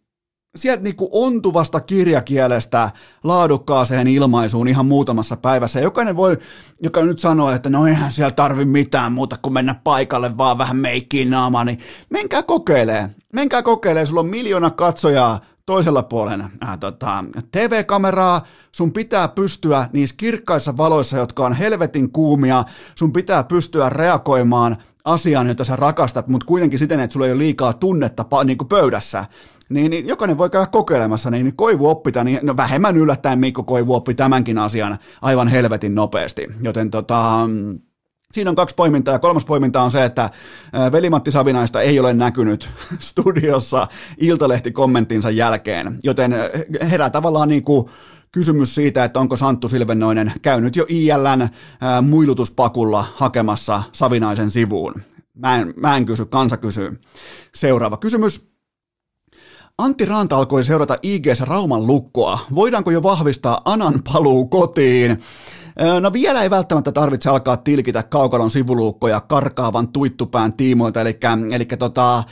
sieltä 0.57 0.83
niin 0.83 0.95
ontuvasta 1.11 1.81
kirjakielestä 1.81 2.91
laadukkaaseen 3.25 4.09
ilmaisuun 4.09 4.69
ihan 4.69 4.87
muutamassa 4.87 5.37
päivässä. 5.37 5.81
Jokainen 5.81 6.17
voi, 6.17 6.37
joka 6.83 7.03
nyt 7.03 7.19
sanoo, 7.19 7.51
että 7.51 7.71
no 7.71 7.87
eihän 7.87 8.13
siellä 8.13 8.31
tarvi 8.31 8.65
mitään 8.65 9.13
muuta 9.13 9.37
kuin 9.43 9.53
mennä 9.53 9.75
paikalle 9.85 10.37
vaan 10.37 10.59
vähän 10.59 10.77
meikkiin 10.77 11.31
naamaan, 11.31 11.67
niin 11.67 11.79
menkää 12.11 12.43
kokeilee. 12.43 13.11
Menkää 13.33 13.63
kokeilee, 13.63 14.07
sulla 14.07 14.21
on 14.21 14.27
miljoona 14.27 14.71
katsojaa 14.71 15.41
toisella 15.67 16.03
puolen 16.03 16.41
äh, 16.41 16.79
tota, 16.79 17.25
TV-kameraa, 17.53 18.47
sun 18.73 18.93
pitää 18.93 19.29
pystyä 19.29 19.89
niissä 19.93 20.15
kirkkaissa 20.19 20.77
valoissa, 20.77 21.17
jotka 21.17 21.47
on 21.47 21.53
helvetin 21.53 22.13
kuumia, 22.13 22.65
sun 22.95 23.13
pitää 23.13 23.45
pystyä 23.45 23.89
reagoimaan 23.89 24.77
asiaan, 25.05 25.49
jota 25.49 25.65
sä 25.65 25.77
rakastat, 25.77 26.29
mutta 26.29 26.47
kuitenkin 26.47 26.79
siten, 26.79 27.01
että 27.01 27.13
sulla 27.13 27.27
ei 27.27 27.33
ole 27.33 27.39
liikaa 27.39 27.73
tunnetta 27.73 28.25
niin 28.45 28.59
kuin 28.59 28.69
pöydässä. 28.69 29.25
Niin, 29.73 29.91
niin 29.91 30.09
jokainen 30.09 30.39
voi 30.39 30.51
käydä 30.51 30.67
kokeilemassa, 30.67 31.31
niin, 31.31 31.45
niin 31.45 31.57
Koivu 31.57 31.89
oppi 31.89 32.13
tämän, 32.13 32.27
niin, 32.27 32.39
no 32.43 32.57
vähemmän 32.57 32.97
yllättäen 32.97 33.39
Mikko 33.39 33.63
Koivu 33.63 33.95
oppi 33.95 34.15
tämänkin 34.15 34.59
asian 34.59 34.99
aivan 35.23 35.49
helvetin 35.49 35.95
nopeasti. 35.95 36.47
Joten 36.63 36.91
tota, 36.91 37.49
Siinä 38.33 38.51
on 38.51 38.57
kaksi 38.57 38.75
poimintaa 38.75 39.15
ja 39.15 39.19
kolmas 39.19 39.45
poiminta 39.45 39.83
on 39.83 39.91
se, 39.91 40.05
että 40.05 40.31
velimatti 40.93 41.31
Savinaista 41.31 41.81
ei 41.81 42.01
ole 42.01 42.15
näkynyt 42.15 42.71
studiossa 42.99 43.89
Iltalehti-kommenttinsa 44.19 45.31
jälkeen, 45.31 45.99
joten 46.03 46.35
herää 46.91 47.11
tavallaan 47.11 47.49
niin 47.49 47.65
kuin 47.65 47.87
kysymys 48.33 48.75
siitä, 48.75 49.05
että 49.05 49.21
onko 49.21 49.37
Santtu 49.37 49.69
Silvennoinen 49.69 50.33
käynyt 50.43 50.77
jo 50.77 50.87
ILN 50.89 51.49
muilutuspakulla 52.03 53.05
hakemassa 53.15 53.83
Savinaisen 53.93 54.51
sivuun. 54.51 54.95
Mä 55.35 55.57
en, 55.57 55.75
mä 55.77 55.97
en 55.97 56.05
kysy, 56.05 56.25
kansa 56.25 56.57
kysyy. 56.57 57.01
Seuraava 57.55 57.97
kysymys. 57.97 58.52
Antti 59.79 60.05
Ranta 60.05 60.37
alkoi 60.37 60.65
seurata 60.65 60.99
IGS 61.03 61.41
Rauman 61.41 61.87
lukkoa. 61.87 62.39
Voidaanko 62.55 62.91
jo 62.91 63.03
vahvistaa 63.03 63.61
Anan 63.65 64.03
paluu 64.13 64.47
kotiin? 64.47 65.23
No 66.01 66.13
vielä 66.13 66.43
ei 66.43 66.51
välttämättä 66.51 66.93
tarvitse 66.93 67.31
alkaa 67.31 67.57
tilkitä 67.57 68.03
kaukalon 68.03 68.51
sivuluukkoja 68.51 69.21
karkaavan 69.21 69.89
tuittupään 69.89 70.53
tiimoilta, 70.53 71.01
eli, 71.01 71.19
eli 71.53 71.65
tota, 71.65 72.25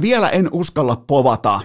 vielä 0.00 0.28
en 0.28 0.48
uskalla 0.52 0.96
povata 1.06 1.60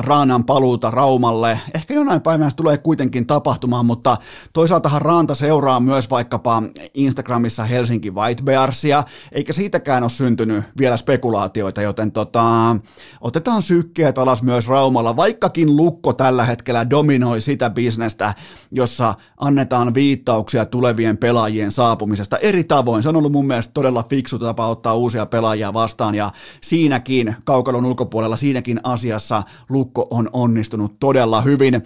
Raanan 0.00 0.44
paluuta 0.44 0.90
Raumalle. 0.90 1.60
Ehkä 1.74 1.94
jonain 1.94 2.20
päivänä 2.20 2.50
se 2.50 2.56
tulee 2.56 2.78
kuitenkin 2.78 3.26
tapahtumaan, 3.26 3.86
mutta 3.86 4.16
toisaaltahan 4.52 5.02
Raanta 5.02 5.34
seuraa 5.34 5.80
myös 5.80 6.10
vaikkapa 6.10 6.62
Instagramissa 6.94 7.64
Helsinki 7.64 8.10
White 8.10 8.42
Bearsia, 8.42 9.04
eikä 9.32 9.52
siitäkään 9.52 10.02
ole 10.02 10.10
syntynyt 10.10 10.64
vielä 10.78 10.96
spekulaatioita, 10.96 11.82
joten 11.82 12.12
tota, 12.12 12.76
otetaan 13.20 13.62
sykkeet 13.62 14.18
alas 14.18 14.42
myös 14.42 14.68
Raumalla, 14.68 15.16
vaikkakin 15.16 15.76
Lukko 15.76 16.12
tällä 16.12 16.44
hetkellä 16.44 16.90
dominoi 16.90 17.40
sitä 17.40 17.70
bisnestä, 17.70 18.34
jossa 18.70 19.14
annetaan 19.36 19.94
viittauksia 19.94 20.66
tulevien 20.66 21.16
pelaajien 21.16 21.70
saapumisesta 21.70 22.36
eri 22.36 22.64
tavoin. 22.64 23.02
Se 23.02 23.08
on 23.08 23.16
ollut 23.16 23.32
mun 23.32 23.46
mielestä 23.46 23.72
todella 23.72 24.02
fiksu 24.02 24.38
tapa 24.38 24.66
ottaa 24.66 24.94
uusia 24.94 25.26
pelaajia 25.26 25.72
vastaan, 25.72 26.14
ja 26.14 26.30
siinäkin, 26.60 27.36
kaukalon 27.44 27.84
ulkopuolella, 27.84 28.36
siinäkin 28.36 28.80
asiassa 28.82 29.42
Lukko 29.68 30.06
on 30.10 30.30
onnistunut 30.32 30.98
todella 31.00 31.40
hyvin. 31.40 31.82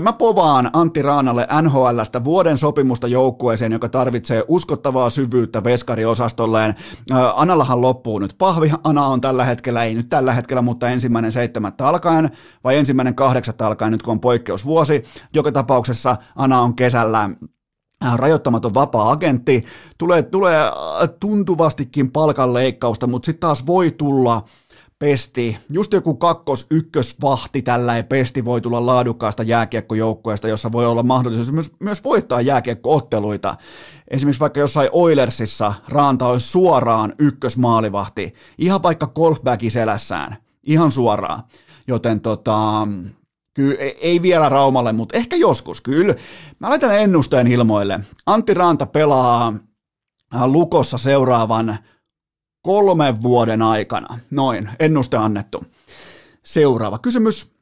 Mä 0.00 0.12
povaan 0.12 0.70
Antti 0.72 1.02
Raanalle 1.02 1.46
NHLstä 1.62 2.24
vuoden 2.24 2.58
sopimusta 2.58 3.08
joukkueeseen, 3.08 3.72
joka 3.72 3.88
tarvitsee 3.88 4.44
uskottavaa 4.48 5.10
syvyyttä 5.10 5.64
veskariosastolleen. 5.64 6.74
Anallahan 7.34 7.82
loppuu 7.82 8.18
nyt 8.18 8.34
pahvi. 8.38 8.72
Ana 8.84 9.06
on 9.06 9.20
tällä 9.20 9.44
hetkellä, 9.44 9.84
ei 9.84 9.94
nyt 9.94 10.08
tällä 10.08 10.32
hetkellä, 10.32 10.62
mutta 10.62 10.88
ensimmäinen 10.88 11.32
seitsemättä 11.32 11.88
alkaen 11.88 12.30
vai 12.64 12.76
ensimmäinen 12.76 13.14
kahdeksatta 13.14 13.66
alkaen 13.66 13.92
nyt 13.92 14.02
kun 14.02 14.12
on 14.12 14.20
poikkeusvuosi. 14.20 15.04
Joka 15.34 15.52
tapauksessa 15.52 16.16
Ana 16.36 16.60
on 16.60 16.76
kesällä 16.76 17.30
rajoittamaton 18.16 18.74
vapaa-agentti, 18.74 19.64
tulee, 19.98 20.22
tulee 20.22 20.64
tuntuvastikin 21.20 22.12
palkanleikkausta, 22.12 23.06
mutta 23.06 23.26
sitten 23.26 23.40
taas 23.40 23.66
voi 23.66 23.90
tulla 23.90 24.42
pesti, 24.98 25.58
just 25.70 25.92
joku 25.92 26.14
kakkos 26.14 26.66
ykkösvahti 26.70 27.62
tällä 27.62 28.02
pesti 28.02 28.44
voi 28.44 28.60
tulla 28.60 28.86
laadukkaasta 28.86 29.42
jääkiekkojoukkueesta, 29.42 30.48
jossa 30.48 30.72
voi 30.72 30.86
olla 30.86 31.02
mahdollisuus 31.02 31.52
myös, 31.52 31.72
myös 31.80 32.04
voittaa 32.04 32.40
jääkiekkootteluita. 32.40 33.54
Esimerkiksi 34.10 34.40
vaikka 34.40 34.60
jossain 34.60 34.88
Oilersissa 34.92 35.74
Raanta 35.88 36.26
olisi 36.26 36.48
suoraan 36.48 37.14
ykkösmaalivahti, 37.18 38.34
ihan 38.58 38.82
vaikka 38.82 39.06
golfbagi 39.06 39.70
selässään, 39.70 40.36
ihan 40.62 40.92
suoraan. 40.92 41.42
Joten 41.86 42.20
tota, 42.20 42.88
Kyllä, 43.54 43.76
e, 43.78 43.88
ei 43.88 44.22
vielä 44.22 44.48
Raumalle, 44.48 44.92
mutta 44.92 45.16
ehkä 45.16 45.36
joskus, 45.36 45.80
kyllä. 45.80 46.14
Mä 46.58 46.68
laitan 46.70 46.98
ennusteen 46.98 47.46
ilmoille. 47.46 48.00
Antti 48.26 48.54
Ranta 48.54 48.86
pelaa 48.86 49.54
Lukossa 50.46 50.98
seuraavan 50.98 51.78
kolmen 52.64 53.22
vuoden 53.22 53.62
aikana. 53.62 54.18
Noin, 54.30 54.70
ennuste 54.80 55.16
annettu. 55.16 55.64
Seuraava 56.42 56.98
kysymys. 56.98 57.54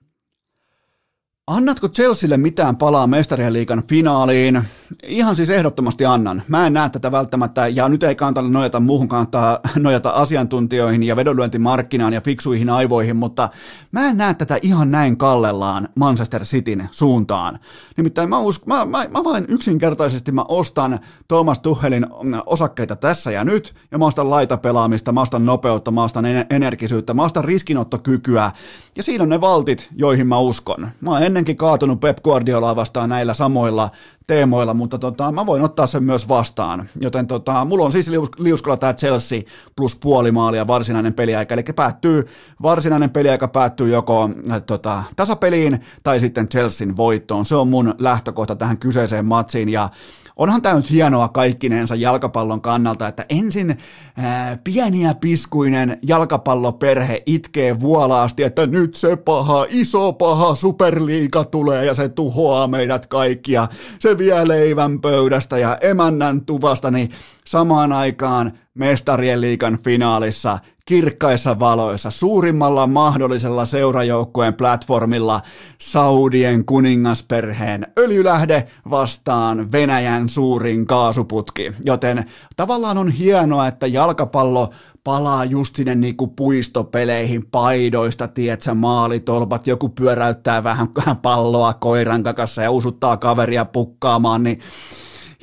Annatko 1.47 1.89
Chelsealle 1.89 2.37
mitään 2.37 2.77
palaa 2.77 3.07
mestarien 3.07 3.53
liikan 3.53 3.83
finaaliin? 3.89 4.63
Ihan 5.03 5.37
siis 5.37 5.51
ehdottomasti 5.51 6.07
annan. 6.07 6.43
Mä 6.49 6.67
en 6.67 6.73
näe 6.73 6.89
tätä 6.89 7.13
välttämättä, 7.13 7.69
ja 7.69 7.89
nyt 7.89 8.03
ei 8.03 8.15
kannata 8.15 8.49
nojata 8.49 8.81
muuhun, 8.81 9.09
kannattaa 9.09 9.59
nojata 9.79 10.11
asiantuntijoihin 10.11 11.03
ja 11.03 11.17
vedonlyöntimarkkinaan 11.17 12.13
ja 12.13 12.21
fiksuihin 12.21 12.71
aivoihin, 12.71 13.17
mutta 13.17 13.49
mä 13.93 14.09
en 14.09 14.17
näe 14.17 14.35
tätä 14.35 14.59
ihan 14.63 14.91
näin 14.91 15.17
kallellaan 15.17 15.89
Manchester 15.95 16.43
Cityn 16.43 16.89
suuntaan. 16.91 17.59
Nimittäin 17.97 18.29
mä, 18.29 18.37
usk- 18.37 18.67
mä, 18.67 18.85
mä, 18.85 19.07
mä 19.11 19.25
vain 19.25 19.45
yksinkertaisesti 19.49 20.33
mä 20.33 20.45
ostan 20.49 20.99
Thomas 21.29 21.59
Tuchelin 21.59 22.07
osakkeita 22.47 22.97
tässä 22.97 23.31
ja 23.31 23.45
nyt, 23.45 23.75
ja 23.91 23.99
mä 23.99 24.07
ostan 24.07 24.31
laitapelaamista, 24.31 25.13
mä 25.13 25.21
ostan 25.21 25.47
nopeutta, 25.47 25.91
mä 25.91 26.05
ostan 26.05 26.25
energisyyttä, 26.51 27.15
mä 27.15 27.23
ostan 27.23 27.45
riskinottokykyä, 27.45 28.51
ja 28.97 29.03
siinä 29.03 29.23
on 29.23 29.29
ne 29.29 29.41
valtit, 29.41 29.89
joihin 29.97 30.27
mä 30.27 30.39
uskon. 30.39 30.89
Mä 31.01 31.11
oon 31.11 31.23
ennenkin 31.23 31.57
kaatunut 31.57 32.01
Pep 32.01 32.19
Guardiolaa 32.23 32.77
vastaan 32.77 33.09
näillä 33.09 33.35
samoilla 33.35 33.91
teemoilla, 34.33 34.75
mutta 34.75 34.99
tota, 34.99 35.33
mä 35.33 35.47
voin 35.47 35.63
ottaa 35.63 35.87
sen 35.87 36.05
myös 36.05 36.29
vastaan. 36.29 36.89
Joten 37.01 37.27
tota, 37.27 37.65
mulla 37.65 37.85
on 37.85 37.93
siis 37.93 38.09
lius, 38.39 38.63
tämä 38.81 38.95
Chelsea 38.95 39.41
plus 39.77 39.97
puoli 39.97 40.33
maalia 40.33 40.67
varsinainen 40.67 41.15
peliaika, 41.15 41.55
eli 41.55 41.63
päättyy, 41.77 42.25
varsinainen 42.63 43.11
peliaika 43.11 43.49
päättyy 43.49 43.89
joko 43.89 44.31
äh, 44.51 44.63
tota, 44.63 45.03
tasapeliin 45.17 45.81
tai 46.03 46.21
sitten 46.21 46.49
Chelsean 46.49 46.97
voittoon. 46.97 47.45
Se 47.45 47.57
on 47.57 47.69
mun 47.69 47.95
lähtökohta 47.99 48.57
tähän 48.57 48.79
kyseiseen 48.79 49.27
matsiin 49.27 49.69
ja 49.69 49.89
onhan 50.37 50.63
tämä 50.63 50.75
nyt 50.75 50.91
hienoa 50.91 51.29
kaikkinensa 51.29 51.95
jalkapallon 51.95 52.61
kannalta, 52.61 53.09
että 53.09 53.27
ensin 53.29 53.79
ää, 54.17 54.59
pieni 54.65 55.03
ja 55.03 55.15
piskuinen 55.15 55.99
jalkapalloperhe 56.03 57.23
itkee 57.27 57.81
vuolaasti, 57.81 58.43
että 58.43 58.67
nyt 58.67 58.95
se 58.95 59.17
paha, 59.17 59.67
iso 59.69 60.13
paha 60.13 60.55
superliiga 60.55 61.45
tulee 61.45 61.85
ja 61.85 61.95
se 61.95 62.09
tuhoaa 62.09 62.67
meidät 62.67 63.07
kaikkia. 63.07 63.69
Se 63.99 64.19
vie 64.19 64.49
leivän 64.49 65.01
pöydästä 65.01 65.59
ja 65.59 65.79
emännän 65.81 66.41
tuvasta, 66.41 66.91
niin 66.91 67.11
samaan 67.47 67.93
aikaan 67.93 68.53
mestarien 68.75 69.41
liikan 69.41 69.79
finaalissa 69.85 70.59
kirkkaissa 70.87 71.59
valoissa, 71.59 72.11
suurimmalla 72.11 72.87
mahdollisella 72.87 73.65
seurajoukkueen 73.65 74.55
platformilla 74.55 75.41
Saudien 75.79 76.65
kuningasperheen 76.65 77.87
öljylähde 77.99 78.67
vastaan 78.91 79.73
Venäjän 79.73 80.29
suurin 80.29 80.87
kaasuputki. 80.87 81.73
Joten 81.85 82.25
tavallaan 82.57 82.99
on 82.99 83.11
hienoa, 83.11 83.67
että 83.67 83.87
jalkapallo 83.87 84.71
palaa 85.05 85.45
just 85.45 85.77
sinne 85.77 85.95
niinku 85.95 86.27
puistopeleihin 86.27 87.47
paidoista, 87.51 88.29
tietsä, 88.29 88.75
maalitolpat, 88.75 89.67
joku 89.67 89.89
pyöräyttää 89.89 90.65
vähän 90.65 90.89
palloa 91.23 91.75
koiran 91.75 92.23
kakassa 92.23 92.63
ja 92.63 92.71
usuttaa 92.71 93.17
kaveria 93.17 93.65
pukkaamaan, 93.65 94.43
niin 94.43 94.59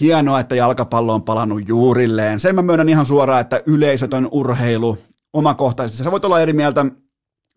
hienoa, 0.02 0.40
että 0.40 0.56
jalkapallo 0.56 1.14
on 1.14 1.24
palannut 1.24 1.68
juurilleen. 1.68 2.40
Sen 2.40 2.56
mä 2.56 2.62
myönnän 2.62 2.90
ihan 2.90 3.06
suoraan, 3.06 3.42
että 3.42 3.62
yleisötön 3.66 4.28
urheilu 4.32 4.98
omakohtaisesti. 5.34 6.04
Sä 6.04 6.12
voit 6.12 6.26
olla 6.26 6.40
eri 6.40 6.54
mieltä, 6.54 6.86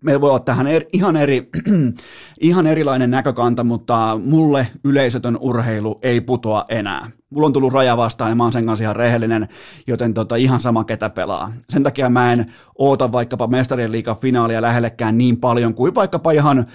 meillä 0.03 0.21
voi 0.21 0.31
olla 0.31 0.41
tähän 0.41 0.67
eri, 0.67 0.87
ihan, 0.93 1.17
eri, 1.17 1.51
ihan 2.41 2.67
erilainen 2.67 3.11
näkökanta, 3.11 3.65
mutta 3.65 4.21
mulle 4.25 4.67
yleisötön 4.85 5.39
urheilu 5.41 5.99
ei 6.03 6.21
putoa 6.21 6.65
enää 6.69 7.11
mulla 7.33 7.47
on 7.47 7.53
tullut 7.53 7.73
raja 7.73 7.97
vastaan 7.97 8.31
ja 8.31 8.35
mä 8.35 8.43
oon 8.43 8.53
sen 8.53 8.67
kanssa 8.67 8.83
ihan 8.83 8.97
rehellinen, 8.97 9.49
joten 9.87 10.15
tota, 10.15 10.37
ihan 10.37 10.61
sama 10.61 10.85
ketä 10.85 11.11
pelaa. 11.11 11.53
Sen 11.69 11.83
takia 11.83 12.11
mä 12.11 12.33
en 12.33 12.47
oota 12.79 13.13
vaikkapa 13.13 13.47
mestarien 13.47 13.93
liikan 13.93 14.17
finaalia 14.17 14.63
lähellekään 14.63 15.19
niin 15.19 15.37
paljon 15.37 15.75
kuin 15.75 15.95
vaikkapa 15.95 16.31
ihan 16.31 16.67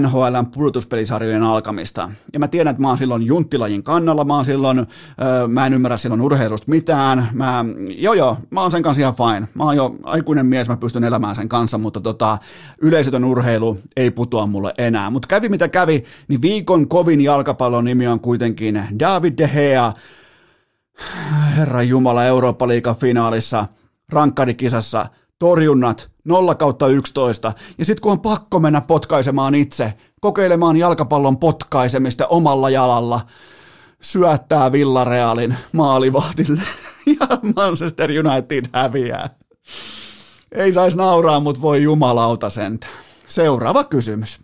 NHLn 0.00 0.46
pudotuspelisarjojen 0.54 1.42
alkamista. 1.42 2.10
Ja 2.32 2.38
mä 2.38 2.48
tiedän, 2.48 2.70
että 2.70 2.82
mä 2.82 2.88
oon 2.88 2.98
silloin 2.98 3.22
junttilajin 3.22 3.82
kannalla, 3.82 4.24
mä 4.24 4.34
oon 4.34 4.44
silloin, 4.44 4.78
öö, 4.78 5.48
mä 5.48 5.66
en 5.66 5.74
ymmärrä 5.74 5.96
silloin 5.96 6.20
urheilusta 6.20 6.70
mitään, 6.70 7.28
mä, 7.32 7.64
joo 7.88 8.14
joo, 8.14 8.36
mä 8.50 8.62
oon 8.62 8.70
sen 8.70 8.82
kanssa 8.82 9.00
ihan 9.00 9.14
fine. 9.14 9.48
Mä 9.54 9.64
oon 9.64 9.76
jo 9.76 9.96
aikuinen 10.02 10.46
mies, 10.46 10.68
mä 10.68 10.76
pystyn 10.76 11.04
elämään 11.04 11.36
sen 11.36 11.48
kanssa, 11.48 11.78
mutta 11.78 12.00
tota, 12.00 12.38
yleisötön 12.82 13.24
urheilu 13.24 13.78
ei 13.96 14.10
putoa 14.10 14.46
mulle 14.46 14.74
enää. 14.78 15.10
Mutta 15.10 15.28
kävi 15.28 15.48
mitä 15.48 15.68
kävi, 15.68 16.04
niin 16.28 16.42
viikon 16.42 16.88
kovin 16.88 17.20
jalkapallon 17.20 17.84
nimi 17.84 18.06
on 18.06 18.20
kuitenkin 18.20 18.82
David 18.98 19.34
De 19.38 19.48
Gea, 19.48 19.92
Herra 21.56 21.82
Jumala 21.82 22.24
Eurooppa-liigan 22.24 22.96
finaalissa, 22.96 23.66
rankkadikisassa, 24.12 25.06
torjunnat 25.38 26.10
0 26.24 26.54
kautta 26.54 26.86
11, 26.86 27.52
ja 27.78 27.84
sitten 27.84 28.02
kun 28.02 28.12
on 28.12 28.20
pakko 28.20 28.60
mennä 28.60 28.80
potkaisemaan 28.80 29.54
itse, 29.54 29.94
kokeilemaan 30.20 30.76
jalkapallon 30.76 31.38
potkaisemista 31.38 32.26
omalla 32.26 32.70
jalalla, 32.70 33.20
syöttää 34.00 34.72
Villarealin 34.72 35.56
maalivahdille, 35.72 36.62
ja 37.20 37.26
Manchester 37.56 38.10
United 38.10 38.64
häviää. 38.72 39.30
Ei 40.52 40.72
saisi 40.72 40.96
nauraa, 40.96 41.40
mutta 41.40 41.62
voi 41.62 41.82
jumalauta 41.82 42.50
sentä. 42.50 42.86
Seuraava 43.26 43.84
kysymys. 43.84 44.40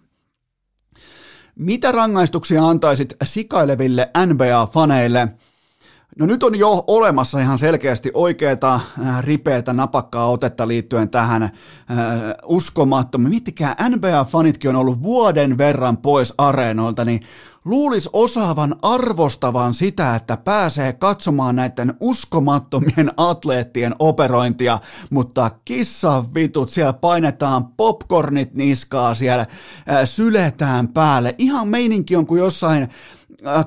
Mitä 1.54 1.92
rangaistuksia 1.92 2.68
antaisit 2.68 3.16
sikaileville 3.24 4.10
NBA-faneille– 4.26 5.28
No 6.18 6.26
nyt 6.26 6.42
on 6.42 6.58
jo 6.58 6.84
olemassa 6.86 7.40
ihan 7.40 7.58
selkeästi 7.58 8.10
oikeaa 8.14 8.74
äh, 8.74 9.24
ripeätä 9.24 9.72
napakkaa 9.72 10.30
otetta 10.30 10.68
liittyen 10.68 11.10
tähän 11.10 11.42
äh, 11.42 11.50
uskomattomiin. 12.44 13.30
Miettikää, 13.30 13.76
NBA-fanitkin 13.88 14.68
on 14.68 14.76
ollut 14.76 15.02
vuoden 15.02 15.58
verran 15.58 15.96
pois 15.96 16.34
areenoilta, 16.38 17.04
niin 17.04 17.20
luulis 17.64 18.10
osaavan 18.12 18.76
arvostavan 18.82 19.74
sitä, 19.74 20.14
että 20.14 20.36
pääsee 20.36 20.92
katsomaan 20.92 21.56
näiden 21.56 21.94
uskomattomien 22.00 23.12
atleettien 23.16 23.94
operointia, 23.98 24.78
mutta 25.10 25.50
kissa 25.64 26.24
vitut, 26.34 26.70
siellä 26.70 26.92
painetaan 26.92 27.66
popcornit 27.66 28.54
niskaa, 28.54 29.14
siellä 29.14 29.40
äh, 29.42 29.46
syletään 30.04 30.88
päälle. 30.88 31.34
Ihan 31.38 31.68
meininki 31.68 32.16
on 32.16 32.26
kuin 32.26 32.38
jossain 32.38 32.88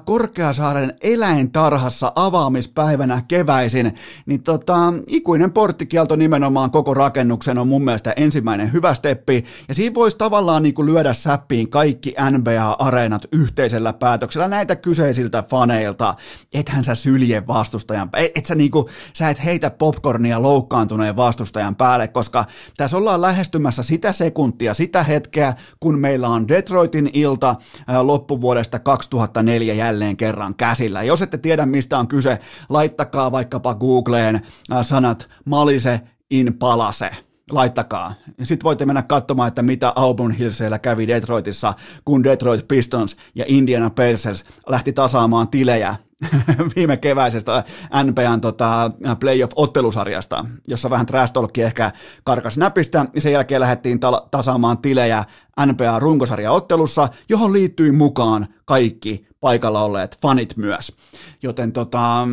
Korkeasaaren 0.06 0.94
eläintarhassa 1.02 2.12
avaamispäivänä 2.16 3.22
keväisin, 3.28 3.94
niin 4.26 4.44
tota, 4.44 4.94
ikuinen 5.08 5.52
porttikielto 5.52 6.16
nimenomaan 6.16 6.72
koko 6.72 6.94
rakennuksen 6.94 7.58
on 7.58 7.68
mun 7.68 7.84
mielestä 7.84 8.14
ensimmäinen 8.16 8.74
hyvä 8.74 8.94
steppi, 8.94 9.46
ja 9.68 9.76
siinä 9.76 9.94
voisi 9.94 10.18
tavallaan 10.18 10.64
niin 10.64 10.74
kuin 10.74 10.86
lyödä 10.86 11.14
säppiin 11.14 11.70
kaikki 11.70 12.16
NBA-areenat 12.32 13.28
yhteisellä 13.32 13.94
päätöksellä 13.94 14.48
näitä 14.48 14.76
kyseisiltä 14.76 15.44
faneilta, 15.44 16.14
ethän 16.54 16.84
sä 16.84 16.96
sylje 16.96 17.48
vastustajan, 17.48 18.10
et, 18.18 18.32
et 18.36 18.46
sä, 18.46 18.56
niin 18.56 18.72
kuin, 18.72 18.86
sä 19.14 19.30
et 19.30 19.44
heitä 19.46 19.70
popcornia 19.70 20.42
loukkaantuneen 20.42 21.16
vastustajan 21.16 21.76
päälle, 21.76 22.08
koska 22.08 22.46
tässä 22.78 22.98
ollaan 22.98 23.22
lähestymässä 23.22 23.84
sitä 23.84 24.12
sekuntia, 24.12 24.74
sitä 24.74 25.04
hetkeä, 25.04 25.54
kun 25.80 26.00
meillä 26.00 26.28
on 26.28 26.48
Detroitin 26.48 27.10
ilta 27.14 27.56
ää, 27.88 28.08
loppuvuodesta 28.08 28.80
2004, 28.80 29.59
neljä 29.60 29.74
jälleen 29.74 30.18
kerran 30.18 30.55
käsillä. 30.55 31.03
Jos 31.03 31.22
ette 31.22 31.38
tiedä 31.38 31.66
mistä 31.66 31.97
on 31.97 32.07
kyse, 32.07 32.39
laittakaa 32.70 33.32
vaikkapa 33.32 33.76
Googleen 33.76 34.36
äh, 34.36 34.86
sanat 34.86 35.30
Malise 35.45 36.01
in 36.32 36.53
Palase 36.60 37.29
laittakaa. 37.52 38.14
Sitten 38.43 38.64
voitte 38.64 38.86
mennä 38.86 39.02
katsomaan, 39.02 39.47
että 39.47 39.62
mitä 39.62 39.93
Auburn 39.95 40.32
Hillsillä 40.32 40.80
kävi 40.80 41.08
Detroitissa, 41.08 41.74
kun 42.06 42.24
Detroit 42.24 42.68
Pistons 42.68 43.18
ja 43.36 43.45
Indiana 43.47 43.89
Pacers 43.89 44.43
lähti 44.68 44.93
tasaamaan 44.93 45.47
tilejä 45.47 45.95
viime 46.76 46.97
keväisestä 46.97 47.64
NBAn 48.04 48.41
tota, 48.41 48.91
playoff-ottelusarjasta, 49.20 50.45
jossa 50.68 50.89
vähän 50.89 51.06
trash 51.06 51.34
ehkä 51.58 51.91
karkas 52.24 52.58
näpistä, 52.58 53.06
ja 53.14 53.22
sen 53.22 53.32
jälkeen 53.32 53.62
lähdettiin 53.62 54.00
ta- 54.00 54.28
tasaamaan 54.32 54.78
tilejä 54.78 55.24
NBA-runkosarjaottelussa, 55.66 57.08
johon 57.30 57.54
liittyi 57.54 57.91
mukaan 57.91 58.47
kaikki 58.66 59.28
paikalla 59.39 59.84
olleet 59.84 60.18
fanit 60.22 60.58
myös. 60.58 60.97
Joten 61.43 61.72
tota, 61.72 62.28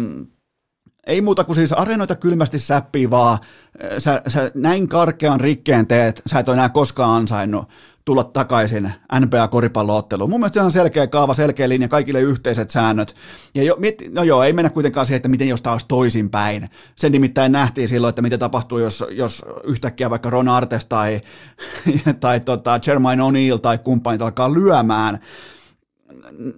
ei 1.07 1.21
muuta 1.21 1.45
kuin 1.45 1.57
siis 1.57 1.73
areenoita 1.73 2.15
kylmästi 2.15 2.59
säppii 2.59 3.11
vaan, 3.11 3.39
sä, 3.99 4.23
sä 4.29 4.51
näin 4.55 4.89
karkean 4.89 5.41
rikkeen 5.41 5.87
teet, 5.87 6.23
sä 6.27 6.39
et 6.39 6.49
ole 6.49 6.57
enää 6.57 6.69
koskaan 6.69 7.17
ansainnut 7.17 7.69
tulla 8.07 8.25
takaisin 8.25 8.93
NBA-koripallootteluun. 9.21 10.31
Mun 10.31 10.41
mielestä 10.41 10.61
se 10.61 10.65
on 10.65 10.71
selkeä 10.71 11.07
kaava, 11.07 11.35
selkeä 11.35 11.69
linja, 11.69 11.89
kaikille 11.89 12.21
yhteiset 12.21 12.71
säännöt. 12.71 13.15
Ja 13.55 13.63
jo, 13.63 13.79
no 14.11 14.23
joo, 14.23 14.43
ei 14.43 14.53
mennä 14.53 14.71
kuitenkaan 14.71 15.07
siihen, 15.07 15.17
että 15.17 15.29
miten 15.29 15.49
jos 15.49 15.63
taas 15.63 15.85
toisinpäin. 15.85 16.71
Sen 16.97 17.13
nimittäin 17.13 17.53
nähtiin 17.53 17.89
silloin, 17.89 18.09
että 18.09 18.23
mitä 18.23 18.39
tapahtuu, 18.39 18.79
jos, 18.79 19.05
jos 19.11 19.45
yhtäkkiä 19.65 20.11
vaikka 20.11 20.31
Ron 20.31 20.49
Artes 20.49 20.87
tai, 20.87 21.21
tai 22.21 22.41
tota 22.41 22.81
Jermaine 22.87 23.23
O'Neal 23.23 23.59
tai 23.59 23.79
kumppanit 23.79 24.23
alkaa 24.23 24.55
lyömään 24.55 25.19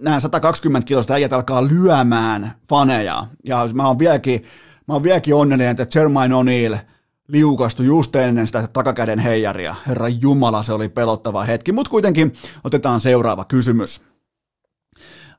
nämä 0.01 0.19
120 0.19 0.87
kilosta 0.87 1.13
äijät 1.13 1.33
alkaa 1.33 1.67
lyömään 1.67 2.53
faneja. 2.69 3.25
Ja 3.43 3.69
mä 3.73 3.87
oon 3.87 3.99
vieläkin, 3.99 4.41
mä 4.87 4.93
oon 4.93 5.03
vieläkin 5.03 5.35
onnellinen, 5.35 5.71
että 5.71 5.99
Jermaine 5.99 6.35
O'Neal– 6.35 6.77
liukastui 7.31 7.85
just 7.85 8.15
ennen 8.15 8.47
sitä 8.47 8.67
takakäden 8.73 9.19
heijaria. 9.19 9.75
Herra 9.87 10.07
Jumala, 10.07 10.63
se 10.63 10.73
oli 10.73 10.89
pelottava 10.89 11.43
hetki. 11.43 11.71
Mutta 11.71 11.89
kuitenkin 11.89 12.33
otetaan 12.63 12.99
seuraava 12.99 13.45
kysymys. 13.45 14.01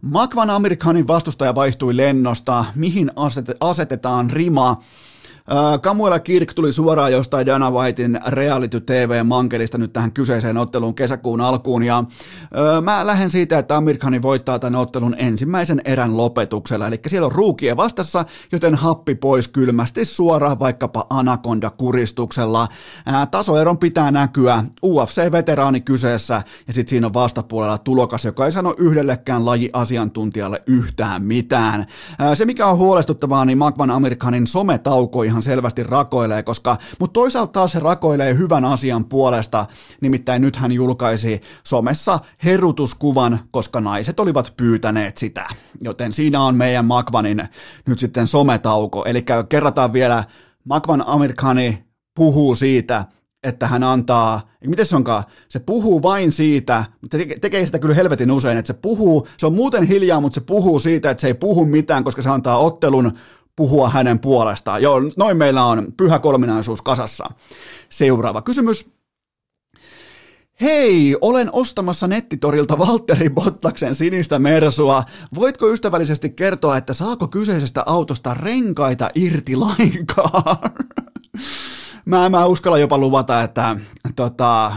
Makvan 0.03 0.51
Amerikanin 0.51 1.07
vastustaja 1.07 1.55
vaihtui 1.55 1.97
lennosta, 1.97 2.65
mihin 2.75 3.11
asetetaan 3.61 4.31
rima 4.31 4.83
Kamuela 5.83 6.19
Kirk 6.19 6.55
tuli 6.55 6.73
suoraan 6.73 7.13
jostain 7.13 7.47
Dana 7.47 7.71
Whitein 7.71 8.21
reality 8.27 8.81
TV-mankelista 8.81 9.79
nyt 9.79 9.93
tähän 9.93 10.13
kyseiseen 10.13 10.57
otteluun 10.57 10.95
kesäkuun 10.95 11.41
alkuun 11.41 11.83
ja 11.83 12.05
mä 12.83 13.07
lähden 13.07 13.31
siitä, 13.31 13.59
että 13.59 13.77
Amir 13.77 13.99
Khan 13.99 14.23
voittaa 14.23 14.59
tämän 14.59 14.81
ottelun 14.81 15.15
ensimmäisen 15.19 15.81
erän 15.85 16.17
lopetuksella, 16.17 16.87
eli 16.87 17.01
siellä 17.07 17.27
on 17.27 17.33
ruukie 17.33 17.77
vastassa, 17.77 18.25
joten 18.53 18.75
happi 18.75 19.15
pois 19.15 19.49
kylmästi 19.49 20.05
suoraan 20.05 20.59
vaikkapa 20.59 21.07
Anaconda-kuristuksella. 21.11 22.69
Tasoeron 23.31 23.79
pitää 23.79 24.11
näkyä, 24.11 24.65
UFC-veteraani 24.87 25.81
kyseessä 25.81 26.43
ja 26.67 26.73
sitten 26.73 26.91
siinä 26.91 27.07
on 27.07 27.15
vastapuolella 27.15 27.79
tulokas, 27.79 28.25
joka 28.25 28.45
ei 28.45 28.53
sano 28.53 28.75
yhdellekään 28.79 29.47
lajiasiantuntijalle 29.47 30.63
yhtään 30.67 31.23
mitään. 31.23 31.87
Se 32.35 32.45
mikä 32.45 32.67
on 32.67 32.79
huolestuttavaa, 32.79 33.45
niin 33.45 33.59
Magvan 33.59 33.91
Amerikanin 33.91 34.47
sometauko 34.47 35.23
ihan 35.23 35.40
selvästi 35.43 35.83
rakoilee, 35.83 36.43
koska, 36.43 36.77
mutta 37.01 37.13
toisaalta 37.13 37.53
taas 37.53 37.73
se 37.73 37.79
rakoilee 37.79 38.37
hyvän 38.39 38.65
asian 38.65 39.05
puolesta, 39.05 39.67
nimittäin 40.01 40.43
nyt 40.43 40.57
hän 40.57 40.73
julkaisi 40.73 41.41
somessa 41.65 42.19
herutuskuvan, 42.45 43.41
koska 43.51 43.81
naiset 43.81 44.21
olivat 44.21 44.55
pyytäneet 44.57 45.17
sitä. 45.17 45.45
Joten 45.81 46.13
siinä 46.13 46.43
on 46.43 46.55
meidän 46.55 46.85
Makvanin 46.85 47.43
nyt 47.87 47.99
sitten 47.99 48.27
sometauko, 48.27 49.05
eli 49.05 49.25
kerrataan 49.49 49.93
vielä, 49.93 50.25
Makvan 50.65 51.05
Amerikani 51.07 51.85
puhuu 52.15 52.55
siitä, 52.55 53.05
että 53.43 53.67
hän 53.67 53.83
antaa, 53.83 54.41
miten 54.67 54.87
se 54.87 54.97
onkaan, 54.97 55.25
se 55.49 55.59
puhuu 55.59 56.03
vain 56.03 56.33
siitä, 56.33 56.85
mutta 57.01 57.19
se 57.19 57.27
tekee 57.41 57.67
sitä 57.67 57.79
kyllä 57.79 57.95
helvetin 57.95 58.31
usein, 58.31 58.59
että 58.59 58.67
se 58.67 58.79
puhuu, 58.83 59.27
se 59.37 59.47
on 59.47 59.55
muuten 59.55 59.85
hiljaa, 59.85 60.21
mutta 60.21 60.35
se 60.35 60.41
puhuu 60.41 60.79
siitä, 60.79 61.11
että 61.11 61.21
se 61.21 61.27
ei 61.27 61.35
puhu 61.35 61.65
mitään, 61.65 62.05
koska 62.05 62.23
se 62.23 62.31
antaa 62.31 62.59
ottelun 62.59 63.13
puhua 63.61 63.89
hänen 63.89 64.19
puolestaan. 64.19 64.83
Joo, 64.83 65.01
noin 65.17 65.37
meillä 65.37 65.65
on 65.65 65.93
pyhä 65.97 66.19
kolminaisuus 66.19 66.83
kasassa. 66.83 67.31
Seuraava 67.89 68.43
kysymys. 68.43 68.91
Hei, 70.61 71.17
olen 71.21 71.51
ostamassa 71.53 72.07
nettitorilta 72.07 72.79
Valtteri 72.79 73.31
Bottaksen 73.31 73.95
sinistä 73.95 74.39
Mersua. 74.39 75.05
Voitko 75.35 75.69
ystävällisesti 75.69 76.31
kertoa, 76.31 76.77
että 76.77 76.93
saako 76.93 77.29
kyseisestä 77.29 77.83
autosta 77.87 78.35
renkaita 78.35 79.11
irti 79.15 79.57
lainkaan? 79.57 80.71
mä, 82.05 82.29
mä 82.29 82.47
uskalla 82.47 82.79
jopa 82.79 82.99
luvata, 82.99 83.43
että 83.43 83.77
tota, 84.17 84.73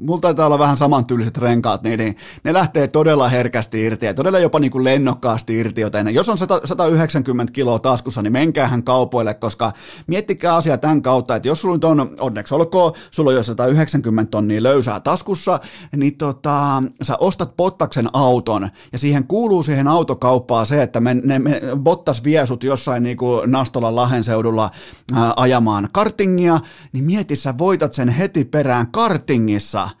mulla 0.00 0.20
taitaa 0.20 0.46
olla 0.46 0.58
vähän 0.58 0.76
samantyyliset 0.76 1.38
renkaat, 1.38 1.82
niin, 1.82 1.98
niin 1.98 2.16
ne 2.44 2.52
lähtee 2.52 2.88
todella 2.88 3.28
herkästi 3.28 3.84
irti 3.84 4.06
ja 4.06 4.14
todella 4.14 4.38
jopa 4.38 4.58
niin 4.58 4.70
kuin 4.70 4.84
lennokkaasti 4.84 5.58
irti, 5.58 5.80
joten 5.80 6.14
jos 6.14 6.28
on 6.28 6.38
100, 6.38 6.60
190 6.64 7.52
kiloa 7.52 7.78
taskussa, 7.78 8.22
niin 8.22 8.32
menkäähän 8.32 8.82
kaupoille, 8.82 9.34
koska 9.34 9.72
miettikää 10.06 10.54
asia 10.54 10.78
tämän 10.78 11.02
kautta, 11.02 11.36
että 11.36 11.48
jos 11.48 11.60
sulla 11.60 11.74
nyt 11.74 11.84
on, 11.84 12.10
onneksi 12.20 12.54
olkoon, 12.54 12.92
sulla 13.10 13.30
on 13.30 13.36
jo 13.36 13.42
190 13.42 14.30
tonnia 14.30 14.62
löysää 14.62 15.00
taskussa, 15.00 15.60
niin 15.96 16.16
tota, 16.16 16.82
sä 17.02 17.16
ostat 17.20 17.56
Bottaksen 17.56 18.08
auton 18.12 18.68
ja 18.92 18.98
siihen 18.98 19.26
kuuluu 19.26 19.62
siihen 19.62 19.88
autokauppaan 19.88 20.66
se, 20.66 20.82
että 20.82 21.00
me, 21.00 21.14
ne, 21.14 21.38
me, 21.38 21.60
Bottas 21.76 22.24
vie 22.24 22.46
sut 22.46 22.62
jossain 22.62 23.02
niin 23.02 23.16
kuin 23.16 23.50
Nastolan 23.50 23.96
lahenseudulla 23.96 24.70
ää, 25.14 25.32
ajamaan 25.36 25.88
kartingia, 25.92 26.60
niin 26.92 27.04
mieti 27.04 27.36
sä 27.36 27.58
voitat 27.58 27.92
sen 27.92 28.08
heti 28.08 28.44
perään 28.44 28.86
kartingissa, 28.86 29.73
Suomessa, 29.74 29.96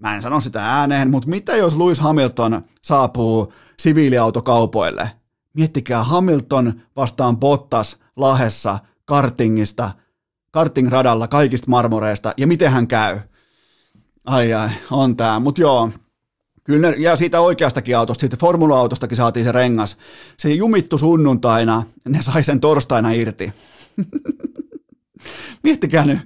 mä 0.00 0.14
en 0.14 0.22
sano 0.22 0.40
sitä 0.40 0.76
ääneen, 0.76 1.10
mutta 1.10 1.28
mitä 1.28 1.56
jos 1.56 1.76
Lewis 1.76 2.00
Hamilton 2.00 2.62
saapuu 2.82 3.52
siviiliautokaupoille? 3.78 5.10
Miettikää 5.54 6.02
Hamilton 6.02 6.80
vastaan 6.96 7.36
Bottas 7.36 7.96
Lahessa 8.16 8.78
kartingista, 9.04 9.90
kartingradalla 10.50 11.28
kaikista 11.28 11.70
marmoreista, 11.70 12.34
ja 12.36 12.46
miten 12.46 12.70
hän 12.70 12.86
käy? 12.86 13.20
Ai 14.24 14.54
ai, 14.54 14.70
on 14.90 15.16
tää, 15.16 15.40
mut 15.40 15.58
joo, 15.58 15.90
Kyllä, 16.64 16.90
ne, 16.90 16.96
ja 16.98 17.16
siitä 17.16 17.40
oikeastakin 17.40 17.96
autosta, 17.96 18.20
siitä 18.20 18.36
formula-autostakin 18.36 19.16
saatiin 19.16 19.44
se 19.44 19.52
rengas. 19.52 19.96
Se 20.36 20.50
jumittu 20.50 20.98
sunnuntaina, 20.98 21.82
ne 22.08 22.22
sai 22.22 22.44
sen 22.44 22.60
torstaina 22.60 23.10
irti. 23.10 23.52
Miettikää 25.64 26.04
nyt, 26.04 26.18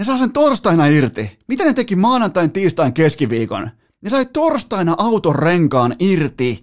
ne 0.00 0.04
saa 0.04 0.18
sen 0.18 0.32
torstaina 0.32 0.86
irti. 0.86 1.38
Mitä 1.48 1.64
ne 1.64 1.74
teki 1.74 1.96
maanantain, 1.96 2.52
tiistain, 2.52 2.92
keskiviikon? 2.92 3.70
Ne 4.02 4.10
sai 4.10 4.26
torstaina 4.26 4.94
auton 4.98 5.36
renkaan 5.36 5.94
irti 5.98 6.62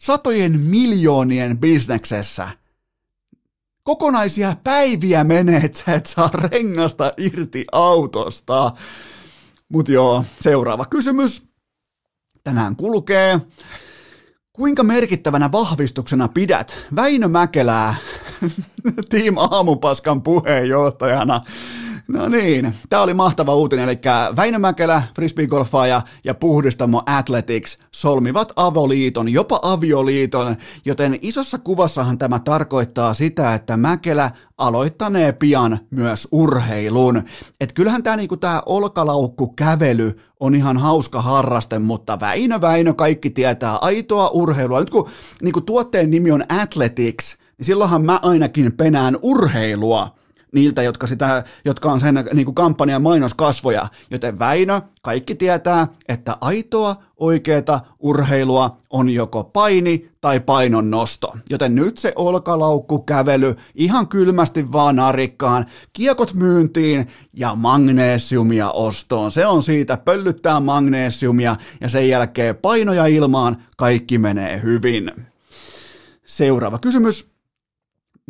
satojen 0.00 0.60
miljoonien 0.60 1.58
bisneksessä. 1.58 2.48
Kokonaisia 3.82 4.56
päiviä 4.64 5.24
menee, 5.24 5.60
että 5.64 5.78
sä 5.78 5.94
et 5.94 6.06
saa 6.06 6.30
rengasta 6.34 7.12
irti 7.16 7.64
autosta. 7.72 8.72
Mut 9.68 9.88
joo, 9.88 10.24
seuraava 10.40 10.84
kysymys. 10.84 11.42
Tänään 12.42 12.76
kulkee. 12.76 13.40
Kuinka 14.52 14.82
merkittävänä 14.82 15.52
vahvistuksena 15.52 16.28
pidät 16.28 16.76
Väinö 16.96 17.28
Mäkelää 17.28 17.94
Team 19.10 19.34
Aamupaskan 19.36 20.22
puheenjohtajana 20.22 21.40
No 22.08 22.28
niin, 22.28 22.74
tämä 22.88 23.02
oli 23.02 23.14
mahtava 23.14 23.54
uutinen, 23.54 23.88
eli 23.88 24.00
Väinö 24.36 24.58
Mäkelä, 24.58 25.02
frisbeegolfaaja 25.16 26.02
ja 26.24 26.34
Puhdistamo 26.34 27.02
Athletics 27.06 27.78
solmivat 27.92 28.52
avoliiton, 28.56 29.28
jopa 29.28 29.60
avioliiton, 29.62 30.56
joten 30.84 31.18
isossa 31.22 31.58
kuvassahan 31.58 32.18
tämä 32.18 32.38
tarkoittaa 32.38 33.14
sitä, 33.14 33.54
että 33.54 33.76
Mäkelä 33.76 34.30
aloittanee 34.58 35.32
pian 35.32 35.78
myös 35.90 36.28
urheilun. 36.32 37.22
Et 37.60 37.72
kyllähän 37.72 38.02
tämä 38.02 38.16
niinku 38.16 38.36
tää 38.36 38.62
olkalaukku 38.66 39.46
kävely 39.46 40.12
on 40.40 40.54
ihan 40.54 40.76
hauska 40.76 41.22
harraste, 41.22 41.78
mutta 41.78 42.20
Väinö 42.20 42.60
Väinö 42.60 42.94
kaikki 42.94 43.30
tietää 43.30 43.76
aitoa 43.76 44.28
urheilua. 44.28 44.80
Nyt 44.80 44.90
kun 44.90 45.08
niinku 45.42 45.60
tuotteen 45.60 46.10
nimi 46.10 46.30
on 46.30 46.44
Athletics, 46.48 47.36
niin 47.58 47.66
silloinhan 47.66 48.04
mä 48.04 48.20
ainakin 48.22 48.72
penään 48.72 49.18
urheilua 49.22 50.23
niiltä, 50.54 50.82
jotka, 50.82 51.06
sitä, 51.06 51.44
jotka 51.64 51.92
on 51.92 52.00
sen 52.00 52.24
niin 52.32 52.44
kuin 52.44 52.54
kampanjan 52.54 53.02
mainoskasvoja. 53.02 53.86
Joten 54.10 54.38
Väinö, 54.38 54.80
kaikki 55.02 55.34
tietää, 55.34 55.88
että 56.08 56.36
aitoa, 56.40 56.96
oikeeta 57.16 57.80
urheilua 57.98 58.76
on 58.90 59.10
joko 59.10 59.44
paini 59.44 60.10
tai 60.20 60.40
painon 60.40 60.90
nosto. 60.90 61.36
Joten 61.50 61.74
nyt 61.74 61.98
se 61.98 62.12
olkalaukku 62.16 62.98
kävely 62.98 63.54
ihan 63.74 64.08
kylmästi 64.08 64.72
vaan 64.72 64.96
narikkaan, 64.96 65.66
kiekot 65.92 66.34
myyntiin 66.34 67.06
ja 67.32 67.54
magneesiumia 67.54 68.70
ostoon. 68.70 69.30
Se 69.30 69.46
on 69.46 69.62
siitä, 69.62 69.96
pöllyttää 69.96 70.60
magneesiumia 70.60 71.56
ja 71.80 71.88
sen 71.88 72.08
jälkeen 72.08 72.56
painoja 72.56 73.06
ilmaan, 73.06 73.56
kaikki 73.76 74.18
menee 74.18 74.62
hyvin. 74.62 75.10
Seuraava 76.26 76.78
kysymys. 76.78 77.33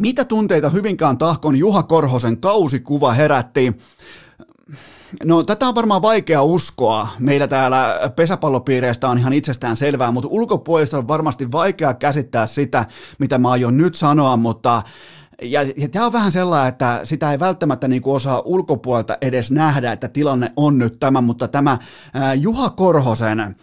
Mitä 0.00 0.24
tunteita 0.24 0.70
Hyvinkään 0.70 1.18
tahkon 1.18 1.56
Juha 1.56 1.82
Korhosen 1.82 2.40
kausikuva 2.40 3.12
herätti? 3.12 3.72
No 5.24 5.42
tätä 5.42 5.68
on 5.68 5.74
varmaan 5.74 6.02
vaikea 6.02 6.42
uskoa. 6.42 7.08
Meillä 7.18 7.48
täällä 7.48 8.00
pesäpallopiireistä 8.16 9.08
on 9.08 9.18
ihan 9.18 9.32
itsestään 9.32 9.76
selvää, 9.76 10.12
mutta 10.12 10.28
ulkopuolista 10.32 10.98
on 10.98 11.08
varmasti 11.08 11.52
vaikea 11.52 11.94
käsittää 11.94 12.46
sitä, 12.46 12.84
mitä 13.18 13.38
mä 13.38 13.50
aion 13.50 13.76
nyt 13.76 13.94
sanoa, 13.94 14.36
mutta 14.36 14.82
ja, 15.42 15.62
ja 15.62 15.88
tämä 15.88 16.06
on 16.06 16.12
vähän 16.12 16.32
sellainen, 16.32 16.68
että 16.68 17.00
sitä 17.04 17.32
ei 17.32 17.38
välttämättä 17.38 17.88
niin 17.88 18.02
kuin 18.02 18.16
osaa 18.16 18.42
ulkopuolelta 18.44 19.18
edes 19.20 19.50
nähdä, 19.50 19.92
että 19.92 20.08
tilanne 20.08 20.52
on 20.56 20.78
nyt 20.78 21.00
tämä, 21.00 21.20
mutta 21.20 21.48
tämä 21.48 21.78
Juha 22.36 22.70
Korhosen 22.70 23.40
ää, 23.40 23.54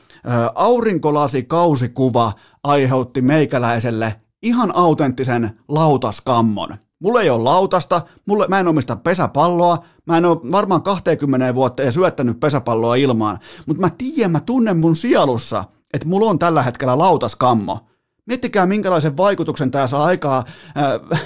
aurinkolasi 0.55 1.43
kausikuva 1.43 2.31
aiheutti 2.63 3.21
meikäläiselle 3.21 4.15
ihan 4.41 4.75
autenttisen 4.75 5.59
lautaskammon. 5.67 6.69
Mulla 6.99 7.21
ei 7.21 7.29
ole 7.29 7.43
lautasta, 7.43 8.01
mulle, 8.25 8.47
mä 8.47 8.59
en 8.59 8.67
omista 8.67 8.95
pesäpalloa, 8.95 9.83
mä 10.05 10.17
en 10.17 10.25
ole 10.25 10.51
varmaan 10.51 10.81
20 10.81 11.55
vuotta 11.55 11.83
ja 11.83 11.91
syöttänyt 11.91 12.39
pesäpalloa 12.39 12.95
ilmaan, 12.95 13.39
mutta 13.65 13.81
mä 13.81 13.89
tiedän, 13.97 14.31
mä 14.31 14.39
tunnen 14.39 14.77
mun 14.77 14.95
sielussa, 14.95 15.63
että 15.93 16.07
mulla 16.07 16.29
on 16.29 16.39
tällä 16.39 16.63
hetkellä 16.63 16.97
lautaskammo. 16.97 17.79
Miettikää, 18.25 18.65
minkälaisen 18.65 19.17
vaikutuksen 19.17 19.71
tämä 19.71 19.87
saa 19.87 20.03
aikaa 20.03 20.37
äh, 20.37 20.83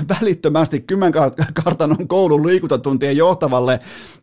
välittömästi 0.08 0.80
kymmenkartanon 0.80 2.08
koulun 2.08 2.48
liikuntatuntien 2.48 3.18
johtavalle 3.18 3.74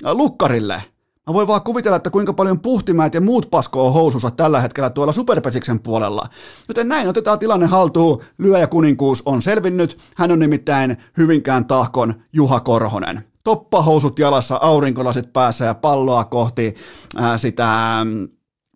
äh, 0.07 0.13
lukkarille. 0.13 0.83
Mä 1.27 1.35
voin 1.35 1.49
vaan 1.49 1.63
kuvitella, 1.63 1.97
että 1.97 2.11
kuinka 2.11 2.33
paljon 2.33 2.61
puhtimäät 2.61 3.15
ja 3.15 3.21
muut 3.21 3.51
paskoo 3.51 3.93
housunsa 3.93 4.31
tällä 4.31 4.61
hetkellä 4.61 4.91
tuolla 4.91 5.13
Superpesiksen 5.13 5.81
puolella. 5.81 6.27
Joten 6.69 6.89
näin 6.89 7.09
otetaan 7.09 7.39
tilanne 7.39 7.67
haltuun. 7.67 8.23
Lyöjä 8.39 8.67
kuninkuus 8.67 9.23
on 9.27 9.43
selvinnyt. 9.43 9.99
Hän 10.17 10.31
on 10.31 10.39
nimittäin 10.39 10.97
Hyvinkään 11.17 11.65
tahkon 11.65 12.15
Juha 12.33 12.61
Korhonen. 12.61 13.25
Toppahousut 13.45 14.19
jalassa, 14.19 14.59
aurinkolasit 14.63 15.33
päässä 15.33 15.65
ja 15.65 15.75
palloa 15.75 16.25
kohti 16.25 16.75
ää, 17.17 17.39
sitä 17.39 17.97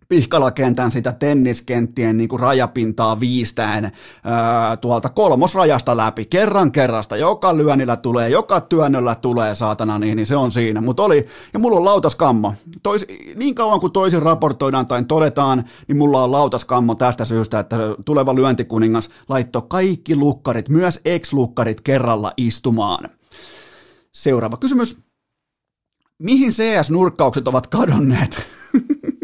pihkalakentän 0.09 0.91
sitä 0.91 1.11
tenniskenttien 1.11 2.17
niin 2.17 2.29
kuin 2.29 2.39
rajapintaa 2.39 3.19
viistäen 3.19 3.91
ää, 4.23 4.77
tuolta 4.77 5.09
kolmosrajasta 5.09 5.97
läpi, 5.97 6.25
kerran 6.25 6.71
kerrasta, 6.71 7.17
joka 7.17 7.57
lyönnillä 7.57 7.95
tulee, 7.95 8.29
joka 8.29 8.61
työnnöllä 8.61 9.15
tulee, 9.15 9.55
saatana, 9.55 9.99
niin, 9.99 10.15
niin 10.15 10.25
se 10.25 10.35
on 10.35 10.51
siinä. 10.51 10.81
Mutta 10.81 11.03
oli, 11.03 11.27
ja 11.53 11.59
mulla 11.59 11.77
on 11.77 11.85
lautaskammo. 11.85 12.53
Tois, 12.83 13.05
niin 13.35 13.55
kauan 13.55 13.79
kuin 13.79 13.93
toisin 13.93 14.21
raportoidaan 14.21 14.87
tai 14.87 15.03
todetaan, 15.03 15.63
niin 15.87 15.97
mulla 15.97 16.23
on 16.23 16.31
lautaskammo 16.31 16.95
tästä 16.95 17.25
syystä, 17.25 17.59
että 17.59 17.77
tuleva 18.05 18.35
lyöntikuningas 18.35 19.09
laittoi 19.29 19.61
kaikki 19.67 20.15
lukkarit, 20.15 20.69
myös 20.69 21.01
ex-lukkarit 21.05 21.81
kerralla 21.81 22.33
istumaan. 22.37 23.09
Seuraava 24.13 24.57
kysymys. 24.57 24.97
Mihin 26.19 26.51
CS-nurkkaukset 26.51 27.47
ovat 27.47 27.67
kadonneet? 27.67 28.37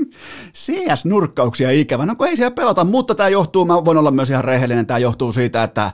CS-nurkkauksia 0.57 1.71
ikävä. 1.71 2.05
No 2.05 2.15
kun 2.15 2.27
ei 2.27 2.35
siellä 2.35 2.55
pelata, 2.55 2.83
mutta 2.83 3.15
tämä 3.15 3.29
johtuu, 3.29 3.65
mä 3.65 3.85
voin 3.85 3.97
olla 3.97 4.11
myös 4.11 4.29
ihan 4.29 4.43
rehellinen, 4.43 4.85
tämä 4.85 4.97
johtuu 4.97 5.33
siitä, 5.33 5.63
että 5.63 5.91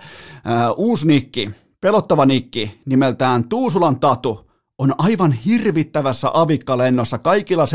uh, 0.71 0.85
uusi 0.85 1.07
nikki, 1.07 1.51
pelottava 1.81 2.25
nikki 2.25 2.81
nimeltään 2.85 3.49
Tuusulan 3.49 3.99
Tatu, 3.99 4.49
on 4.79 4.93
aivan 4.97 5.31
hirvittävässä 5.31 6.31
avikkalennossa 6.33 7.17
kaikilla 7.17 7.65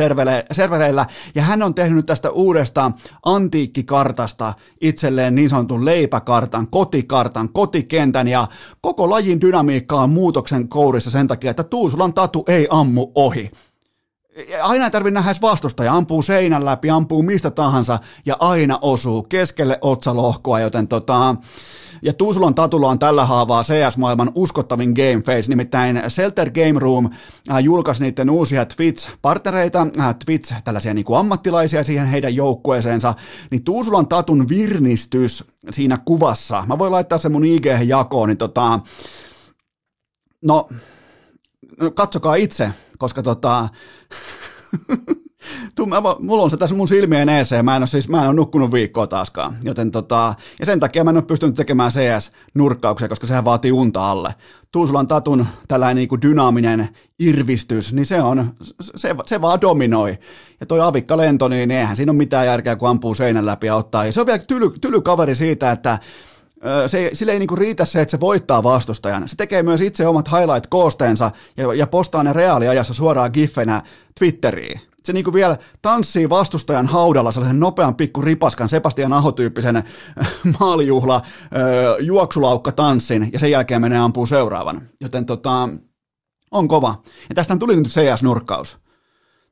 servereillä, 0.52 1.06
ja 1.34 1.42
hän 1.42 1.62
on 1.62 1.74
tehnyt 1.74 2.06
tästä 2.06 2.30
uudesta 2.30 2.92
antiikkikartasta 3.24 4.54
itselleen 4.80 5.34
niin 5.34 5.50
sanotun 5.50 5.84
leipäkartan, 5.84 6.66
kotikartan, 6.70 7.48
kotikentän, 7.48 8.28
ja 8.28 8.46
koko 8.80 9.10
lajin 9.10 9.40
dynamiikka 9.40 10.00
on 10.00 10.10
muutoksen 10.10 10.68
kourissa 10.68 11.10
sen 11.10 11.26
takia, 11.26 11.50
että 11.50 11.64
Tuusulan 11.64 12.14
tatu 12.14 12.44
ei 12.48 12.66
ammu 12.70 13.12
ohi 13.14 13.50
aina 14.62 14.84
ei 14.84 14.90
tarvitse 14.90 15.14
nähdä 15.14 15.32
vastustaja, 15.42 15.94
ampuu 15.94 16.22
seinän 16.22 16.64
läpi, 16.64 16.90
ampuu 16.90 17.22
mistä 17.22 17.50
tahansa 17.50 17.98
ja 18.26 18.36
aina 18.38 18.78
osuu 18.82 19.22
keskelle 19.22 19.78
otsalohkoa, 19.80 20.60
joten 20.60 20.88
tota, 20.88 21.36
ja 22.02 22.12
Tuusulan 22.12 22.54
Tatulla 22.54 22.88
on 22.88 22.98
tällä 22.98 23.24
haavaa 23.24 23.62
CS-maailman 23.62 24.32
uskottavin 24.34 24.92
game 24.92 25.22
face, 25.22 25.48
nimittäin 25.48 26.02
Selter 26.08 26.50
Game 26.50 26.80
Room 26.80 27.10
äh, 27.50 27.58
julkaisi 27.58 28.02
niiden 28.02 28.30
uusia 28.30 28.64
Twitch-partnereita, 28.64 30.00
äh, 30.00 30.14
Twitch, 30.24 30.54
tällaisia 30.64 30.94
niin 30.94 31.04
kuin 31.04 31.18
ammattilaisia 31.18 31.84
siihen 31.84 32.06
heidän 32.06 32.34
joukkueeseensa, 32.34 33.14
niin 33.50 33.64
Tuusulan 33.64 34.08
Tatun 34.08 34.48
virnistys 34.48 35.44
siinä 35.70 35.98
kuvassa, 36.04 36.64
mä 36.66 36.78
voin 36.78 36.92
laittaa 36.92 37.18
se 37.18 37.28
mun 37.28 37.44
IG-jakoon, 37.44 38.28
niin 38.28 38.38
tota, 38.38 38.80
no, 40.42 40.68
no 41.80 41.90
katsokaa 41.90 42.34
itse, 42.34 42.70
koska 42.98 43.22
tota, 43.22 43.68
mulla 46.18 46.42
on 46.42 46.50
se 46.50 46.56
tässä 46.56 46.76
mun 46.76 46.88
silmien 46.88 47.28
eeseen, 47.28 47.64
mä 47.64 47.76
en 47.76 47.82
ole, 47.82 47.86
siis, 47.86 48.08
mä 48.08 48.20
en 48.20 48.26
ole 48.26 48.34
nukkunut 48.34 48.72
viikkoa 48.72 49.06
taaskaan, 49.06 49.56
joten 49.62 49.90
tota, 49.90 50.34
ja 50.60 50.66
sen 50.66 50.80
takia 50.80 51.04
mä 51.04 51.10
en 51.10 51.16
ole 51.16 51.24
pystynyt 51.24 51.56
tekemään 51.56 51.90
CS-nurkkauksia, 51.90 53.08
koska 53.08 53.26
sehän 53.26 53.44
vaatii 53.44 53.72
unta 53.72 54.10
alle. 54.10 54.34
Tuusulan 54.72 55.06
Tatun 55.06 55.46
tällainen 55.68 55.96
niin 55.96 56.08
kuin 56.08 56.22
dynaaminen 56.22 56.88
irvistys, 57.18 57.92
niin 57.92 58.06
se 58.06 58.22
on, 58.22 58.50
se, 58.80 59.14
se 59.26 59.40
vaan 59.40 59.60
dominoi. 59.60 60.18
Ja 60.60 60.66
toi 60.66 60.80
avikka 60.80 61.16
lento, 61.16 61.48
niin 61.48 61.70
eihän 61.70 61.96
siinä 61.96 62.12
ole 62.12 62.16
mitään 62.16 62.46
järkeä, 62.46 62.76
kun 62.76 62.88
ampuu 62.88 63.14
seinän 63.14 63.46
läpi 63.46 63.66
ja 63.66 63.74
ottaa. 63.74 64.06
Ja 64.06 64.12
se 64.12 64.20
on 64.20 64.26
vielä 64.26 64.38
tyly, 64.38 64.70
tyly 64.80 65.00
kaveri 65.00 65.34
siitä, 65.34 65.72
että 65.72 65.98
se, 66.86 67.10
sille 67.12 67.32
ei 67.32 67.38
niinku 67.38 67.56
riitä 67.56 67.84
se, 67.84 68.00
että 68.00 68.10
se 68.10 68.20
voittaa 68.20 68.62
vastustajan. 68.62 69.28
Se 69.28 69.36
tekee 69.36 69.62
myös 69.62 69.80
itse 69.80 70.06
omat 70.06 70.28
highlight-koosteensa 70.28 71.30
ja, 71.56 71.74
ja 71.74 71.86
postaa 71.86 72.22
ne 72.22 72.32
reaaliajassa 72.32 72.94
suoraan 72.94 73.30
giffenä 73.34 73.82
Twitteriin. 74.18 74.80
Se 75.04 75.12
niinku 75.12 75.32
vielä 75.32 75.56
tanssii 75.82 76.28
vastustajan 76.28 76.86
haudalla 76.86 77.32
sellaisen 77.32 77.60
nopean 77.60 77.94
pikku 77.94 78.22
ripaskan 78.22 78.68
Sebastian 78.68 79.12
Aho-tyyppisen 79.12 79.84
maalijuhla 80.60 81.22
juoksulaukka 82.00 82.72
tanssin 82.72 83.30
ja 83.32 83.38
sen 83.38 83.50
jälkeen 83.50 83.80
menee 83.80 83.98
ampuu 83.98 84.26
seuraavan. 84.26 84.82
Joten 85.00 85.26
tota, 85.26 85.68
on 86.50 86.68
kova. 86.68 87.02
Ja 87.28 87.34
tästä 87.34 87.56
tuli 87.56 87.76
nyt 87.76 87.88
CS-nurkkaus. 87.88 88.78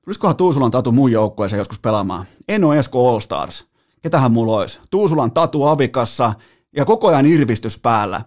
Tulisikohan 0.05 0.37
Tuusulan 0.37 0.71
tatu 0.71 0.93
mun 0.93 1.13
joukkueeseen 1.13 1.59
joskus 1.59 1.79
pelaamaan? 1.79 2.27
En 2.49 2.65
ole 2.65 2.79
Esko 2.79 3.11
All 3.11 3.21
Stars. 3.21 3.67
Ketähän 4.03 4.33
mulla 4.33 4.57
olisi? 4.57 4.81
Tuusulan 4.91 5.33
tatu 5.33 5.65
Avikassa 5.65 6.33
ja 6.77 6.85
koko 6.85 7.09
ajan 7.09 7.27
irvistys 7.27 7.79
päällä. 7.79 8.23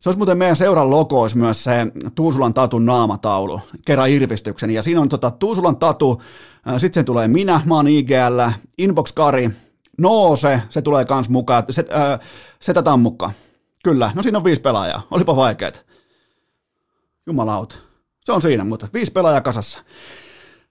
Se 0.00 0.08
olisi 0.08 0.18
muuten 0.18 0.38
meidän 0.38 0.56
seuran 0.56 0.90
logo 0.90 1.26
myös 1.34 1.64
se 1.64 1.86
Tuusulan 2.14 2.54
Tatun 2.54 2.86
naamataulu, 2.86 3.60
kerran 3.86 4.10
irvistyksen. 4.10 4.70
Ja 4.70 4.82
siinä 4.82 5.00
on 5.00 5.08
tota 5.08 5.30
Tuusulan 5.30 5.76
Tatu, 5.76 6.22
sitten 6.78 7.00
se 7.00 7.04
tulee 7.04 7.28
minä, 7.28 7.60
mä 7.64 7.74
oon 7.74 7.88
IGL, 7.88 8.50
Inbox 8.78 9.12
Kari, 9.12 9.50
Noose, 9.98 10.62
se 10.70 10.82
tulee 10.82 11.04
kans 11.04 11.28
mukaan, 11.28 11.64
se, 11.70 11.84
äh, 11.94 12.20
Setä 12.60 12.82
Tammukka. 12.82 13.30
Kyllä, 13.84 14.10
no 14.14 14.22
siinä 14.22 14.38
on 14.38 14.44
viisi 14.44 14.60
pelaajaa, 14.60 15.06
olipa 15.10 15.36
vaikeet. 15.36 15.86
Jumalauta. 17.26 17.76
Se 18.24 18.32
on 18.32 18.42
siinä, 18.42 18.64
mutta 18.64 18.88
viisi 18.94 19.12
pelaajaa 19.12 19.40
kasassa. 19.40 19.78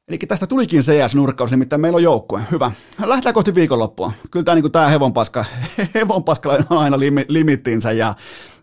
Eli 0.07 0.17
tästä 0.17 0.47
tulikin 0.47 0.81
CS-nurkkaus, 0.81 1.51
nimittäin 1.51 1.81
meillä 1.81 1.95
on 1.95 2.03
joukkue. 2.03 2.41
Hyvä. 2.51 2.71
Lähdetään 3.05 3.33
kohti 3.33 3.55
viikonloppua. 3.55 4.11
Kyllä 4.31 4.43
tämä, 4.43 4.55
niin 4.55 4.71
tämä 4.71 4.87
hevonpaska, 4.87 5.45
hevonpaskalla 5.95 6.63
on 6.69 6.77
aina 6.77 6.99
limi, 6.99 7.25
limittinsä. 7.27 7.91
Ja, 7.91 8.13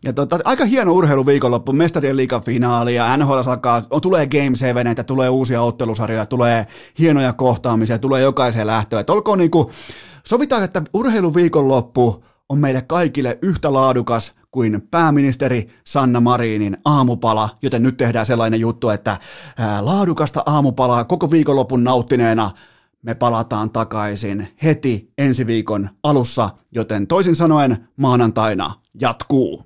ja 0.04 0.12
tota, 0.12 0.38
aika 0.44 0.64
hieno 0.64 0.92
urheiluviikonloppu, 0.92 1.72
mestarien 1.72 2.16
liigafinaali 2.16 2.94
ja 2.94 3.16
NHL 3.16 3.40
alkaa, 3.46 3.82
on, 3.90 4.00
tulee 4.00 4.26
Game 4.26 4.54
7, 4.54 4.94
tulee 5.06 5.28
uusia 5.28 5.62
ottelusarjoja, 5.62 6.26
tulee 6.26 6.66
hienoja 6.98 7.32
kohtaamisia, 7.32 7.98
tulee 7.98 8.22
jokaiseen 8.22 8.66
lähtöön. 8.66 9.00
Että 9.00 9.12
olkoon 9.12 9.38
niin 9.38 9.50
kuin, 9.50 9.68
sovitaan, 10.24 10.64
että 10.64 10.82
urheiluviikonloppu 10.94 12.24
on 12.48 12.58
meille 12.58 12.82
kaikille 12.82 13.38
yhtä 13.42 13.72
laadukas 13.72 14.34
kuin 14.52 14.88
pääministeri 14.90 15.68
Sanna 15.84 16.20
Marinin 16.20 16.76
aamupala, 16.84 17.48
joten 17.62 17.82
nyt 17.82 17.96
tehdään 17.96 18.26
sellainen 18.26 18.60
juttu, 18.60 18.88
että 18.88 19.18
laadukasta 19.80 20.42
aamupalaa 20.46 21.04
koko 21.04 21.30
viikonlopun 21.30 21.84
nauttineena 21.84 22.50
me 23.02 23.14
palataan 23.14 23.70
takaisin 23.70 24.48
heti 24.62 25.12
ensi 25.18 25.46
viikon 25.46 25.90
alussa, 26.02 26.50
joten 26.72 27.06
toisin 27.06 27.36
sanoen 27.36 27.88
maanantaina 27.96 28.70
jatkuu. 29.00 29.64